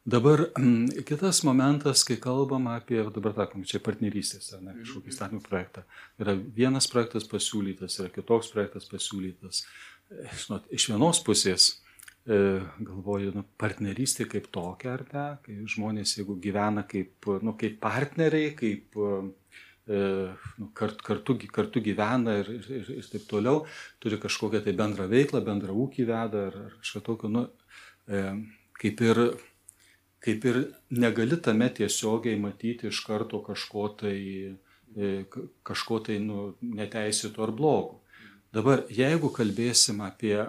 Dabar 0.07 0.39
mm, 0.55 1.03
kitas 1.03 1.41
momentas, 1.43 2.05
kai 2.07 2.15
kalbam 2.15 2.69
apie, 2.71 3.01
dabar 3.11 3.33
takom, 3.35 3.65
čia 3.67 3.81
partnerystės, 3.83 4.53
ar 4.55 4.61
ne, 4.63 4.75
kažkokį 4.79 5.11
įstatymų 5.11 5.41
projektą. 5.43 5.81
Yra 6.23 6.35
vienas 6.55 6.85
projektas 6.87 7.25
pasiūlytas, 7.27 7.97
yra 7.99 8.13
kitoks 8.15 8.47
projektas 8.53 8.87
pasiūlytas. 8.87 9.65
E, 10.07 10.29
Žinot, 10.31 10.69
iš 10.77 10.85
vienos 10.93 11.19
pusės 11.27 11.65
e, 12.23 12.37
galvoju, 12.87 13.33
nu, 13.35 13.43
partnerystė 13.59 14.29
kaip 14.31 14.47
tokia, 14.55 14.93
ar 14.93 15.03
ne, 15.09 15.25
kai 15.43 15.57
žmonės, 15.75 16.15
jeigu 16.21 16.37
gyvena 16.39 16.85
kaip, 16.87 17.27
nu, 17.43 17.57
kaip 17.59 17.75
partneriai, 17.83 18.55
kaip 18.63 18.95
e, 18.95 19.11
nu, 19.91 20.69
kart, 20.79 21.03
kartu, 21.03 21.35
kartu 21.51 21.83
gyvena 21.83 22.37
ir, 22.45 22.53
ir, 22.61 22.71
ir, 22.79 22.93
ir 23.01 23.11
taip 23.11 23.27
toliau, 23.27 23.65
turi 23.99 24.23
kažkokią 24.23 24.63
tai 24.63 24.77
bendrą 24.85 25.11
veiklą, 25.11 25.43
bendrą 25.51 25.75
ūkį 25.83 26.07
veda 26.07 26.47
ar, 26.47 26.57
ar 26.71 26.79
kažką 26.79 27.03
tokio, 27.11 27.35
nu, 27.35 27.45
kaip 28.79 29.03
ir 29.03 29.23
kaip 30.23 30.45
ir 30.45 30.57
negali 30.91 31.37
tame 31.41 31.69
tiesiogiai 31.73 32.39
matyti 32.41 32.89
iš 32.89 33.03
karto 33.05 33.41
kažko 33.45 33.87
tai, 34.01 34.17
e, 34.95 35.11
ka- 35.29 35.45
kažko 35.67 35.99
tai 36.07 36.17
nu, 36.23 36.55
neteisėto 36.61 37.43
ar 37.45 37.53
blogo. 37.53 38.01
Dabar, 38.53 38.85
jeigu 38.89 39.29
kalbėsim 39.33 40.01
apie 40.01 40.39
e, 40.41 40.47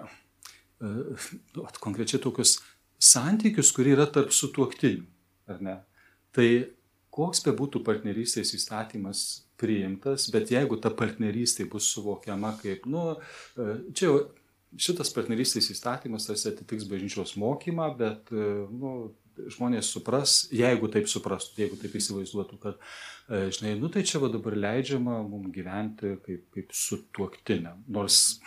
nu, 0.81 1.67
konkrečiai 1.83 2.21
tokius 2.23 2.57
santykius, 2.99 3.71
kurie 3.75 3.93
yra 3.95 4.07
tarp 4.09 4.33
sutuoktinių, 4.35 5.05
ar 5.53 5.61
ne, 5.63 5.77
tai 6.35 6.49
koks 7.13 7.43
be 7.45 7.53
būtų 7.55 7.83
partnerystės 7.85 8.55
įstatymas 8.57 9.45
priimtas, 9.59 10.29
bet 10.31 10.51
jeigu 10.53 10.79
ta 10.81 10.89
partnerystė 10.89 11.67
bus 11.69 11.91
suvokiama 11.93 12.55
kaip, 12.61 12.89
nu, 12.89 13.13
e, 13.59 13.71
čia 13.93 14.09
jau 14.09 14.19
šitas 14.79 15.09
partnerystės 15.13 15.71
įstatymas 15.73 16.27
tarsi 16.29 16.51
atitiks 16.51 16.85
bažnyčios 16.89 17.35
mokymą, 17.41 17.89
bet 17.97 18.29
nu, 18.31 19.11
žmonės 19.55 19.89
supras, 19.93 20.43
jeigu 20.53 20.89
taip 20.91 21.09
suprastų, 21.11 21.63
jeigu 21.63 21.79
taip 21.81 21.97
įsivaizduotų, 21.99 22.59
kad, 22.63 22.79
e, 23.29 23.45
žinai, 23.55 23.75
nu 23.79 23.91
tai 23.93 24.05
čia 24.07 24.21
va 24.23 24.31
dabar 24.33 24.57
leidžiama 24.57 25.21
mums 25.27 25.53
gyventi 25.55 26.15
kaip, 26.25 26.47
kaip 26.55 26.73
su 26.75 27.01
tuoktiniam. 27.15 27.83
Nors, 27.87 28.39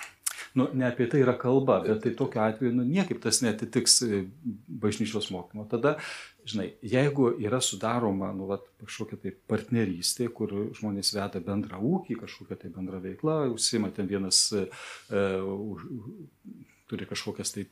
nu, 0.59 0.69
ne 0.75 0.87
apie 0.89 1.07
tai 1.11 1.23
yra 1.25 1.35
kalba, 1.39 1.81
bet 1.87 2.03
tai 2.05 2.13
tokiu 2.19 2.43
atveju, 2.45 2.75
nu, 2.77 2.87
niekaip 2.89 3.23
tas 3.23 3.41
netitiks 3.45 4.01
e, 4.07 4.25
bažnyčios 4.83 5.31
mokymo. 5.35 5.65
Tada, 5.71 5.97
žinai, 6.49 6.73
jeigu 6.83 7.31
yra 7.41 7.61
sudaroma, 7.65 8.33
nu, 8.37 8.49
va, 8.51 8.59
kažkokia 8.83 9.21
tai 9.23 9.35
partnerystė, 9.51 10.29
kur 10.35 10.53
žmonės 10.79 11.15
veda 11.17 11.43
bendrą 11.45 11.81
ūkį, 11.93 12.19
kažkokią 12.25 12.59
tai 12.65 12.73
bendrą 12.75 13.01
veiklą, 13.05 13.39
užsima 13.55 13.93
ten 13.95 14.11
vienas, 14.11 14.45
e, 14.57 14.67
e, 15.11 15.25
už- 15.41 15.89
turi 16.93 17.07
kažkokias 17.09 17.55
tai 17.55 17.65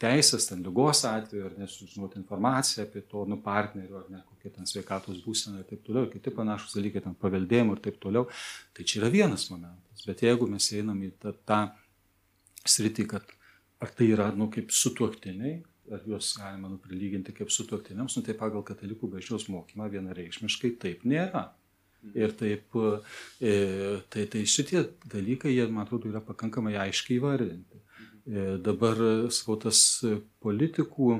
teisės, 0.00 0.46
ten 0.48 0.62
lygos 0.64 1.02
atveju, 1.08 1.46
ar 1.48 1.56
nesužinoti 1.60 2.18
informaciją 2.20 2.86
apie 2.86 3.02
to 3.10 3.24
nu, 3.28 3.38
partnerių, 3.44 3.98
ar 4.00 4.08
ne, 4.12 4.22
kokia 4.30 4.54
ten 4.56 4.68
sveikatos 4.68 5.20
būsena 5.24 5.60
ir 5.60 5.68
taip 5.68 5.82
toliau, 5.86 6.08
kiti 6.12 6.32
panašus 6.34 6.76
dalykai, 6.78 7.04
ten 7.04 7.16
paveldėjimo 7.20 7.76
ir 7.76 7.82
taip 7.84 8.00
toliau. 8.02 8.28
Tai 8.76 8.86
čia 8.86 9.02
yra 9.02 9.12
vienas 9.12 9.48
momentas. 9.52 10.06
Bet 10.08 10.24
jeigu 10.24 10.48
mes 10.50 10.70
einam 10.76 11.02
į 11.04 11.12
tą, 11.20 11.34
tą 11.48 11.60
sritį, 12.68 13.06
kad 13.12 13.34
ar 13.80 13.92
tai 13.96 14.10
yra, 14.14 14.30
nu, 14.36 14.48
kaip 14.52 14.72
sutuoktiniai, 14.74 15.60
ar 15.90 16.02
juos 16.06 16.32
galima 16.38 16.70
nu, 16.70 16.78
prilyginti 16.80 17.34
kaip 17.36 17.52
sutuoktiniams, 17.52 18.16
nu, 18.16 18.24
tai 18.26 18.36
pagal 18.38 18.64
katalikų 18.66 19.10
bažnyčios 19.14 19.48
mokymą 19.52 19.88
vienareikšmiškai 19.92 20.76
taip 20.82 21.06
nėra. 21.08 21.50
Ir 22.16 22.32
taip, 22.32 22.72
e, 23.44 23.50
tai, 24.08 24.22
tai 24.32 24.46
šitie 24.48 24.86
dalykai, 25.12 25.52
jie, 25.52 25.66
man 25.68 25.84
atrodo, 25.84 26.08
yra 26.08 26.22
pakankamai 26.24 26.78
aiškiai 26.86 27.18
įvardinti. 27.18 27.82
E, 28.26 28.58
Dabar, 28.64 28.98
sakau, 29.32 29.56
tas 29.60 29.80
politikų, 30.44 31.14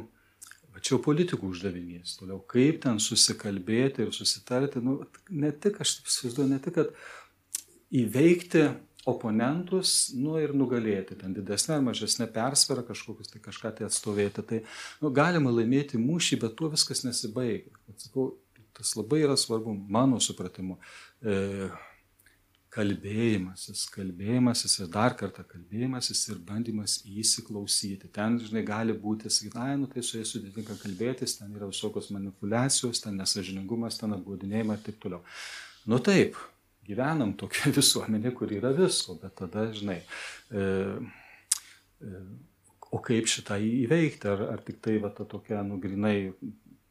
va 0.70 0.82
čia 0.82 0.94
jau 0.96 1.00
politikų 1.04 1.50
uždavinys, 1.54 2.18
toliau 2.20 2.40
kaip 2.50 2.82
ten 2.84 3.00
susikalbėti 3.02 4.04
ir 4.04 4.12
susitarti, 4.16 4.82
nu, 4.84 5.00
ne 5.30 5.50
tik, 5.52 5.80
aš 5.82 5.98
taip 5.98 6.12
įsivaizduoju, 6.12 6.52
ne 6.52 6.60
tik, 6.62 6.76
kad 6.76 6.94
įveikti 8.00 8.68
oponentus, 9.08 10.10
nu 10.12 10.36
ir 10.40 10.52
nugalėti, 10.56 11.16
ten 11.18 11.32
didesnė 11.34 11.78
ar 11.78 11.84
mažesnė 11.86 12.28
persvara 12.34 12.84
kažkokius, 12.86 13.32
tai 13.32 13.40
kažką 13.42 13.72
tai 13.78 13.88
atstovėti, 13.88 14.44
tai 14.46 14.60
nu, 15.00 15.12
galima 15.14 15.52
laimėti 15.54 16.00
mūšį, 16.00 16.40
bet 16.44 16.56
tuo 16.58 16.68
viskas 16.72 17.02
nesibaigia. 17.06 17.72
Atsakau, 17.90 18.34
tas 18.76 18.92
labai 18.98 19.22
yra 19.24 19.38
svarbu 19.40 19.72
mano 19.88 20.20
supratimu. 20.22 20.76
E, 21.24 21.70
kalbėjimasis, 22.70 23.82
kalbėjimasis 23.90 24.76
ir 24.80 24.90
dar 24.94 25.16
kartą 25.18 25.42
kalbėjimasis 25.48 26.20
ir 26.30 26.38
bandymas 26.46 27.00
įsiklausyti. 27.02 28.10
Ten, 28.14 28.38
žinai, 28.42 28.62
gali 28.66 28.94
būti, 28.94 29.30
sakyti, 29.32 29.58
ai, 29.58 29.74
nu 29.80 29.88
tai 29.90 30.04
su 30.06 30.20
jais 30.20 30.30
sudėtinga 30.30 30.76
kalbėtis, 30.78 31.38
ten 31.40 31.50
yra 31.56 31.66
visokios 31.70 32.12
manipulacijos, 32.14 33.02
ten 33.02 33.18
nesažiningumas, 33.18 33.98
ten 33.98 34.14
apgaudinėjimai 34.14 34.78
ir 34.78 34.86
taip 34.86 35.00
toliau. 35.02 35.24
Nu 35.90 35.98
taip, 36.06 36.38
gyvenam 36.86 37.34
tokia 37.38 37.72
visuomenė, 37.80 38.34
kur 38.38 38.54
yra 38.54 38.70
visko, 38.76 39.18
bet 39.22 39.34
tada, 39.42 39.66
žinai, 39.74 39.98
e, 40.54 40.66
e, 42.06 42.24
o 42.90 43.02
kaip 43.06 43.30
šitą 43.30 43.58
įveikti, 43.66 44.30
ar, 44.30 44.46
ar 44.54 44.62
tik 44.66 44.78
tai 44.84 45.00
va 45.02 45.10
ta 45.14 45.26
tokia, 45.26 45.64
nu, 45.66 45.82
grinai, 45.82 46.30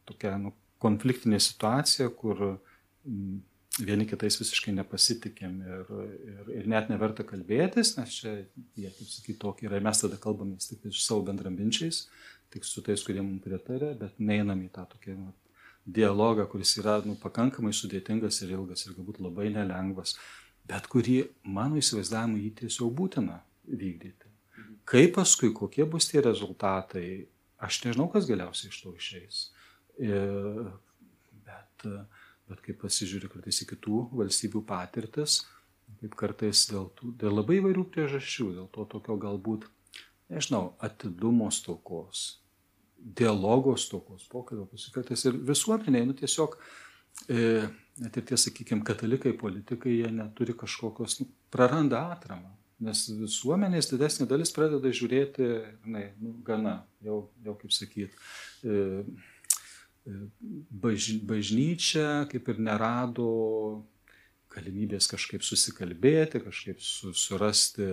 tokia, 0.08 0.36
nu, 0.44 0.52
konfliktinė 0.80 1.40
situacija, 1.44 2.08
kur 2.20 2.44
mm, 2.50 3.40
vieni 3.86 4.08
kitais 4.10 4.38
visiškai 4.40 4.74
nepasitikėm 4.78 5.60
ir, 5.64 5.92
ir, 6.30 6.50
ir 6.62 6.70
net 6.72 6.90
neverta 6.92 7.26
kalbėtis, 7.28 7.96
nes 7.98 8.16
čia 8.22 8.34
jie, 8.78 8.90
kaip 8.90 9.10
sakyti, 9.10 9.38
tokie 9.42 9.70
yra. 9.70 9.80
Ir 9.80 9.86
mes 9.86 10.02
tada 10.04 10.20
kalbame 10.22 10.60
tik 10.62 10.86
su 10.90 11.04
savo 11.04 11.24
bendraminčiais, 11.30 12.06
tik 12.54 12.68
su 12.68 12.84
tais, 12.86 13.04
kurie 13.06 13.24
mums 13.24 13.44
pritarė, 13.46 13.94
bet 14.00 14.20
neinam 14.20 14.62
į 14.66 14.72
tą 14.76 14.86
tokį 14.94 15.16
nu, 15.18 15.32
dialogą, 15.90 16.46
kuris 16.52 16.76
yra 16.82 17.00
nu, 17.06 17.16
pakankamai 17.20 17.74
sudėtingas 17.76 18.42
ir 18.44 18.56
ilgas 18.58 18.86
ir 18.86 18.96
galbūt 18.98 19.22
labai 19.24 19.50
nelengvas, 19.54 20.16
bet 20.70 20.90
kurį 20.92 21.22
mano 21.48 21.80
įsivaizdavimu 21.82 22.42
jį 22.44 22.54
tiesiog 22.64 22.94
būtina 22.98 23.40
vykdyti. 23.70 24.30
Kaip 24.90 25.16
paskui, 25.18 25.52
kokie 25.54 25.86
bus 25.90 26.10
tie 26.10 26.22
rezultatai, 26.26 27.08
aš 27.62 27.84
nežinau, 27.86 28.08
kas 28.12 28.28
galiausiai 28.30 28.72
iš 28.72 28.80
to 28.84 28.94
išeis. 28.98 29.42
Ir, 30.02 30.72
bet, 31.46 31.86
bet 32.50 32.62
kaip 32.66 32.82
pasižiūri 32.84 33.30
kartais 33.32 33.62
į 33.64 33.70
kitų 33.74 34.04
valstybių 34.20 34.64
patirtis, 34.68 35.42
kaip 36.02 36.16
kartais 36.20 36.66
dėl, 36.70 36.90
tų, 36.98 37.14
dėl 37.22 37.40
labai 37.40 37.60
įvairių 37.60 37.86
priežasčių, 37.94 38.52
dėl 38.58 38.70
to 38.74 38.86
tokio 38.92 39.18
galbūt, 39.22 39.66
nežinau, 40.34 40.74
atidumo 40.86 41.50
stokos, 41.54 42.40
dialogo 43.00 43.76
stokos, 43.80 44.28
pokalbio 44.30 44.68
pasikartais 44.70 45.26
ir 45.26 45.40
visuomeniai, 45.50 46.08
nu 46.08 46.16
tiesiog, 46.18 46.56
e, 47.32 47.66
net 48.04 48.20
ir 48.20 48.28
tie, 48.30 48.38
sakykime, 48.40 48.86
katalikai, 48.88 49.34
politikai, 49.38 49.98
jie 50.02 50.14
neturi 50.14 50.56
kažkokios, 50.58 51.20
nu, 51.24 51.30
praranda 51.54 52.10
atramą. 52.16 52.54
Nes 52.80 53.02
visuomenės 53.12 53.90
didesnė 53.92 54.30
dalis 54.30 54.54
pradeda 54.56 54.92
žiūrėti, 54.96 55.48
na, 55.92 56.06
nu, 56.22 56.38
gana, 56.48 56.78
jau, 57.04 57.26
jau 57.44 57.58
kaip 57.60 57.74
sakyti, 57.76 58.16
e, 58.64 59.04
baž, 60.70 61.12
bažnyčia 61.28 62.26
kaip 62.32 62.50
ir 62.52 62.62
nerado 62.64 63.30
galimybės 64.50 65.10
kažkaip 65.12 65.46
susikalbėti, 65.46 66.42
kažkaip 66.42 66.82
su, 66.82 67.14
surasti 67.14 67.92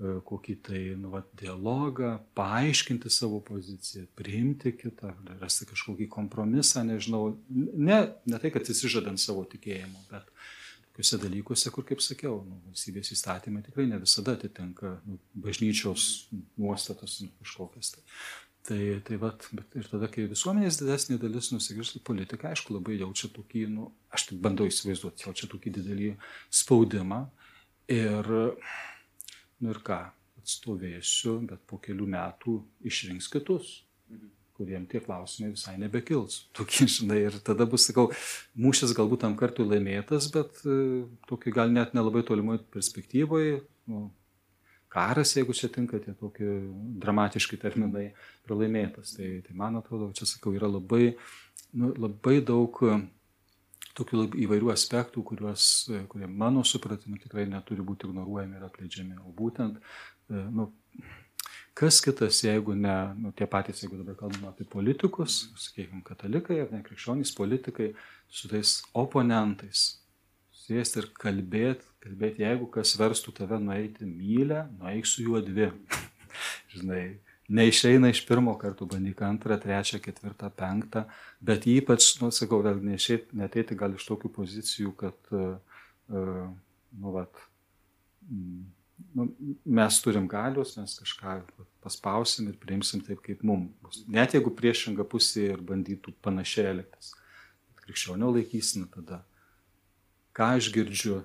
kokį 0.00 0.54
tai 0.64 0.80
nu, 0.96 1.10
va, 1.12 1.20
dialogą, 1.36 2.14
paaiškinti 2.38 3.10
savo 3.12 3.40
poziciją, 3.44 4.06
priimti 4.16 4.72
kitą, 4.72 5.12
rasti 5.42 5.68
kažkokį 5.68 6.06
kompromisą, 6.12 6.86
nežinau, 6.88 7.34
ne, 7.50 8.00
ne 8.24 8.40
tai, 8.40 8.52
kad 8.54 8.64
atsižadant 8.64 9.20
savo 9.20 9.44
tikėjimu, 9.50 10.06
bet 10.08 10.30
tokiuose 10.88 11.20
dalykuose, 11.20 11.72
kur, 11.74 11.84
kaip 11.88 12.00
sakiau, 12.04 12.40
nu, 12.48 12.62
valstybės 12.70 13.12
įstatymai 13.12 13.64
tikrai 13.66 13.90
ne 13.90 14.00
visada 14.00 14.38
atitinka 14.38 14.96
nu, 15.04 15.20
bažnyčios 15.36 16.30
nuostatas 16.56 17.20
nu, 17.24 17.28
kažkokias. 17.42 17.92
Tai. 17.96 18.06
Tai, 18.68 19.00
tai 19.06 19.16
vat, 19.16 19.46
bet 19.56 19.76
ir 19.80 19.86
tada, 19.88 20.08
kai 20.12 20.26
visuomenės 20.28 20.78
didesnė 20.82 21.16
dalis 21.22 21.48
nusigirstų 21.54 22.02
politiką, 22.04 22.50
aišku, 22.52 22.74
labai 22.76 22.98
jaučia 23.00 23.30
tokį, 23.32 23.64
nu, 23.72 23.88
aš 24.12 24.26
tik 24.28 24.42
bandau 24.44 24.68
įsivaizduoti, 24.68 25.24
jaučia 25.26 25.48
tokį 25.50 25.72
didelį 25.78 26.10
spaudimą. 26.60 27.22
Ir, 27.90 28.28
nu 29.64 29.72
ir 29.72 29.80
ką, 29.86 30.02
atstovėsiu, 30.40 31.38
bet 31.48 31.64
po 31.70 31.80
kelių 31.82 32.10
metų 32.12 32.58
išrinks 32.90 33.30
kitus. 33.32 33.80
Kuriem 34.60 34.84
tie 34.84 35.00
klausimai 35.00 35.54
visai 35.54 35.78
nebekils. 35.80 36.42
Tokie, 36.56 36.84
žinai, 36.90 37.22
ir 37.30 37.40
tada 37.44 37.64
bus, 37.64 37.86
sakau, 37.88 38.10
mūšis 38.60 38.92
galbūt 38.96 39.24
tam 39.24 39.36
kartui 39.40 39.64
laimėtas, 39.64 40.28
bet 40.34 40.60
e, 40.68 41.06
tokį 41.30 41.54
gal 41.56 41.72
net 41.72 41.96
nelabai 41.96 42.20
tolimoje 42.28 42.60
perspektyvoje, 42.74 43.62
nu, 43.88 44.10
karas, 44.92 45.36
jeigu 45.36 45.54
čia 45.56 45.70
tinka 45.72 46.00
tie 46.02 46.14
tokie 46.18 46.48
dramatiški 47.02 47.58
terminai, 47.62 48.10
pralaimėtas. 48.48 49.14
Tai, 49.16 49.30
tai 49.46 49.56
man 49.56 49.78
atrodo, 49.80 50.10
čia 50.16 50.28
sakau, 50.28 50.52
yra 50.56 50.70
labai, 50.70 51.14
nu, 51.78 51.92
labai 51.94 52.40
daug 52.46 52.82
e, 52.88 52.98
tokių 53.98 54.26
įvairių 54.46 54.74
aspektų, 54.74 55.24
kuriuos, 55.30 55.70
e, 55.94 56.02
kurie 56.10 56.28
mano 56.30 56.66
supratimu 56.66 57.22
tikrai 57.22 57.46
neturi 57.50 57.86
būti 57.86 58.10
ignoruojami 58.10 58.58
ir 58.58 58.68
atleidžiami. 58.68 59.22
O 59.26 59.34
būtent, 59.36 59.80
nu, 60.30 60.70
Kas 61.80 62.00
kitas, 62.04 62.42
jeigu 62.44 62.74
ne 62.74 62.94
nu, 63.16 63.30
tie 63.32 63.46
patys, 63.48 63.78
jeigu 63.80 63.96
dabar 64.00 64.16
kalbame 64.18 64.50
apie 64.50 64.66
politikus, 64.68 65.46
sakykime, 65.56 66.02
katalikai 66.04 66.58
ar 66.64 66.72
ne 66.74 66.82
krikščionys 66.84 67.30
politikai, 67.38 67.92
su 68.28 68.50
tais 68.50 68.74
oponentais, 68.92 69.99
sėsti 70.70 71.02
ir 71.02 71.08
kalbėti, 71.18 71.86
kalbėti, 72.04 72.44
jeigu 72.44 72.68
kas 72.72 72.94
verstų 73.00 73.34
tave 73.40 73.58
nueiti 73.62 74.06
mylę, 74.06 74.64
nueik 74.78 75.08
su 75.08 75.24
juo 75.26 75.42
dvi. 75.44 75.70
Žinai, 76.74 77.04
neišeina 77.50 78.10
iš 78.12 78.22
pirmo 78.28 78.54
karto, 78.60 78.86
bandyk 78.88 79.22
antrą, 79.26 79.58
trečią, 79.60 80.00
ketvirtą, 80.02 80.52
penktą, 80.56 81.04
bet 81.42 81.66
ypač, 81.70 82.12
nu, 82.22 82.30
sakau, 82.34 82.62
vėl 82.66 82.82
neišėti, 82.86 83.38
neteiti 83.40 83.78
gal 83.78 83.96
iš 83.98 84.06
tokių 84.08 84.30
pozicijų, 84.38 84.92
kad, 85.00 85.32
uh, 85.34 85.56
nu, 86.10 87.14
vat, 87.16 87.42
mm, 88.28 88.60
nu, 89.18 89.26
mes 89.80 90.02
turim 90.04 90.28
galios, 90.30 90.76
mes 90.78 90.94
kažką 91.02 91.40
paspausim 91.82 92.52
ir 92.52 92.60
priimsim 92.60 93.02
taip, 93.04 93.22
kaip 93.24 93.42
mums 93.46 93.72
bus. 93.82 94.04
Net 94.10 94.36
jeigu 94.36 94.52
priešinga 94.54 95.06
pusė 95.08 95.50
ir 95.54 95.64
bandytų 95.66 96.14
panašiai 96.22 96.70
elgtis. 96.74 97.14
Krikščionio 97.80 98.30
laikysime 98.36 98.86
tada. 98.94 99.24
Ką 100.40 100.54
aš 100.56 100.70
girdžiu 100.72 101.18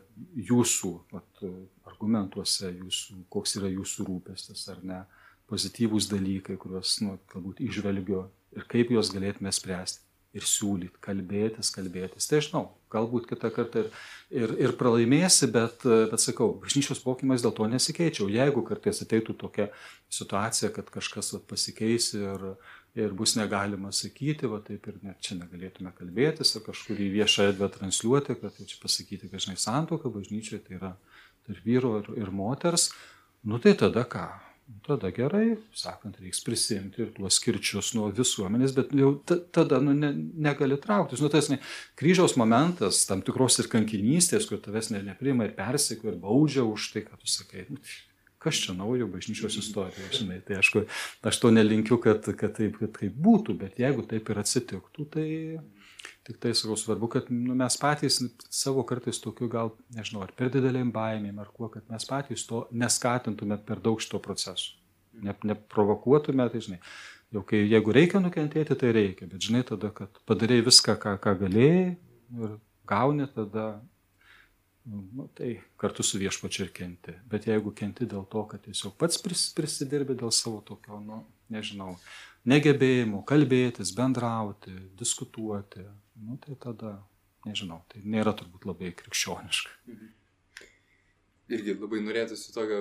jūsų 0.50 0.90
vat, 1.14 1.44
argumentuose, 1.88 2.74
jūsų, 2.76 3.22
koks 3.32 3.56
yra 3.62 3.70
jūsų 3.72 4.10
rūpestis 4.10 4.66
ar 4.74 4.82
ne, 4.84 5.04
pozityvūs 5.48 6.10
dalykai, 6.12 6.58
kuriuos 6.60 6.98
nu, 7.06 7.16
galbūt 7.32 7.62
išvelgiu 7.64 8.26
ir 8.56 8.68
kaip 8.72 8.92
juos 8.92 9.14
galėtume 9.14 9.54
spręsti 9.56 10.04
ir 10.36 10.44
siūlyti, 10.44 11.00
kalbėtis, 11.04 11.70
kalbėtis. 11.72 12.28
Tai 12.28 12.42
žinau, 12.44 12.64
galbūt 12.92 13.30
kitą 13.30 13.52
kartą 13.56 13.86
ir, 13.86 13.92
ir, 14.36 14.54
ir 14.66 14.74
pralaimėsi, 14.76 15.48
bet, 15.54 15.86
bet 16.12 16.20
sakau, 16.20 16.50
bažnyčios 16.60 17.06
mokymas 17.06 17.46
dėl 17.46 17.54
to 17.56 17.68
nesikeičia. 17.72 18.28
Jeigu 18.34 18.66
kartais 18.68 19.00
ateitų 19.06 19.38
tokia 19.46 19.70
situacija, 20.12 20.74
kad 20.76 20.92
kažkas 20.92 21.32
va, 21.38 21.40
pasikeis 21.54 22.12
ir, 22.18 22.50
ir 22.96 23.14
bus 23.18 23.36
negalima 23.36 23.92
sakyti, 23.96 24.48
va 24.52 24.62
taip 24.64 24.88
ir 24.88 24.98
net 25.04 25.20
čia 25.24 25.38
negalėtume 25.40 25.92
kalbėtis, 25.98 26.56
ar 26.56 26.66
kažkur 26.70 27.02
į 27.02 27.12
viešą 27.18 27.50
erdvę 27.52 27.70
transliuoti, 27.76 28.38
kad 28.42 28.58
čia 28.62 28.80
pasakyti, 28.82 29.30
kad 29.32 29.44
žinai, 29.44 29.60
santoka 29.60 30.12
bažnyčioje 30.14 30.64
tai 30.66 30.80
yra 30.80 30.96
tarp 31.46 31.68
vyro 31.68 31.98
ir, 32.02 32.12
ir 32.24 32.34
moters, 32.34 32.90
nu 33.46 33.62
tai 33.62 33.76
tada 33.80 34.08
ką? 34.10 34.28
tada 34.86 35.12
gerai, 35.14 35.58
sakant, 35.78 36.18
reiks 36.22 36.42
prisimti 36.46 37.04
ir 37.04 37.12
tuos 37.14 37.38
skirčius 37.38 37.92
nuo 37.98 38.08
visuomenės, 38.16 38.74
bet 38.74 38.94
jau 38.98 39.12
tada 39.26 39.80
nu, 39.84 39.94
ne, 39.98 40.10
negali 40.48 40.78
trauktis. 40.82 41.22
Nu, 41.22 41.30
tas 41.34 41.52
ne, 41.52 41.60
kryžiaus 42.00 42.34
momentas, 42.42 43.04
tam 43.10 43.22
tikros 43.26 43.60
ir 43.62 43.70
kankinystės, 43.72 44.48
kur 44.50 44.62
tavęs 44.64 44.90
ne, 44.96 45.04
neprima 45.06 45.46
ir 45.46 45.54
persiko 45.58 46.10
ir 46.10 46.18
baudžia 46.22 46.66
už 46.66 46.90
tai, 46.96 47.06
ką 47.06 47.22
tu 47.22 47.30
sakai. 47.30 47.68
Nu, 47.70 47.78
kas 48.46 48.62
čia 48.64 48.78
naujo 48.78 49.10
bažnyčios 49.12 49.58
istorijoje, 49.62 50.12
žinai. 50.22 50.42
Tai 50.46 50.60
aišku, 50.62 50.86
aš 51.32 51.42
to 51.42 51.52
nelinkiu, 51.54 52.00
kad, 52.04 52.26
kad, 52.38 52.54
taip, 52.58 52.80
kad 52.82 52.94
taip 53.00 53.18
būtų, 53.28 53.58
bet 53.66 53.82
jeigu 53.82 54.06
taip 54.10 54.30
ir 54.32 54.44
atsitiktų, 54.46 55.10
tai 55.18 55.28
Tik 56.26 56.40
tai 56.42 56.56
sakau, 56.58 56.74
svarbu, 56.74 57.08
kad 57.14 57.28
nu, 57.30 57.54
mes 57.58 57.76
patys 57.78 58.16
savo 58.50 58.82
kartais 58.90 59.20
tokiu 59.22 59.46
gal, 59.50 59.76
nežinau, 59.94 60.24
ar 60.26 60.32
per 60.34 60.50
didelėm 60.54 60.90
baimėm, 60.94 61.38
ar 61.42 61.52
kuo, 61.54 61.70
kad 61.70 61.86
mes 61.92 62.08
patys 62.10 62.48
to 62.50 62.64
neskatintume 62.74 63.60
per 63.68 63.82
daug 63.86 64.02
šito 64.02 64.18
proceso. 64.26 64.74
Ne, 65.22 65.36
neprovokuotume, 65.46 66.48
tai 66.50 66.64
žinai. 66.66 66.80
Jau 67.34 67.44
kai, 67.46 67.62
jeigu 67.70 67.94
reikia 67.94 68.22
nukentėti, 68.24 68.78
tai 68.82 68.90
reikia, 68.98 69.30
bet 69.30 69.46
žinai 69.46 69.62
tada, 69.70 69.92
kad 69.94 70.18
padarėjai 70.26 70.66
viską, 70.66 70.98
ką, 71.04 71.14
ką 71.22 71.36
galėjai 71.44 71.86
ir 72.42 72.58
gauni 72.90 73.30
tada, 73.38 73.68
nu, 74.86 75.28
tai 75.34 75.56
kartu 75.82 76.04
su 76.04 76.20
viešpačiu 76.22 76.66
ir 76.66 76.72
kenti. 76.76 77.16
Bet 77.30 77.48
jeigu 77.50 77.74
kenti 77.76 78.08
dėl 78.10 78.26
to, 78.30 78.44
kad 78.50 78.64
tiesiog 78.66 78.96
pats 79.02 79.22
pris, 79.22 79.48
prisidirbi 79.58 80.18
dėl 80.18 80.34
savo 80.36 80.62
tokio, 80.66 81.00
nu, 81.02 81.24
nežinau, 81.54 81.96
negebėjimų 82.50 83.24
kalbėtis, 83.30 83.94
bendrauti, 83.98 84.74
diskutuoti, 85.00 85.86
nu, 86.22 86.38
tai 86.44 86.58
tada, 86.62 86.98
nežinau, 87.48 87.82
tai 87.92 88.04
nėra 88.06 88.36
turbūt 88.38 88.68
labai 88.70 88.94
krikščioniška. 88.98 89.74
Mhm. 89.90 90.14
Irgi 91.56 91.76
labai 91.78 92.02
norėtųsi 92.02 92.54
tokio, 92.54 92.80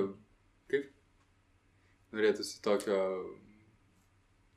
kaip? 0.72 0.86
Norėtųsi 2.16 2.62
tokio 2.64 3.00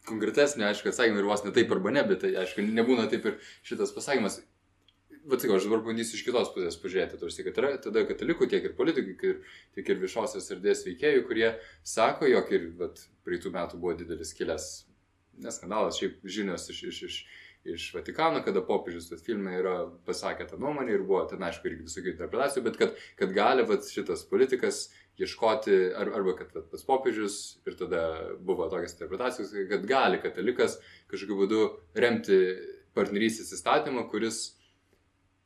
konkretesnio, 0.08 0.68
aišku, 0.70 0.92
atsakymą 0.92 1.20
ir 1.20 1.28
vos 1.28 1.44
ne 1.44 1.52
taip 1.56 1.72
arba 1.76 1.92
ne, 1.92 2.04
bet 2.08 2.22
tai, 2.24 2.32
aišku, 2.40 2.64
nebūna 2.64 3.10
taip 3.12 3.26
ir 3.28 3.42
šitas 3.68 3.92
pasakymas. 3.96 4.40
Bet 5.28 5.44
sakau, 5.44 5.58
aš 5.60 5.68
dabar 5.68 5.82
bandysiu 5.84 6.16
iš 6.16 6.24
kitos 6.24 6.54
pusės 6.56 6.78
pažiūrėti, 6.80 7.20
tarsi, 7.20 7.44
kad 7.44 7.58
yra 7.60 7.72
tada 7.84 8.06
katalikų, 8.08 8.48
tiek 8.52 8.64
ir 8.70 8.76
politikų, 8.78 9.34
tiek 9.76 9.90
ir 9.92 10.00
viešosios 10.00 10.48
erdvės 10.56 10.86
veikėjų, 10.88 11.26
kurie 11.28 11.50
sako, 11.84 12.30
jog 12.32 12.54
ir 12.56 12.70
vat, 12.80 13.02
praeitų 13.28 13.52
metų 13.52 13.82
buvo 13.82 13.98
didelis 14.00 14.32
kilęs, 14.38 14.70
neskandalas, 15.44 16.00
šiaip 16.00 16.24
žinios 16.32 16.70
iš, 16.72 16.86
iš, 16.94 17.02
iš 17.10 17.20
iš 17.68 17.90
Vatikano, 17.94 18.42
kada 18.46 18.62
popiežius 18.66 19.10
tas 19.10 19.24
filme 19.24 19.52
yra 19.60 19.76
pasakė 20.08 20.48
tą 20.50 20.60
nuomonę 20.62 20.94
ir 20.94 21.04
buvo 21.08 21.24
ten, 21.30 21.44
aišku, 21.44 21.68
irgi 21.68 21.88
visokių 21.88 22.14
interpretacijų, 22.14 22.64
bet 22.68 22.80
kad, 22.80 22.96
kad 23.20 23.34
gali 23.36 23.66
vat, 23.68 23.88
šitas 23.92 24.24
politikas 24.30 24.88
ieškoti, 25.20 25.78
ar, 25.98 26.12
arba 26.20 26.38
kad 26.40 26.54
vat, 26.56 26.70
pats 26.72 26.86
popiežius 26.88 27.38
ir 27.68 27.78
tada 27.80 28.04
buvo 28.40 28.70
tokias 28.72 28.96
interpretacijos, 28.96 29.54
kad 29.72 29.88
gali 29.90 30.22
katalikas 30.24 30.78
kažkokiu 31.12 31.40
būdu 31.42 31.64
remti 31.98 32.40
partnerystės 32.98 33.52
įstatymą, 33.58 34.08
kuris, 34.12 34.57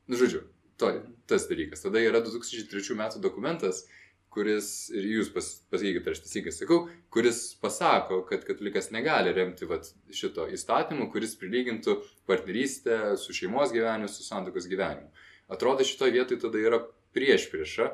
nu 0.09 0.19
žodžiu, 0.19 0.45
to, 0.81 0.93
tas 1.29 1.47
dalykas. 1.49 1.83
Tada 1.85 2.01
yra 2.01 2.21
2003 2.25 2.97
metų 2.97 3.21
dokumentas, 3.23 3.83
kuris, 4.31 4.67
ir 4.95 5.07
jūs 5.17 5.31
pas, 5.33 5.47
pasakykite, 5.73 6.13
aš 6.13 6.21
teisingai 6.23 6.53
sakau, 6.55 6.85
kuris 7.13 7.41
pasako, 7.61 8.21
kad 8.29 8.45
katalikas 8.47 8.87
negali 8.95 9.33
remti 9.35 9.67
vat, 9.67 9.89
šito 10.15 10.47
įstatymo, 10.55 11.09
kuris 11.11 11.35
prilygintų 11.39 11.97
partnerystę 12.29 13.17
su 13.19 13.35
šeimos 13.35 13.73
gyvenimu, 13.75 14.07
su 14.11 14.23
santokos 14.23 14.69
gyvenimu. 14.71 15.11
Atrodo, 15.51 15.83
šitoje 15.83 16.15
vietoje 16.15 16.39
tada 16.45 16.63
yra 16.63 16.79
prieš 17.11 17.49
priešą 17.51 17.89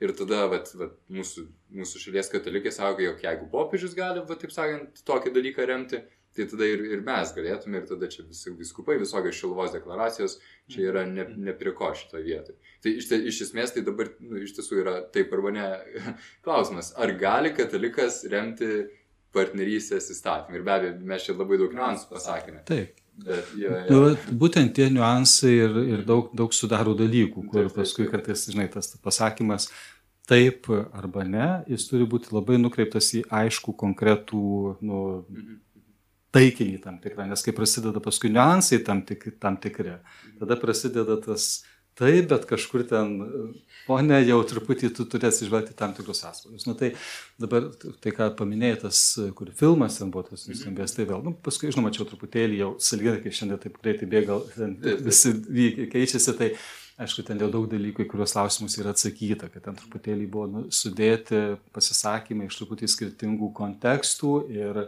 ir 0.00 0.14
tada 0.16 0.44
vat, 0.52 0.70
vat, 0.78 0.94
mūsų, 1.10 1.48
mūsų 1.74 2.04
šalies 2.06 2.30
katalikai 2.32 2.72
sako, 2.72 3.02
jog 3.08 3.26
jeigu 3.26 3.50
popiežius 3.50 3.98
gali, 3.98 4.22
vat, 4.28 4.40
taip 4.40 4.54
sakant, 4.54 5.02
tokį 5.10 5.34
dalyką 5.34 5.66
remti, 5.66 6.04
tai 6.36 6.46
tada 6.50 6.68
ir, 6.68 6.84
ir 6.94 7.02
mes 7.06 7.32
galėtume, 7.34 7.80
ir 7.80 7.88
tada 7.88 8.08
čia 8.10 8.22
visi 8.26 8.52
viskupai, 8.54 8.98
visokios 9.00 9.38
šilvos 9.38 9.74
deklaracijos, 9.74 10.38
čia 10.70 10.86
yra 10.92 11.04
ne, 11.08 11.26
ne 11.48 11.54
prie 11.58 11.74
ko 11.76 11.90
šitoje 11.96 12.22
vietoje. 12.26 12.56
Tai 12.84 12.94
iš, 13.00 13.10
iš 13.32 13.42
esmės 13.48 13.74
tai 13.74 13.84
dabar 13.86 14.12
nu, 14.22 14.38
iš 14.44 14.54
tiesų 14.58 14.80
yra 14.84 14.96
taip 15.14 15.34
arba 15.36 15.54
ne 15.56 15.66
klausimas, 16.46 16.94
ar 16.96 17.12
gali 17.18 17.54
katalikas 17.56 18.22
remti 18.30 18.70
partnerystės 19.34 20.10
įstatymą. 20.14 20.58
Ir 20.58 20.66
be 20.66 20.74
abejo, 20.74 20.96
mes 21.12 21.26
čia 21.26 21.36
labai 21.36 21.60
daug 21.60 21.74
niuansų 21.74 22.10
pasakėme. 22.10 22.64
Taip. 22.70 22.98
Bet, 23.20 23.50
jo, 23.58 23.70
jo. 23.84 24.00
Nu, 24.00 24.36
būtent 24.40 24.72
tie 24.76 24.86
niuansai 24.92 25.52
ir, 25.52 25.74
ir 25.96 26.04
daug, 26.08 26.30
daug 26.36 26.54
sudaro 26.56 26.94
dalykų, 26.96 27.44
kur 27.50 27.68
paskui 27.74 28.06
kartais, 28.08 28.46
žinai, 28.48 28.68
tas 28.72 28.94
pasakymas, 29.02 29.68
taip 30.30 30.70
arba 30.70 31.26
ne, 31.26 31.48
jis 31.68 31.88
turi 31.90 32.06
būti 32.08 32.32
labai 32.32 32.56
nukreiptas 32.62 33.10
į 33.18 33.24
aišku 33.42 33.74
konkretų 33.78 34.44
nu, 34.86 35.00
taikinį 36.34 36.78
tam 36.84 37.00
tikrą, 37.02 37.26
nes 37.30 37.42
kai 37.44 37.54
prasideda 37.56 38.02
paskui 38.02 38.30
niuansai 38.32 38.80
tam, 38.86 39.02
tik, 39.06 39.26
tam 39.42 39.58
tikri, 39.60 39.98
tada 40.38 40.58
prasideda 40.60 41.18
tas 41.24 41.60
taip, 42.00 42.28
bet 42.30 42.46
kažkur 42.48 42.84
ten, 42.88 43.16
o 43.90 43.98
ne, 44.04 44.20
jau 44.24 44.38
truputį 44.46 44.92
tu 44.96 45.04
turėsi 45.10 45.44
išvelgti 45.44 45.74
tam 45.76 45.92
tikrus 45.96 46.22
atspalvius. 46.28 46.66
Nu, 46.68 46.76
tai 46.78 46.92
dabar 47.40 47.66
tai, 48.00 48.14
ką 48.16 48.30
paminėjai, 48.38 48.78
tas, 48.86 49.00
kur 49.36 49.50
filmas 49.58 49.98
ten 50.00 50.12
buvo 50.14 50.24
tas 50.30 50.46
nuskambėjęs, 50.48 50.96
tai 50.96 51.08
vėl, 51.10 51.24
nu, 51.26 51.34
paskui, 51.44 51.72
žinoma, 51.74 51.92
čia 51.94 52.06
truputėlį 52.08 52.60
jau 52.62 52.70
salginai, 52.80 53.20
kai 53.24 53.34
šiandien 53.36 53.60
taip 53.66 53.80
greitai 53.82 54.08
bėga, 54.14 54.38
visi 55.04 55.34
keičiasi, 55.92 56.36
tai 56.38 56.52
aišku, 57.00 57.24
ten 57.26 57.40
jau 57.40 57.48
daug 57.52 57.66
dalykų, 57.70 58.04
į 58.04 58.10
kuriuos 58.10 58.34
klausimus 58.34 58.76
yra 58.80 58.92
atsakyta, 58.94 59.48
kad 59.52 59.64
ten 59.64 59.76
truputėlį 59.78 60.26
buvo 60.30 60.46
nu, 60.50 60.62
sudėti 60.74 61.40
pasisakymai 61.74 62.48
iš 62.50 62.58
truputį 62.60 62.88
skirtingų 62.90 63.50
kontekstų 63.56 64.32
ir 64.52 64.80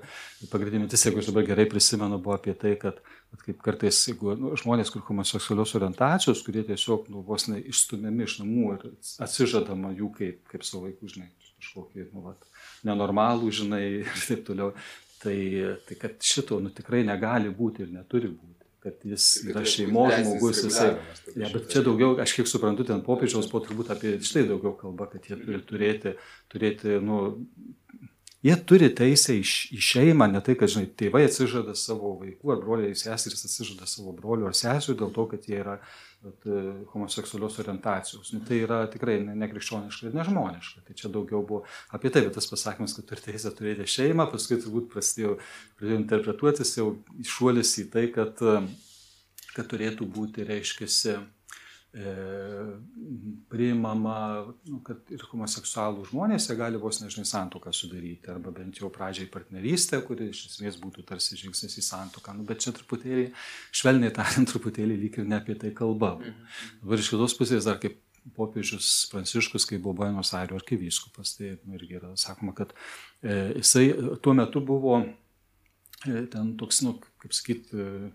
pagrindinė 0.53 0.85
mintis, 0.85 1.07
jeigu 1.07 1.23
aš 1.23 1.31
dabar 1.31 1.47
gerai 1.49 1.67
prisimenu, 1.71 2.21
buvo 2.23 2.37
apie 2.37 2.55
tai, 2.59 2.75
kad 2.81 3.01
kaip 3.43 3.63
kartais, 3.65 4.01
jeigu 4.11 4.37
nu, 4.39 4.53
žmonės, 4.61 4.93
kur 4.93 5.05
homoseksualios 5.07 5.73
orientacijos, 5.79 6.43
kurie 6.45 6.65
tiesiog 6.69 7.09
nu, 7.13 7.25
vos 7.27 7.49
ne 7.49 7.63
išstumiami 7.73 8.29
iš 8.29 8.41
namų 8.43 8.67
ir 8.75 8.89
atsižadama 9.25 9.95
jų 9.97 10.11
kaip, 10.19 10.43
kaip 10.53 10.67
savo 10.69 10.85
vaikų, 10.89 11.15
žinai, 11.15 11.31
kažkokį, 11.63 12.11
nu, 12.13 12.27
vat, 12.29 12.45
nenormalų, 12.89 13.53
žinai, 13.63 13.85
ir 14.03 14.27
taip 14.29 14.45
toliau. 14.51 14.75
Tai, 15.23 15.39
tai 15.87 15.95
kad 16.01 16.17
šito 16.27 16.57
nu, 16.59 16.73
tikrai 16.75 17.05
negali 17.07 17.53
būti 17.55 17.85
ir 17.85 17.93
neturi 17.95 18.27
būti 18.35 18.62
kad 18.83 19.05
jis 19.07 19.27
yra 19.47 19.63
šeimos 19.69 20.15
žmogus, 20.19 20.63
jisai. 20.67 20.89
Ja, 21.39 21.51
bet 21.53 21.69
čia 21.71 21.85
daugiau, 21.87 22.17
aš 22.23 22.35
kiek 22.35 22.51
suprantu, 22.51 22.87
ten 22.89 23.05
popiežiaus 23.07 23.47
po 23.51 23.61
turbūt 23.63 23.93
apie 23.95 24.17
štai 24.27 24.43
daugiau 24.49 24.75
kalba, 24.79 25.07
kad 25.13 25.29
jie 25.29 25.39
turi 25.39 25.61
turėti, 25.69 26.17
turėti 26.51 26.99
nu, 27.05 27.21
jie 28.43 28.57
turi 28.67 28.91
teisę 28.99 29.37
į, 29.39 29.45
į 29.79 29.83
šeimą, 29.93 30.29
ne 30.33 30.43
tai, 30.45 30.57
kad, 30.59 30.73
žinai, 30.73 30.91
tėvai 30.99 31.25
atsižada 31.29 31.77
savo 31.79 32.17
vaikų, 32.21 32.55
ar 32.55 32.63
broliai 32.65 32.99
seserys 32.99 33.47
atsižada 33.47 33.87
savo 33.91 34.15
brolių 34.19 34.51
ar 34.51 34.59
sesijų 34.59 34.99
dėl 35.05 35.15
to, 35.15 35.29
kad 35.31 35.47
jie 35.47 35.61
yra 35.63 35.79
bet, 36.23 36.47
homoseksualios 36.93 37.59
orientacijos. 37.63 38.33
Nu, 38.35 38.41
tai 38.47 38.61
yra 38.65 38.83
tikrai 38.91 39.19
nekrikščioniška 39.27 40.09
ir 40.09 40.17
nežmoniška. 40.19 40.85
Tai 40.87 40.97
čia 40.99 41.11
daugiau 41.13 41.43
buvo 41.47 41.63
apie 41.95 42.13
tai, 42.15 42.25
bet 42.27 42.37
tas 42.39 42.49
pasakymas, 42.51 42.95
kad 42.99 43.09
turi 43.11 43.27
teisę 43.27 43.53
turėti 43.59 43.89
šeimą, 43.91 44.29
paskui 44.33 44.61
turbūt 44.63 44.89
prasidėjo, 44.93 45.37
pradėjo 45.81 46.01
interpretuotis 46.03 46.77
jau 46.79 46.89
išuolis 47.23 47.75
į 47.83 47.87
tai, 47.95 48.07
kad, 48.15 48.43
kad 49.53 49.71
turėtų 49.73 50.09
būti, 50.15 50.47
reiškia, 50.49 50.91
e, 51.13 51.19
priimama, 53.53 54.17
nu, 54.65 54.79
kad 54.85 55.11
ir 55.13 55.21
homoseksualų 55.29 56.07
žmonės 56.09 56.49
gali 56.57 56.79
vos 56.81 57.03
nežinai 57.03 57.27
santoką 57.29 57.73
sudaryti, 57.77 58.31
arba 58.33 58.53
bent 58.57 58.81
jau 58.81 58.89
pradžiai 58.93 59.29
partnerystę, 59.33 60.01
kuri 60.07 60.31
iš 60.33 60.47
esmės 60.49 60.79
būtų 60.81 61.05
tarsi 61.11 61.37
žingsnis 61.37 61.77
į 61.83 61.85
santoką. 61.85 62.33
Nu, 62.39 62.47
bet 62.49 62.65
čia 62.65 62.73
truputėlį, 62.79 63.27
švelniai 63.77 64.15
tariant, 64.17 64.49
truputėlį 64.49 64.97
lyg 65.05 65.21
ir 65.21 65.29
ne 65.29 65.37
apie 65.37 65.59
tai 65.61 65.75
kalba. 65.77 66.15
Mhm. 66.17 66.49
Dabar 66.87 67.05
iš 67.05 67.13
kitos 67.13 67.37
pusės 67.37 67.69
dar 67.69 67.77
kaip 67.83 68.01
popiežius 68.37 69.11
Pranciškus, 69.13 69.67
kai 69.69 69.81
buvo 69.83 69.99
Buenos 70.03 70.33
Airių 70.39 70.57
arkivyskupas, 70.61 71.37
tai 71.37 71.57
irgi 71.75 71.99
yra 71.99 72.13
sakoma, 72.21 72.55
kad 72.57 72.73
e, 73.21 73.59
jisai 73.59 73.89
tuo 74.23 74.33
metu 74.39 74.63
buvo 74.65 75.01
e, 75.03 76.25
ten 76.33 76.55
toks, 76.61 76.83
nu, 76.87 76.97
kaip 77.23 77.35
sakyti, 77.37 77.75
e, 77.75 78.13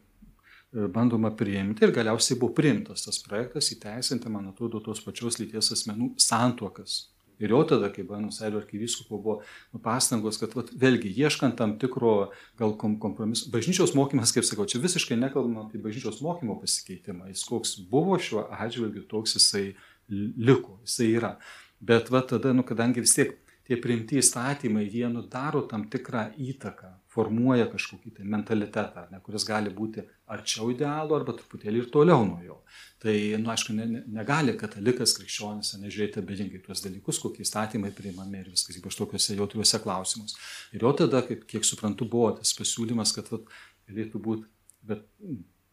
bandoma 0.71 1.31
priimti 1.35 1.85
ir 1.85 1.93
galiausiai 1.95 2.39
buvo 2.39 2.55
priimtas 2.57 3.05
tas 3.07 3.19
projektas 3.23 3.71
įteisinti, 3.71 4.31
man 4.31 4.49
atrodo, 4.51 4.81
tos 4.83 4.99
pačios 5.03 5.39
lyties 5.39 5.71
asmenų 5.75 6.13
santuokas. 6.21 7.05
Ir 7.37 7.51
jau 7.53 7.59
tada, 7.69 7.91
kai 7.93 8.01
Buenos 8.05 8.39
Airių 8.41 8.63
arkivyskupo 8.63 9.19
buvo 9.21 9.35
nu, 9.69 9.79
pastangos, 9.83 10.39
kad 10.41 10.55
vat, 10.57 10.71
vėlgi 10.73 11.11
ieškant 11.21 11.53
tam 11.59 11.75
tikro 11.77 12.31
gal 12.57 12.73
kompromiso, 12.81 13.51
bažnyčios 13.53 13.93
mokymas, 13.97 14.33
kaip 14.33 14.47
sakau, 14.47 14.65
čia 14.69 14.81
visiškai 14.81 15.19
nekalbama 15.21 15.67
apie 15.67 15.81
bažnyčios 15.83 16.17
mokymo 16.25 16.57
pasikeitimą. 16.63 17.29
Jis 17.29 17.45
koks 17.45 17.75
buvo 17.91 18.17
šiuo 18.17 18.47
atžvilgiu, 18.57 19.05
toks 19.11 19.37
jisai 19.37 19.67
liko, 20.09 20.79
jisai 20.87 21.11
yra. 21.13 21.35
Bet 21.77 22.09
va 22.09 22.23
tada, 22.25 22.55
nu, 22.57 22.65
kadangi 22.65 23.05
vis 23.05 23.13
tiek 23.13 23.37
tie 23.69 23.77
priimti 23.77 24.17
įstatymai, 24.17 24.87
jie 24.89 25.05
nudaro 25.13 25.61
tam 25.69 25.85
tikrą 25.93 26.31
įtaką 26.41 26.95
formuoja 27.17 27.65
kažkokį 27.71 28.13
tai 28.19 28.27
mentalitetą, 28.29 29.07
ne, 29.11 29.19
kuris 29.25 29.45
gali 29.47 29.71
būti 29.73 30.03
arčiau 30.33 30.69
idealo 30.73 31.17
arba 31.17 31.33
truputėlį 31.37 31.81
ir 31.81 31.89
toliau 31.93 32.25
nuo 32.27 32.37
jo. 32.45 32.57
Tai, 33.01 33.15
nu, 33.41 33.49
aišku, 33.53 33.73
ne, 33.77 33.87
ne, 33.89 34.03
negali 34.19 34.53
katalikas, 34.59 35.15
krikščionis 35.17 35.73
nežiūrėti 35.81 36.21
abejingai 36.21 36.61
tuos 36.65 36.83
dalykus, 36.85 37.21
kokie 37.23 37.45
įstatymai 37.45 37.91
priimami 37.97 38.43
ir 38.43 38.51
viskas, 38.53 38.77
ypač 38.79 38.97
tokiuose 38.99 39.37
jautriuose 39.39 39.81
klausimuose. 39.83 40.39
Ir 40.77 40.85
jau 40.85 40.93
tada, 41.01 41.23
kaip, 41.25 41.45
kiek 41.49 41.65
suprantu, 41.67 42.09
buvo 42.09 42.31
tas 42.39 42.53
pasiūlymas, 42.57 43.15
kad 43.17 43.29
vat, 43.33 43.53
galėtų 43.89 44.23
būti 44.29 44.97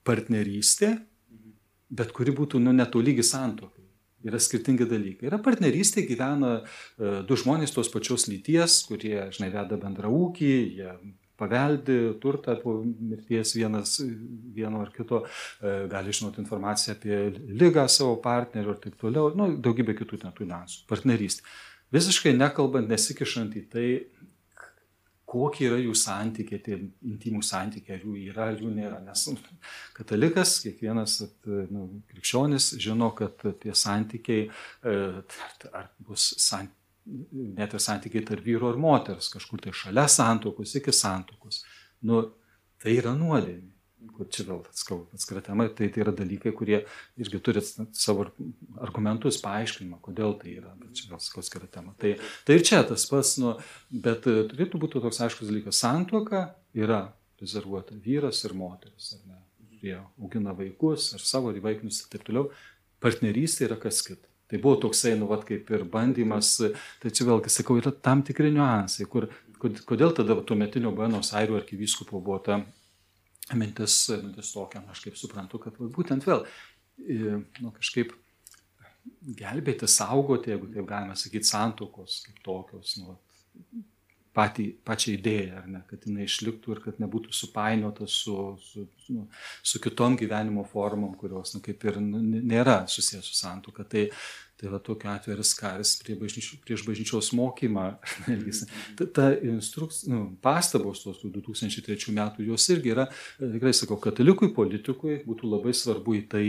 partnerystė, 0.04 0.94
bet 1.94 2.12
kuri 2.16 2.34
būtų 2.36 2.60
nu, 2.62 2.72
netolygi 2.76 3.24
santokai 3.26 3.84
yra 4.24 4.40
skirtingi 4.40 4.86
dalykai. 4.88 5.28
Yra 5.28 5.38
partnerystė, 5.44 6.06
gyvena 6.08 6.54
e, 6.62 7.10
du 7.28 7.36
žmonės 7.36 7.74
tos 7.74 7.90
pačios 7.92 8.26
lyties, 8.30 8.80
kurie, 8.88 9.18
žinai, 9.34 9.50
veda 9.52 9.78
bendrą 9.80 10.08
ūkį, 10.08 10.54
jie 10.78 10.94
paveldi 11.40 11.98
turtą 12.22 12.56
po 12.62 12.76
mirties 12.84 13.54
vienas 13.56 13.96
vieno 14.54 14.82
ar 14.84 14.92
kito, 14.94 15.24
e, 15.24 15.76
gali 15.90 16.14
žinoti 16.14 16.42
informaciją 16.44 16.96
apie 16.96 17.20
lygą 17.62 17.86
savo 17.90 18.16
partnerių 18.24 18.74
ir 18.74 18.82
taip 18.86 18.98
toliau, 19.00 19.32
nu, 19.38 19.50
daugybė 19.64 19.96
kitų 19.98 20.20
ten 20.24 20.34
tų 20.36 20.48
niuansų. 20.50 20.84
Partnerystė. 20.90 21.46
Visiškai 21.94 22.34
nekalbant, 22.36 22.90
nesikišant 22.90 23.54
į 23.58 23.64
tai, 23.70 23.88
kokie 25.34 25.66
yra 25.66 25.80
jų 25.82 25.94
santykiai, 25.98 26.60
tie 26.62 26.76
intimų 26.78 27.42
santykiai, 27.42 27.98
ar 27.98 28.06
jų 28.06 28.14
yra, 28.30 28.48
ar 28.52 28.60
jų 28.62 28.70
nėra. 28.74 29.00
Nes 29.02 29.26
nu, 29.30 29.36
katalikas, 29.96 30.60
kiekvienas 30.62 31.18
nu, 31.74 31.88
krikščionis 32.12 32.70
žino, 32.82 33.10
kad 33.18 33.42
tie 33.62 33.74
santykiai, 33.74 34.46
e, 34.46 34.96
ar 35.74 35.90
bus 35.98 36.30
santykiai 36.38 36.83
net 37.04 37.74
ir 37.76 37.82
santykiai 37.82 38.24
tarp 38.24 38.44
vyro 38.46 38.72
ir 38.72 38.80
moters, 38.80 39.28
kažkur 39.32 39.62
tai 39.64 39.74
šalia 39.76 40.06
santokos, 40.10 40.74
iki 40.78 40.92
santokos. 40.94 41.62
Nu, 42.04 42.24
tai 42.82 42.98
yra 43.00 43.14
nuodėmė. 43.16 43.70
Kur 44.14 44.28
čia 44.28 44.44
vėl 44.44 44.58
atskira 44.68 45.40
tema, 45.40 45.64
tai 45.72 45.86
tai 45.88 46.02
yra 46.02 46.12
dalykai, 46.12 46.50
kurie 46.52 46.82
irgi 47.16 47.38
turi 47.40 47.62
savo 47.64 48.26
argumentus, 48.84 49.38
paaiškinimą, 49.40 49.96
kodėl 50.04 50.36
tai 50.42 50.58
yra, 50.58 50.74
bet 50.76 50.98
čia 50.98 51.08
vėl 51.08 51.16
atskira 51.16 51.70
tema. 51.72 51.94
Tai, 52.02 52.12
tai 52.44 52.58
ir 52.58 52.66
čia 52.68 52.82
tas 52.84 53.06
pas, 53.08 53.30
nu, 53.40 53.54
bet 54.04 54.28
e, 54.28 54.44
turėtų 54.50 54.82
būti 54.82 55.00
toks 55.00 55.22
aiškus 55.24 55.48
dalykas. 55.48 55.80
Santuoka 55.80 56.44
yra 56.76 57.00
rezervuota 57.40 57.96
vyras 58.04 58.44
ir 58.44 58.52
moteris, 58.60 59.14
ar 59.16 59.24
ne? 59.24 59.40
Jie 59.80 59.96
augina 59.96 60.52
vaikus, 60.56 61.10
ar 61.16 61.24
savo 61.24 61.56
įvaikinius 61.56 62.04
ir 62.04 62.12
taip 62.12 62.28
toliau. 62.28 62.52
Partnerystė 63.04 63.70
yra 63.70 63.80
kas 63.80 64.04
kita. 64.04 64.33
Tai 64.54 64.60
buvo 64.62 64.76
toksai, 64.84 65.16
nu, 65.18 65.26
vat, 65.26 65.40
kaip 65.48 65.70
ir 65.74 65.82
bandymas, 65.90 66.52
čia 67.02 67.24
vėlgi 67.26 67.50
sakau, 67.50 67.74
yra 67.80 67.90
tam 68.06 68.20
tikri 68.22 68.52
niuansai, 68.54 69.08
kur, 69.10 69.24
kodėl 69.58 70.12
tada 70.14 70.36
tuo 70.46 70.54
metinio 70.54 70.92
Buenos 70.94 71.32
Airių 71.34 71.56
arkivyskupo 71.58 72.20
buvo 72.22 72.36
ta 72.46 72.60
mintis, 73.58 73.96
mintis 74.22 74.52
tokia, 74.54 74.84
aš 74.92 75.00
kaip 75.08 75.18
suprantu, 75.18 75.58
kad 75.64 75.80
va, 75.80 75.88
būtent 75.96 76.22
vėl, 76.28 76.44
nu, 77.64 77.72
kažkaip 77.80 78.14
gelbėti, 79.42 79.90
saugoti, 79.90 80.54
jeigu 80.54 80.70
taip 80.76 80.86
galima 80.92 81.18
sakyti, 81.18 81.50
santokos 81.50 82.20
kaip 82.28 82.38
tokios, 82.46 82.94
nu, 83.02 83.18
patį, 84.34 84.66
pačią 84.86 85.14
idėją, 85.14 85.62
ne, 85.70 85.80
kad 85.88 86.06
jinai 86.08 86.26
išliktų 86.26 86.74
ir 86.74 86.80
kad 86.84 86.98
nebūtų 87.02 87.34
supainiota 87.34 88.08
su, 88.10 88.36
su, 88.64 88.86
nu, 89.14 89.26
su 89.62 89.80
kitom 89.82 90.18
gyvenimo 90.18 90.64
formom, 90.70 91.14
kurios 91.18 91.54
nu, 91.54 91.62
kaip 91.64 91.84
ir 91.86 92.00
nu, 92.02 92.22
nėra 92.22 92.82
susijęs 92.90 93.30
su 93.30 93.38
santuoka. 93.38 93.86
Tai, 93.90 94.08
tai 94.60 94.70
va 94.70 94.78
tokiu 94.82 95.10
atveju 95.10 95.36
yra 95.36 95.44
skaris 95.46 95.96
prie 96.02 96.14
bažnyčio, 96.18 96.60
prieš 96.64 96.84
bažnyčios 96.86 97.32
mokymą. 97.36 97.86
ta, 98.98 99.08
ta 99.16 99.26
instruks, 99.34 100.04
nu, 100.10 100.26
pastabos 100.44 101.02
tos 101.04 101.24
2003 101.24 102.14
metų, 102.14 102.46
jos 102.52 102.68
irgi 102.74 102.94
yra, 102.94 103.08
tikrai 103.40 103.74
sakau, 103.76 103.98
katalikui, 104.02 104.52
politikui 104.54 105.20
būtų 105.26 105.50
labai 105.56 105.74
svarbu 105.76 106.20
į 106.20 106.22
tai 106.30 106.46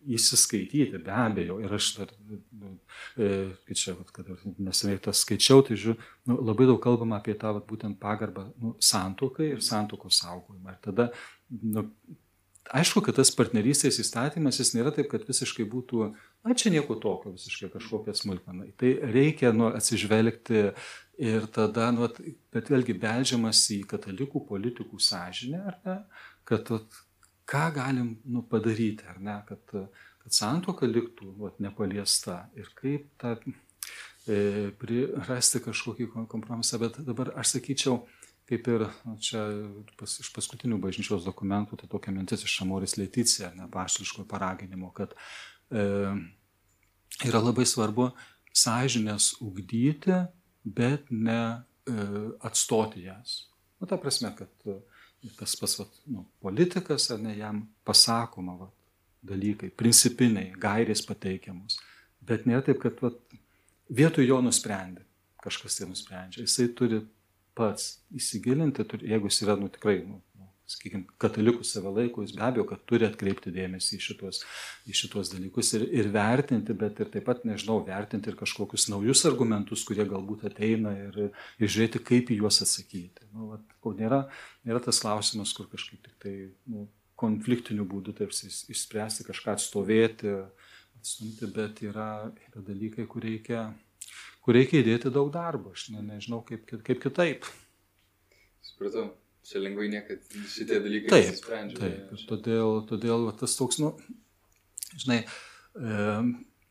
įsiskaityti, 0.00 1.00
be 1.04 1.12
abejo. 1.12 1.58
Ir 1.60 1.74
aš 1.76 1.90
dar, 1.98 2.12
nu, 2.30 2.72
e, 3.20 3.28
kai 3.68 3.76
čia, 3.76 3.94
kad 4.14 4.30
nesenai 4.58 4.96
tas 5.02 5.20
skaičiau, 5.24 5.64
tai 5.66 5.76
žiūriu, 5.76 5.98
nu, 6.30 6.38
labai 6.48 6.68
daug 6.70 6.80
kalbama 6.82 7.18
apie 7.20 7.36
tą 7.38 7.52
vat, 7.56 7.66
būtent 7.68 8.00
pagarbą 8.00 8.48
nu, 8.62 8.74
santokai 8.80 9.52
ir 9.52 9.64
santokos 9.64 10.22
saugojimą. 10.22 10.72
Ir 10.72 10.80
tada, 10.86 11.08
nu, 11.50 11.84
aišku, 12.72 13.04
kad 13.04 13.18
tas 13.20 13.32
partnerystės 13.36 14.00
įstatymas, 14.02 14.62
jis 14.62 14.72
nėra 14.76 14.94
taip, 14.96 15.10
kad 15.12 15.26
visiškai 15.28 15.68
būtų, 15.68 16.10
na, 16.44 16.54
čia 16.54 16.72
nieko 16.74 16.96
tokio, 17.00 17.34
visiškai 17.36 17.70
kažkokia 17.74 18.14
smulkmena. 18.16 18.68
Tai 18.80 18.90
reikia 19.14 19.52
nu, 19.56 19.68
atsižvelgti 19.76 20.64
ir 21.20 21.46
tada, 21.52 21.90
nu, 21.94 22.08
bet 22.54 22.70
vėlgi 22.72 22.96
beldžiamas 23.00 23.62
į 23.76 23.82
katalikų 23.90 24.44
politikų 24.48 25.00
sąžinę, 25.04 25.62
ar 25.72 25.80
ne, 25.84 25.96
kad 26.48 26.72
vat, 26.72 27.00
ką 27.50 27.64
galim 27.76 28.14
nu, 28.24 28.44
padaryti, 28.46 29.04
ar 29.10 29.18
ne, 29.20 29.40
kad, 29.48 29.76
kad 30.22 30.36
santoka 30.36 30.88
liktų 30.88 31.34
vat, 31.42 31.60
nepaliesta 31.60 32.44
ir 32.56 32.70
kaip 32.78 33.10
ta, 33.20 33.36
rasti 35.28 35.60
kažkokį 35.64 36.10
kompromisą, 36.28 36.78
bet 36.78 37.00
dabar 37.04 37.32
aš 37.40 37.56
sakyčiau, 37.56 38.00
kaip 38.50 38.66
ir 38.66 38.86
nu, 39.06 39.16
čia 39.22 39.44
pas, 39.98 40.16
iš 40.20 40.32
paskutinių 40.34 40.80
bažnyčios 40.82 41.24
dokumentų, 41.24 41.78
tai 41.80 41.88
tokia 41.88 42.12
mintis 42.12 42.44
iš 42.44 42.60
Amoris 42.64 42.96
Leticija, 42.98 43.52
nepašliško 43.54 44.26
paraginimo, 44.30 44.90
kad 44.92 45.14
e, 45.14 45.16
yra 45.70 47.40
labai 47.42 47.66
svarbu 47.68 48.10
sąžinės 48.56 49.36
ugdyti, 49.44 50.16
bet 50.64 51.10
ne 51.10 51.40
e, 51.40 51.94
atstoti 52.46 53.04
jas. 53.06 53.46
Nu, 53.80 53.88
ta 53.88 53.98
prasme, 54.00 54.32
kad 54.36 54.50
e, 54.68 54.76
tas 55.38 55.54
pats 55.60 55.78
vat, 55.80 56.00
nu, 56.10 56.26
politikas, 56.42 57.08
ar 57.14 57.20
ne 57.22 57.36
jam 57.38 57.62
pasakoma 57.86 58.56
vat, 58.60 58.74
dalykai, 59.26 59.70
principiniai, 59.76 60.52
gairės 60.60 61.02
pateikiamos. 61.04 61.78
Bet 62.24 62.46
nėra 62.48 62.64
taip, 62.66 62.80
kad 62.82 63.00
vat, 63.04 63.18
vietoj 63.92 64.26
jo 64.26 64.40
nusprendė, 64.44 65.04
kažkas 65.44 65.78
tai 65.78 65.88
nusprendžia. 65.90 66.44
Jisai 66.46 66.70
turi 66.76 67.02
pats 67.56 67.98
įsigilinti, 68.16 68.86
turi, 68.88 69.10
jeigu 69.12 69.28
jis 69.28 69.42
yra, 69.44 69.56
nu 69.60 69.68
tikrai, 69.72 69.98
nu, 70.06 70.20
sakykime, 70.70 71.06
katalikų 71.20 71.66
save 71.66 71.90
laiko, 71.96 72.22
jis 72.24 72.34
be 72.36 72.44
abejo, 72.46 72.66
kad 72.68 72.82
turi 72.88 73.06
atkreipti 73.08 73.52
dėmesį 73.54 73.98
į 73.98 74.04
šitos, 74.04 74.42
į 74.86 74.94
šitos 75.00 75.32
dalykus 75.32 75.72
ir, 75.78 75.86
ir 76.00 76.10
vertinti, 76.14 76.76
bet 76.78 77.02
ir 77.02 77.10
taip 77.12 77.26
pat, 77.26 77.42
nežinau, 77.48 77.80
vertinti 77.86 78.30
ir 78.30 78.38
kažkokius 78.38 78.88
naujus 78.92 79.24
argumentus, 79.28 79.84
kurie 79.88 80.06
galbūt 80.08 80.46
ateina 80.50 80.94
ir, 81.08 81.20
ir 81.58 81.74
žiūrėti, 81.74 82.02
kaip 82.06 82.30
į 82.30 82.40
juos 82.44 82.60
atsakyti. 82.64 83.26
Nu, 83.34 83.50
vat, 83.54 83.76
nėra, 83.98 84.22
nėra 84.68 84.82
tas 84.84 85.02
klausimas, 85.02 85.54
kur 85.56 85.68
kažkaip 85.72 86.02
tik 86.06 86.16
tai 86.22 86.34
nu, 86.70 86.86
konfliktiniu 87.20 87.84
būdu 87.88 88.14
taip 88.16 88.32
išspręsti, 88.32 89.26
kažką 89.28 89.56
atstovėti, 89.58 90.36
atstumti, 91.00 91.48
bet 91.54 91.82
yra, 91.84 92.10
yra 92.48 92.62
dalykai, 92.64 93.06
kur 93.10 93.24
reikia, 93.26 93.66
kur 94.44 94.56
reikia 94.56 94.80
įdėti 94.84 95.12
daug 95.12 95.32
darbo. 95.34 95.74
Aš 95.76 95.90
ne, 95.94 96.04
nežinau, 96.14 96.40
kaip, 96.46 96.70
kaip 96.86 97.02
kitaip. 97.02 97.48
Supratau, 98.64 99.10
čia 99.50 99.62
lengvai 99.62 99.88
niekad 99.92 100.22
šitie 100.50 100.78
dalykai 100.80 101.12
taip, 101.12 101.30
nesisprendžia. 101.30 101.80
Taip, 101.82 102.14
ir 102.14 102.26
todėl, 102.30 102.78
todėl 102.90 103.26
tas 103.40 103.56
toks, 103.58 103.80
nu, 103.82 103.92
žinai, 104.94 105.20
e, 105.74 106.06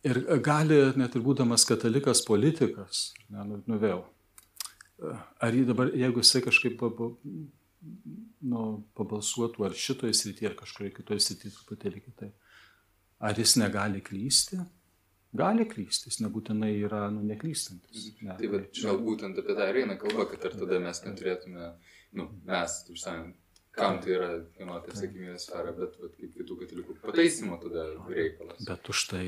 ir 0.09 0.21
gali, 0.45 0.79
net 0.99 1.17
ir 1.17 1.25
būdamas 1.25 1.67
katalikas 1.69 2.23
politikas, 2.27 3.09
ne, 3.27 3.45
nu, 3.51 3.61
nu 3.67 3.79
vėl, 3.81 4.03
ar 5.39 5.55
jį 5.55 5.67
dabar, 5.69 5.91
jeigu 5.95 6.23
jisai 6.23 6.43
kažkaip 6.45 6.81
nu, 8.51 8.63
pabalsuotų 8.97 9.67
ar 9.67 9.77
šitoje 9.77 10.15
srityje, 10.17 10.51
ar 10.51 10.57
kažkurioje 10.59 10.95
kitoje 10.97 11.23
srityje 11.23 11.55
truputėlį 11.55 12.03
kitaip. 12.03 12.51
Ar 13.19 13.39
jis 13.39 13.55
negali 13.59 14.01
klysti? 14.03 14.59
Gali 15.39 15.65
klysti, 15.69 16.09
jis 16.09 16.21
nebūtinai 16.23 16.71
yra 16.87 17.03
nu, 17.13 17.21
neklystantis. 17.27 18.07
Ne, 18.25 18.33
tai 18.39 18.49
bet 18.49 18.71
čia 18.73 18.87
gal 18.89 19.01
būtent 19.05 19.37
apie 19.37 19.55
tą 19.57 19.67
ir 19.69 19.81
eina 19.83 19.97
kalba, 20.01 20.25
kad 20.31 20.47
ar 20.49 20.55
tada 20.57 20.79
mes 20.81 21.01
neturėtume, 21.05 21.67
nu, 22.15 22.29
mes, 22.47 22.79
tu 22.87 22.97
sakant, 22.99 23.35
kam 23.79 23.99
tai 24.01 24.13
yra 24.15 24.27
kieno 24.57 24.77
tai 24.83 24.93
atsakomybės 24.93 25.45
sfera, 25.47 25.71
bet, 25.75 25.95
bet 26.01 26.15
kaip 26.17 26.35
kitų 26.39 26.57
katalikų 26.63 26.95
pataisimo 27.03 27.57
tada 27.61 27.85
reikalas. 28.09 28.59
Bet 28.67 28.91
už 28.91 29.03
tai 29.11 29.23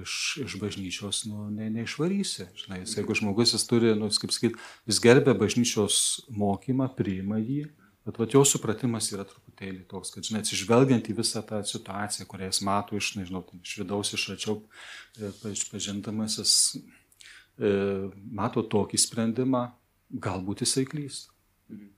iš, 0.00 0.16
iš 0.44 0.56
bažnyčios 0.62 1.24
nu, 1.30 1.46
ne, 1.54 1.68
neišvarysi. 1.74 2.48
Žinai, 2.64 2.82
jis, 2.82 2.96
jeigu 2.98 3.16
žmogus 3.20 3.54
jis 3.54 3.66
turi, 3.70 3.92
nu, 3.98 4.10
kaip 4.22 4.34
sakyt, 4.34 4.58
jis 4.90 5.00
gerbė 5.04 5.36
bažnyčios 5.38 5.98
mokymą, 6.32 6.90
priima 6.98 7.40
jį, 7.42 7.68
bet 8.08 8.20
vat, 8.20 8.36
jo 8.36 8.42
supratimas 8.48 9.10
yra 9.14 9.26
truputėlį 9.28 9.84
toks, 9.90 10.12
kad, 10.16 10.26
žinai, 10.26 10.42
atsižvelgiant 10.44 11.10
į 11.10 11.18
visą 11.20 11.44
tą 11.46 11.62
situaciją, 11.68 12.28
kurią 12.30 12.50
jis 12.50 12.62
mato 12.66 12.98
iš, 12.98 13.14
nežinau, 13.20 13.44
iš 13.60 13.78
vidaus, 13.82 14.12
iš 14.16 14.30
arčiau 14.34 14.58
e, 15.20 15.32
pažindamas, 15.70 16.40
jis 16.40 16.56
e, 16.74 17.74
mato 18.32 18.64
tokį 18.74 19.00
sprendimą, 19.06 19.68
galbūt 20.24 20.64
jisai 20.66 20.88
klysta. 20.88 21.30
Mhm. 21.72 21.92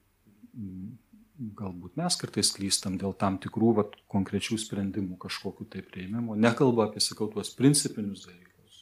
Galbūt 1.37 1.99
mes 2.01 2.17
kartais 2.17 2.49
klystam 2.57 2.95
dėl 2.97 3.13
tam 3.21 3.37
tikrų 3.43 3.73
vat, 3.77 3.97
konkrečių 4.09 4.57
sprendimų 4.63 5.19
kažkokiu 5.21 5.67
tai 5.69 5.83
prieimimo. 5.85 6.33
Nekalba 6.33 6.87
apie, 6.89 7.03
sakau, 7.05 7.29
tuos 7.33 7.51
principinius 7.59 8.25
dalykus. 8.25 8.79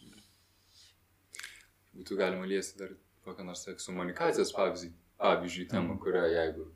Būtų 1.99 2.19
galima 2.21 2.47
liesti 2.47 2.79
dar 2.79 2.95
kokią 3.27 3.49
nors 3.49 3.67
ekskomunikacijos 3.73 4.55
pavyzdį, 4.55 4.93
pavyzdžiui, 5.23 5.69
temą, 5.73 5.99
kurią 6.03 6.25
jeigu 6.31 6.69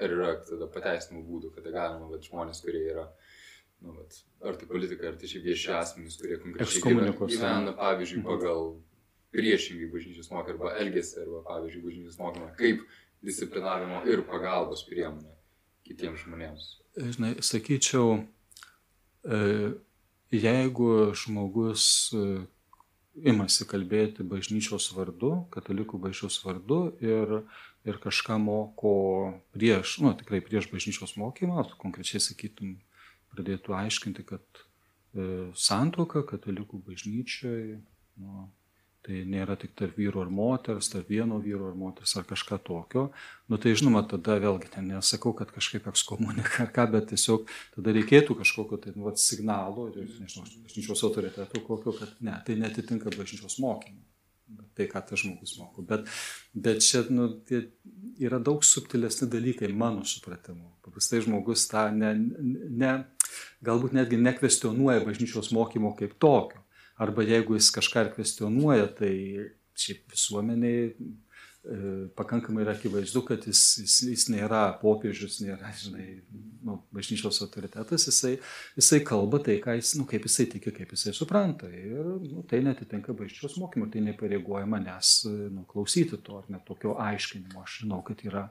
ir 0.00 0.14
yra 0.16 0.34
tada 0.46 0.68
pateisinimo 0.72 1.22
būdų, 1.26 1.52
kada 1.56 1.72
galima, 1.74 2.08
bet 2.10 2.26
žmonės, 2.28 2.62
kurie 2.64 2.82
yra, 2.92 3.06
nu, 3.84 3.94
vat, 3.98 4.20
ar 4.46 4.56
tai 4.60 4.68
politikai, 4.70 5.10
ar 5.12 5.18
tai 5.20 5.30
šiaip 5.30 5.44
vieši 5.46 5.74
asmenys, 5.76 6.16
kurie 6.20 6.38
konkrečiai 6.40 6.96
gyvena, 7.20 7.74
pavyzdžiui, 7.78 8.24
pagal 8.26 8.72
priešingai 9.34 9.90
bažnyčios 9.92 10.30
mokymą 10.32 10.56
arba 10.56 10.74
elgesį, 10.82 11.20
arba, 11.26 11.42
pavyzdžiui, 11.50 11.84
bažnyčios 11.86 12.18
mokymą, 12.22 12.50
kaip 12.58 12.82
disciplinavimo 13.24 14.02
ir 14.08 14.24
pagalbos 14.28 14.84
priemonė 14.88 15.34
kitiems 15.86 16.24
žmonėms? 16.24 16.68
Žinai, 17.00 17.34
sakyčiau, 17.44 18.20
e, 19.24 19.40
jeigu 20.34 20.90
žmogus 21.18 21.84
e, 22.14 22.24
imasi 23.30 23.66
kalbėti 23.68 24.26
bažnyčios 24.26 24.90
vardu, 24.96 25.32
katalikų 25.54 26.00
bažnyčios 26.02 26.40
vardu 26.44 26.80
ir, 27.02 27.40
ir 27.86 28.00
kažką 28.02 28.38
moko 28.42 28.94
prieš, 29.54 29.98
nu, 30.04 30.14
tikrai 30.18 30.42
prieš 30.44 30.70
bažnyčios 30.72 31.16
mokymą, 31.20 31.64
konkrečiai 31.80 32.22
sakytum, 32.22 32.78
pradėtų 33.34 33.76
aiškinti, 33.78 34.26
kad 34.26 34.62
e, 35.14 35.50
santoka 35.54 36.24
katalikų 36.26 36.82
bažnyčioje 36.88 37.80
nu, 38.20 38.48
tai 39.06 39.22
nėra 39.28 39.56
tik 39.60 39.72
tarp 39.78 39.96
vyro 39.98 40.24
ir 40.24 40.30
moters, 40.34 40.90
tarp 40.92 41.08
vieno 41.08 41.38
vyro 41.40 41.70
ir 41.70 41.78
moters 41.78 42.12
ar 42.20 42.26
kažką 42.28 42.58
tokio, 42.66 43.06
nu 43.48 43.58
tai 43.60 43.72
žinoma, 43.78 44.02
tada 44.08 44.36
vėlgi 44.42 44.68
ten 44.74 44.90
nesakau, 44.92 45.32
kad 45.36 45.52
kažkaip 45.54 45.88
ekskomunika 45.90 46.66
ar 46.66 46.74
ką, 46.76 46.86
bet 46.92 47.08
tiesiog 47.14 47.48
tada 47.76 47.96
reikėtų 47.96 48.36
kažkokio 48.42 48.80
tai 48.84 48.94
nu, 48.96 49.08
signalo 49.16 49.88
ir, 49.94 50.04
nežinau, 50.20 50.44
bažnyčios 50.66 51.04
autoriteto 51.08 51.64
kokio, 51.64 51.96
kad 51.96 52.14
ne, 52.20 52.36
tai 52.46 52.58
netitinka 52.60 53.12
bažnyčios 53.16 53.58
mokymo. 53.62 54.04
Tai, 54.74 54.86
ką 54.90 55.00
tas 55.06 55.20
žmogus 55.20 55.52
moko. 55.60 55.82
Bet, 55.86 56.08
bet 56.58 56.80
čia 56.82 57.04
nu, 57.14 57.28
tai 57.46 57.60
yra 58.18 58.40
daug 58.42 58.64
subtilesni 58.66 59.28
dalykai 59.30 59.68
mano 59.70 60.02
supratimu. 60.02 60.72
Paprastai 60.82 61.20
žmogus 61.22 61.68
tą 61.70 61.84
ne, 61.94 62.10
ne, 62.82 62.90
galbūt 63.62 63.94
netgi 63.94 64.18
nekvestionuoja 64.18 65.04
bažnyčios 65.06 65.52
mokymo 65.54 65.94
kaip 66.00 66.18
tokio 66.18 66.59
arba 67.00 67.24
jeigu 67.24 67.56
jis 67.56 67.72
kažką 67.74 68.04
ir 68.04 68.12
kvestionuoja, 68.14 68.86
tai 68.98 69.14
šiaip 69.80 70.12
visuomeniai 70.12 70.90
e, 70.90 70.94
pakankamai 72.18 72.64
yra 72.66 72.74
akivaizdu, 72.76 73.22
kad 73.28 73.46
jis, 73.48 73.62
jis, 73.80 73.96
jis 74.10 74.26
nėra 74.32 74.66
popiežius, 74.82 75.38
nėra, 75.44 75.72
žinai, 75.80 76.06
nu, 76.66 76.76
bažnyčios 76.94 77.40
autoritetas, 77.46 78.04
jisai, 78.10 78.34
jisai 78.76 79.00
kalba 79.06 79.40
tai, 79.46 79.56
jis, 79.80 79.94
nu, 79.98 80.06
kaip 80.10 80.28
jisai 80.28 80.48
tiki, 80.52 80.74
kaip 80.76 80.92
jisai 80.96 81.14
supranta. 81.16 81.70
Ir 81.72 82.14
nu, 82.26 82.44
tai 82.50 82.60
netitinka 82.66 83.16
bažnyčios 83.16 83.56
mokymų, 83.62 83.90
tai 83.94 84.04
nepareigoja 84.10 84.68
manęs 84.68 85.14
nu, 85.26 85.64
klausyti 85.70 86.20
to 86.26 86.40
ar 86.42 86.50
net 86.52 86.66
tokio 86.68 86.98
aiškinimo. 87.00 87.64
Aš 87.64 87.82
žinau, 87.84 88.02
kad 88.06 88.24
yra, 88.28 88.50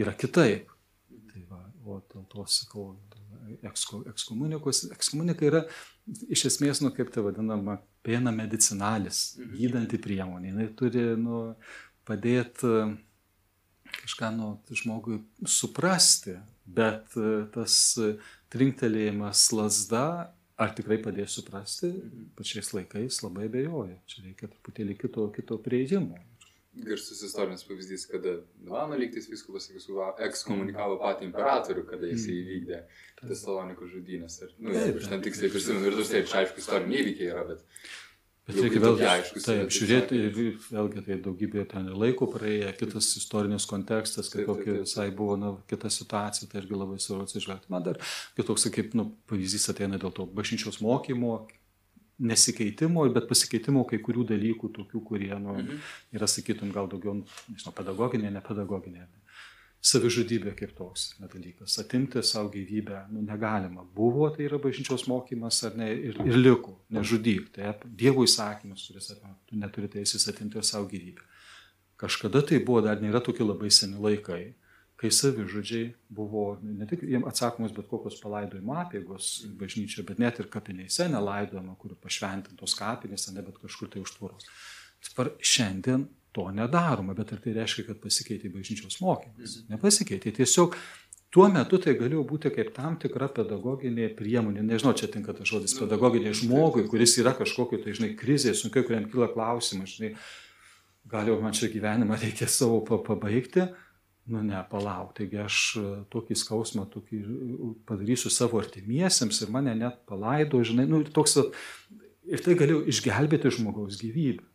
yra 0.00 0.16
kitaip. 0.16 0.72
Tai 1.32 1.44
va, 1.48 1.62
o 1.84 2.00
dėl 2.12 2.24
to 2.32 2.44
sakau, 2.48 2.92
ekskomunikos. 3.68 4.84
Ekskomunika 4.94 5.46
yra 5.48 5.62
iš 6.32 6.46
esmės, 6.50 6.82
nu, 6.84 6.92
kaip 6.94 7.12
tai 7.14 7.24
vadinama, 7.26 7.78
pena 8.06 8.32
medicinalis, 8.34 9.22
mhm. 9.38 9.54
gydanti 9.60 10.02
priemonė. 10.02 10.54
Jis 10.64 10.76
turi 10.78 11.06
nu, 11.20 11.42
padėti 12.08 12.68
e, 12.68 12.84
kažką 14.02 14.32
nu, 14.36 14.52
žmogui 14.82 15.20
suprasti, 15.46 16.38
bet 16.66 17.16
e, 17.18 17.44
tas 17.54 17.78
trinktelėjimas 18.52 19.48
lasda, 19.56 20.06
ar 20.62 20.74
tikrai 20.76 21.00
padės 21.02 21.38
suprasti, 21.38 21.92
mhm. 21.92 22.28
pačiais 22.38 22.74
laikais 22.76 23.22
labai 23.24 23.48
bejoju. 23.52 23.96
Čia 24.10 24.26
reikia 24.26 24.50
truputėlį 24.50 24.98
kito, 25.04 25.30
kito 25.34 25.58
prieidimo 25.62 26.20
garsus 26.72 27.22
istorinis 27.22 27.64
pavyzdys, 27.68 28.06
kada 28.08 28.38
Milano 28.64 28.96
lygtis 28.96 29.28
viskupas 29.30 29.68
ekskomunikavo 30.26 30.96
patį 31.02 31.28
imperatorių, 31.28 31.84
kada 31.90 32.08
jis 32.08 32.24
mm. 32.26 32.38
įvykdė 32.38 32.78
Tesalonikų 33.22 33.88
žudynės. 33.92 34.38
Ir, 34.46 34.54
nu, 34.62 34.72
aš 34.72 35.10
ten 35.10 35.24
tiksliai 35.24 35.52
prisimenu, 35.52 35.90
ir 35.90 35.98
taip, 36.00 36.30
čia 36.30 36.40
aišku, 36.42 36.64
istoriniai 36.64 37.04
įvykiai 37.04 37.28
yra, 37.34 37.44
bet... 37.52 37.66
Bet 38.42 38.56
reikia 38.58 38.80
vėlgi 38.82 39.04
aiškus, 39.06 39.44
taip, 39.46 39.68
žiūrėti, 39.70 40.16
vėlgi 40.72 41.02
tai 41.06 41.16
daugybė 41.22 41.62
ten 41.70 41.92
laiko 41.94 42.26
praėję, 42.32 42.72
kitas 42.80 43.12
istorinis 43.20 43.68
kontekstas, 43.70 44.32
kaip 44.32 44.48
kokia 44.48 44.80
visai 44.80 45.12
buvo 45.14 45.36
na, 45.38 45.52
kita 45.70 45.92
situacija, 45.94 46.48
tai 46.50 46.64
irgi 46.64 46.74
labai 46.74 46.98
svarbu 46.98 47.28
atsižvelgti. 47.28 47.70
Man 47.70 47.86
dar 47.86 48.00
kitoks, 48.34 48.66
kaip 48.74 48.96
nu, 48.98 49.12
pavyzdys 49.30 49.70
ateina 49.70 50.00
dėl 50.02 50.10
to 50.16 50.26
bažnyčios 50.26 50.80
mokymo, 50.82 51.36
nesikeitimo, 52.22 53.04
bet 53.14 53.26
pasikeitimo 53.30 53.84
kai 53.88 53.98
kurių 54.02 54.26
dalykų, 54.32 54.70
tokių, 54.78 55.02
kurie 55.08 55.32
nu, 55.34 55.56
mhm. 55.58 55.80
yra, 56.16 56.28
sakytum, 56.30 56.70
gal 56.74 56.90
daugiau, 56.90 57.18
nežinau, 57.50 57.74
pedagoginė, 57.76 58.30
ne 58.32 58.44
pedagoginė. 58.44 59.08
savižudybė 59.82 60.52
kaip 60.54 60.76
toks 60.78 61.08
dalykas, 61.18 61.74
atimti 61.82 62.20
savo 62.22 62.52
gyvybę, 62.52 63.00
nu, 63.10 63.24
negalima. 63.26 63.82
Buvo, 63.96 64.28
tai 64.30 64.44
yra 64.46 64.60
bažnyčios 64.62 65.08
mokymas 65.10 65.58
ar 65.66 65.74
ne, 65.74 65.88
ir, 65.90 66.20
ir 66.22 66.38
liko, 66.38 66.76
nežudyk. 66.94 67.48
Tai 67.56 67.72
Dievo 67.82 68.22
įsakymas, 68.22 68.84
kuris 68.86 69.10
atima, 69.10 69.34
tu 69.50 69.58
neturi 69.58 69.90
teisės 69.90 70.28
atimti 70.30 70.62
savo 70.62 70.86
gyvybę. 70.86 71.26
Kažkada 71.98 72.44
tai 72.46 72.60
buvo, 72.62 72.80
dar 72.86 73.02
nėra 73.02 73.18
tokie 73.26 73.42
labai 73.42 73.72
seni 73.74 73.98
laikai, 73.98 74.52
kai 75.02 75.10
savižudžiai 75.10 75.90
buvo 76.14 76.44
ne 76.62 76.86
tik 76.86 77.02
jiems 77.02 77.26
atsakomos 77.32 77.74
bet 77.74 77.88
kokios 77.90 78.20
palaidojimo 78.22 78.76
apėgos 78.84 79.32
bažnyčioje, 79.58 80.06
bet 80.06 80.22
net 80.22 80.38
ir 80.38 80.46
kapinėse 80.52 81.08
nelaidojama, 81.10 81.74
kur 81.80 81.96
pašventintos 81.98 82.76
kapinėse, 82.78 83.34
ne 83.34 83.42
bet 83.42 83.58
kažkur 83.64 83.90
tai 83.90 84.04
užtvoros. 84.04 84.46
Šiandien 85.42 86.06
to 86.32 86.46
nedaroma, 86.54 87.16
bet 87.18 87.34
ar 87.34 87.42
tai 87.42 87.56
reiškia, 87.58 87.88
kad 87.90 88.00
pasikeitė 88.04 88.52
bažnyčios 88.54 89.00
mokymas? 89.02 89.58
Mhm. 89.58 89.74
Nepasikeitė. 89.74 90.32
Tiesiog 90.38 90.78
tuo 91.34 91.48
metu 91.52 91.80
tai 91.82 91.96
galėjo 91.98 92.22
būti 92.28 92.52
kaip 92.54 92.70
tam 92.76 92.96
tikra 93.02 93.28
pedagoginė 93.34 94.12
priemonė. 94.16 94.62
Nežinau, 94.68 94.94
čia 94.96 95.10
tinka 95.12 95.34
tas 95.36 95.50
žodis 95.50 95.74
nu, 95.74 95.84
pedagoginė 95.84 96.32
žmogui, 96.38 96.86
kuris 96.92 97.18
yra 97.20 97.34
kažkokio, 97.36 97.82
tai 97.82 97.96
žinai, 97.98 98.14
krizėje, 98.22 98.60
sunkiai, 98.62 98.86
kuriam 98.86 99.10
kyla 99.10 99.32
klausimas, 99.34 99.96
žinai, 99.98 100.14
gal 101.10 101.28
jau 101.28 101.40
man 101.42 101.56
čia 101.56 101.72
gyvenimą 101.72 102.22
reikia 102.22 102.48
savo 102.48 102.84
pabaigti. 102.86 103.66
Nu 104.30 104.38
ne, 104.46 104.60
palauk, 104.70 105.16
taigi 105.18 105.40
aš 105.42 105.56
e, 105.80 105.84
tokį 106.12 106.36
skausmą 106.38 106.84
tokį 106.92 107.18
padarysiu 107.88 108.30
savo 108.30 108.60
artimiesiems 108.62 109.40
ir 109.42 109.50
mane 109.50 109.74
net 109.74 109.98
palaido, 110.06 110.60
žinai, 110.62 110.86
nu 110.86 111.00
ir 111.02 111.10
toks, 111.14 111.40
ir 112.30 112.44
tai 112.44 112.54
galėjau 112.58 112.84
išgelbėti 112.92 113.50
žmogaus 113.58 113.98
gyvybę. 113.98 114.46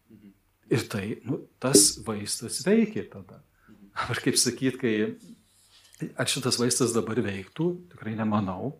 Ir 0.71 0.83
tai, 0.91 1.03
nu, 1.27 1.41
tas 1.63 1.97
vaistas 2.03 2.59
veikia 2.65 3.05
tada. 3.11 3.41
Ar 4.07 4.19
kaip 4.23 4.35
sakyt, 4.39 4.79
kai 4.79 4.93
ar 6.19 6.29
šitas 6.29 6.59
vaistas 6.61 6.95
dabar 6.95 7.19
veiktų, 7.23 7.69
tikrai 7.93 8.15
nemanau. 8.19 8.75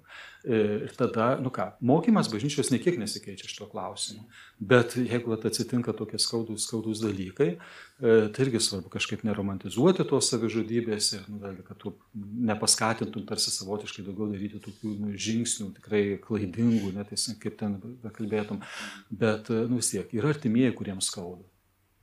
E, 0.48 0.58
ir 0.86 0.94
tada, 0.96 1.36
nu 1.44 1.50
ką, 1.52 1.66
mokymas 1.84 2.30
bažnyčios 2.32 2.70
niekiek 2.72 2.96
nesikeičia 3.02 3.50
šito 3.50 3.66
klausimu. 3.68 4.22
Bet 4.64 4.94
jeigu 4.96 5.34
atsitinka 5.36 5.92
tokie 5.98 6.16
skaudus, 6.24 6.64
skaudus 6.64 7.02
dalykai, 7.04 7.50
e, 7.58 8.14
tai 8.32 8.46
irgi 8.46 8.62
svarbu 8.64 8.88
kažkaip 8.94 9.26
neromantizuoti 9.28 10.06
tos 10.08 10.30
savižudybės 10.32 11.10
ir, 11.18 11.26
nu, 11.28 11.42
vėlgi, 11.42 11.66
kad 11.68 11.82
tu 11.84 11.92
nepaskatintum 12.48 13.28
tarsi 13.28 13.52
savotiškai 13.58 14.06
daugiau 14.08 14.30
daryti 14.32 14.62
tokių 14.64 14.94
nu, 15.02 15.12
žingsnių, 15.28 15.68
tikrai 15.82 16.02
klaidingų, 16.24 16.94
net 16.96 17.12
kaip 17.44 17.60
ten 17.60 17.76
kalbėtum. 18.08 18.64
Bet, 19.12 19.52
nu 19.52 19.82
vis 19.82 19.92
tiek, 19.92 20.16
yra 20.16 20.32
artimieji, 20.32 20.78
kuriems 20.80 21.12
skauda 21.12 21.44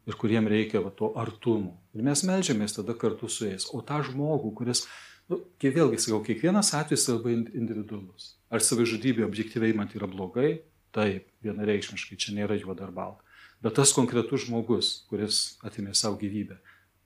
ir 0.05 0.21
kuriem 0.21 0.45
reikia 0.53 0.83
va, 0.85 0.93
to 0.93 1.15
artumo. 1.17 1.79
Ir 1.97 2.05
mes 2.05 2.21
melžiamės 2.29 2.77
tada 2.77 2.93
kartu 2.93 3.31
su 3.33 3.49
jais. 3.49 3.65
O 3.73 3.81
tą 3.81 4.03
žmogų, 4.05 4.53
kuris, 4.59 4.85
nu, 5.33 5.41
vėlgi 5.63 6.01
sakau, 6.03 6.21
kiekvienas 6.27 6.73
atvejis 6.77 7.09
labai 7.11 7.37
individualus. 7.41 8.35
Ar 8.53 8.63
savižudybė 8.65 9.25
objektyviai 9.27 9.77
man 9.77 9.91
yra 9.95 10.09
blogai? 10.11 10.59
Taip, 10.95 11.27
vienareikšmiškai, 11.43 12.19
čia 12.21 12.37
nėra 12.37 12.59
juoda 12.61 12.87
ar 12.87 12.95
balta. 12.95 13.25
Bet 13.65 13.79
tas 13.79 13.95
konkretus 13.97 14.45
žmogus, 14.45 14.93
kuris 15.09 15.57
atimė 15.65 15.95
savo 15.97 16.19
gyvybę, 16.21 16.59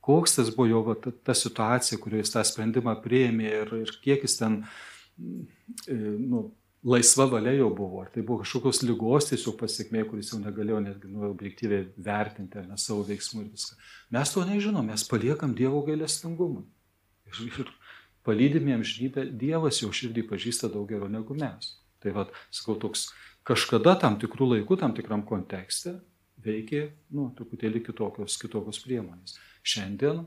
koks 0.05 0.39
tas 0.39 0.51
buvo 0.55 0.66
jo 0.69 0.83
va, 0.89 0.97
ta, 0.99 1.12
ta 1.12 1.37
situacija, 1.37 2.01
kurioje 2.03 2.27
jis 2.27 2.35
tą 2.35 2.45
sprendimą 2.49 2.97
prieėmė 3.05 3.51
ir, 3.62 3.75
ir 3.85 3.93
kiek 4.03 4.25
jis 4.27 4.39
ten 4.41 4.59
e, 5.21 5.95
nu, 5.95 6.49
laisva 6.85 7.29
valia 7.31 7.53
jau 7.57 7.69
buvo, 7.75 8.03
ar 8.03 8.11
tai 8.14 8.23
buvo 8.27 8.43
kažkokios 8.43 8.83
lygos 8.87 9.31
tiesiog 9.31 9.59
pasiekmė, 9.61 10.05
kuris 10.11 10.33
jau 10.33 10.41
negalėjo 10.43 10.81
netgi 10.85 11.11
nu, 11.12 11.27
objektyviai 11.31 11.89
vertinti 12.09 12.64
ne 12.66 12.79
savo 12.81 13.05
veiksmų 13.09 13.45
ir 13.45 13.53
viską. 13.53 13.79
Mes 14.16 14.35
to 14.35 14.45
nežinom, 14.49 14.87
mes 14.89 15.05
paliekam 15.09 15.55
Dievo 15.59 15.83
gailestingumui. 15.87 16.64
Ir, 17.29 17.43
ir 17.62 17.73
palydimi 18.27 18.75
amžinybę, 18.77 19.29
Dievas 19.41 19.83
jau 19.83 19.91
širdį 19.95 20.27
pažįsta 20.31 20.71
daug 20.73 20.89
geriau 20.91 21.11
negu 21.12 21.37
mes. 21.39 21.75
Tai 22.03 22.14
vad, 22.14 22.33
sakau, 22.55 22.79
toks 22.79 23.09
kažkada 23.49 23.97
tam 24.03 24.19
tikrų 24.21 24.53
laikų, 24.55 24.79
tam 24.81 24.95
tikram 24.97 25.25
kontekste 25.27 25.99
veikė, 26.45 26.89
nu, 27.14 27.31
truputėlį 27.37 27.83
kitokios, 27.89 28.39
kitokios 28.41 28.83
priemonės. 28.85 29.39
Šiandien 29.66 30.27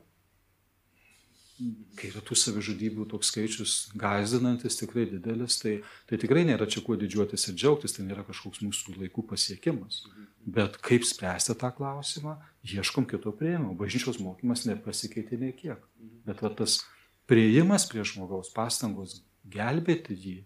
kai 1.97 2.09
yra 2.09 2.21
tų 2.25 2.35
savižudybių 2.39 3.05
toks 3.11 3.29
skaičius 3.31 3.73
gazdinantis, 3.99 4.77
tikrai 4.79 5.05
didelis, 5.09 5.59
tai, 5.61 5.75
tai 6.09 6.19
tikrai 6.21 6.43
nėra 6.47 6.67
čia 6.69 6.83
kuo 6.85 6.97
didžiuotis 6.99 7.47
ir 7.49 7.57
džiaugtis, 7.59 7.95
tai 7.97 8.05
nėra 8.07 8.25
kažkoks 8.27 8.63
mūsų 8.65 8.95
laikų 8.97 9.25
pasiekimas. 9.29 10.01
Bet 10.41 10.79
kaip 10.81 11.05
spręsti 11.05 11.55
tą 11.61 11.69
klausimą, 11.75 12.37
ieškom 12.65 13.05
kito 13.09 13.33
prieimimo. 13.37 13.75
Bažnyčios 13.77 14.21
mokymas 14.23 14.65
nepasikeitė 14.69 15.37
nei 15.41 15.53
kiek. 15.57 15.83
Bet 16.25 16.41
va, 16.41 16.53
tas 16.57 16.79
prieimas 17.31 17.87
prie 17.87 18.03
žmogaus 18.07 18.51
pastangos 18.51 19.21
gelbėti 19.51 20.17
jį 20.17 20.39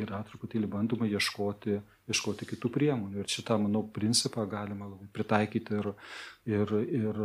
yra 0.00 0.20
truputėlį 0.26 0.68
bandoma 0.70 1.08
ieškoti, 1.10 1.78
ieškoti 2.10 2.46
kitų 2.52 2.70
priemonių. 2.74 3.22
Ir 3.22 3.30
šitą, 3.30 3.56
manau, 3.58 3.82
principą 3.94 4.44
galima 4.50 4.86
pritaikyti 5.14 5.78
ir, 5.80 5.88
ir, 6.46 6.74
ir 7.00 7.22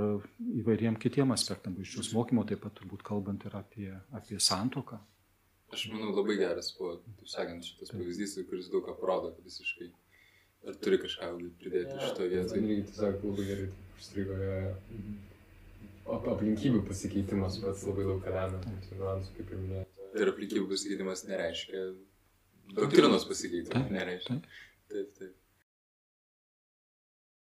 įvairiem 0.61 0.97
kitiem 1.01 1.33
aspektam 1.35 1.75
bažnyčios 1.77 2.13
mokymo, 2.15 2.45
taip 2.49 2.63
pat 2.65 2.73
turbūt 2.79 3.05
kalbant 3.05 3.45
ir 3.45 3.57
apie, 3.59 3.91
apie 4.17 4.39
santoką. 4.41 4.97
Aš 5.75 5.87
manau, 5.91 6.09
labai 6.15 6.39
geras 6.41 6.71
buvo, 6.77 6.95
taip 7.19 7.29
sakant, 7.29 7.67
šitas 7.67 7.93
pavyzdys, 7.93 8.39
kuris 8.49 8.71
daug 8.73 8.85
ką 8.87 8.97
parodo 9.01 9.35
visiškai. 9.45 9.91
Ar 10.65 10.77
turi 10.81 10.97
kažką 10.97 11.29
pridėti 11.61 11.99
šito 12.01 12.25
vietoje? 12.25 12.61
Man 12.63 12.71
irgi 12.71 12.89
tiesiog 12.89 13.25
labai 13.29 13.47
gerai 13.51 13.69
užstrigo 13.99 14.37
mhm. 14.41 15.17
Aplinkybių 16.05 16.83
pasikeitimas, 16.87 17.59
pats 17.63 17.85
labai 17.87 18.05
daug 18.09 18.27
lemia, 18.29 18.75
niuansų, 18.91 19.37
kaip 19.37 19.53
ir 19.53 19.61
minėjote. 19.61 20.09
Ir 20.21 20.31
aplinkybių 20.31 20.67
pasikeitimas 20.71 21.25
nereiškia 21.29 21.87
Doktrinos 22.73 23.25
pasikeitė, 23.29 23.81
nereiškia. 23.93 24.39
Taip, 24.91 25.11
taip. 25.19 25.33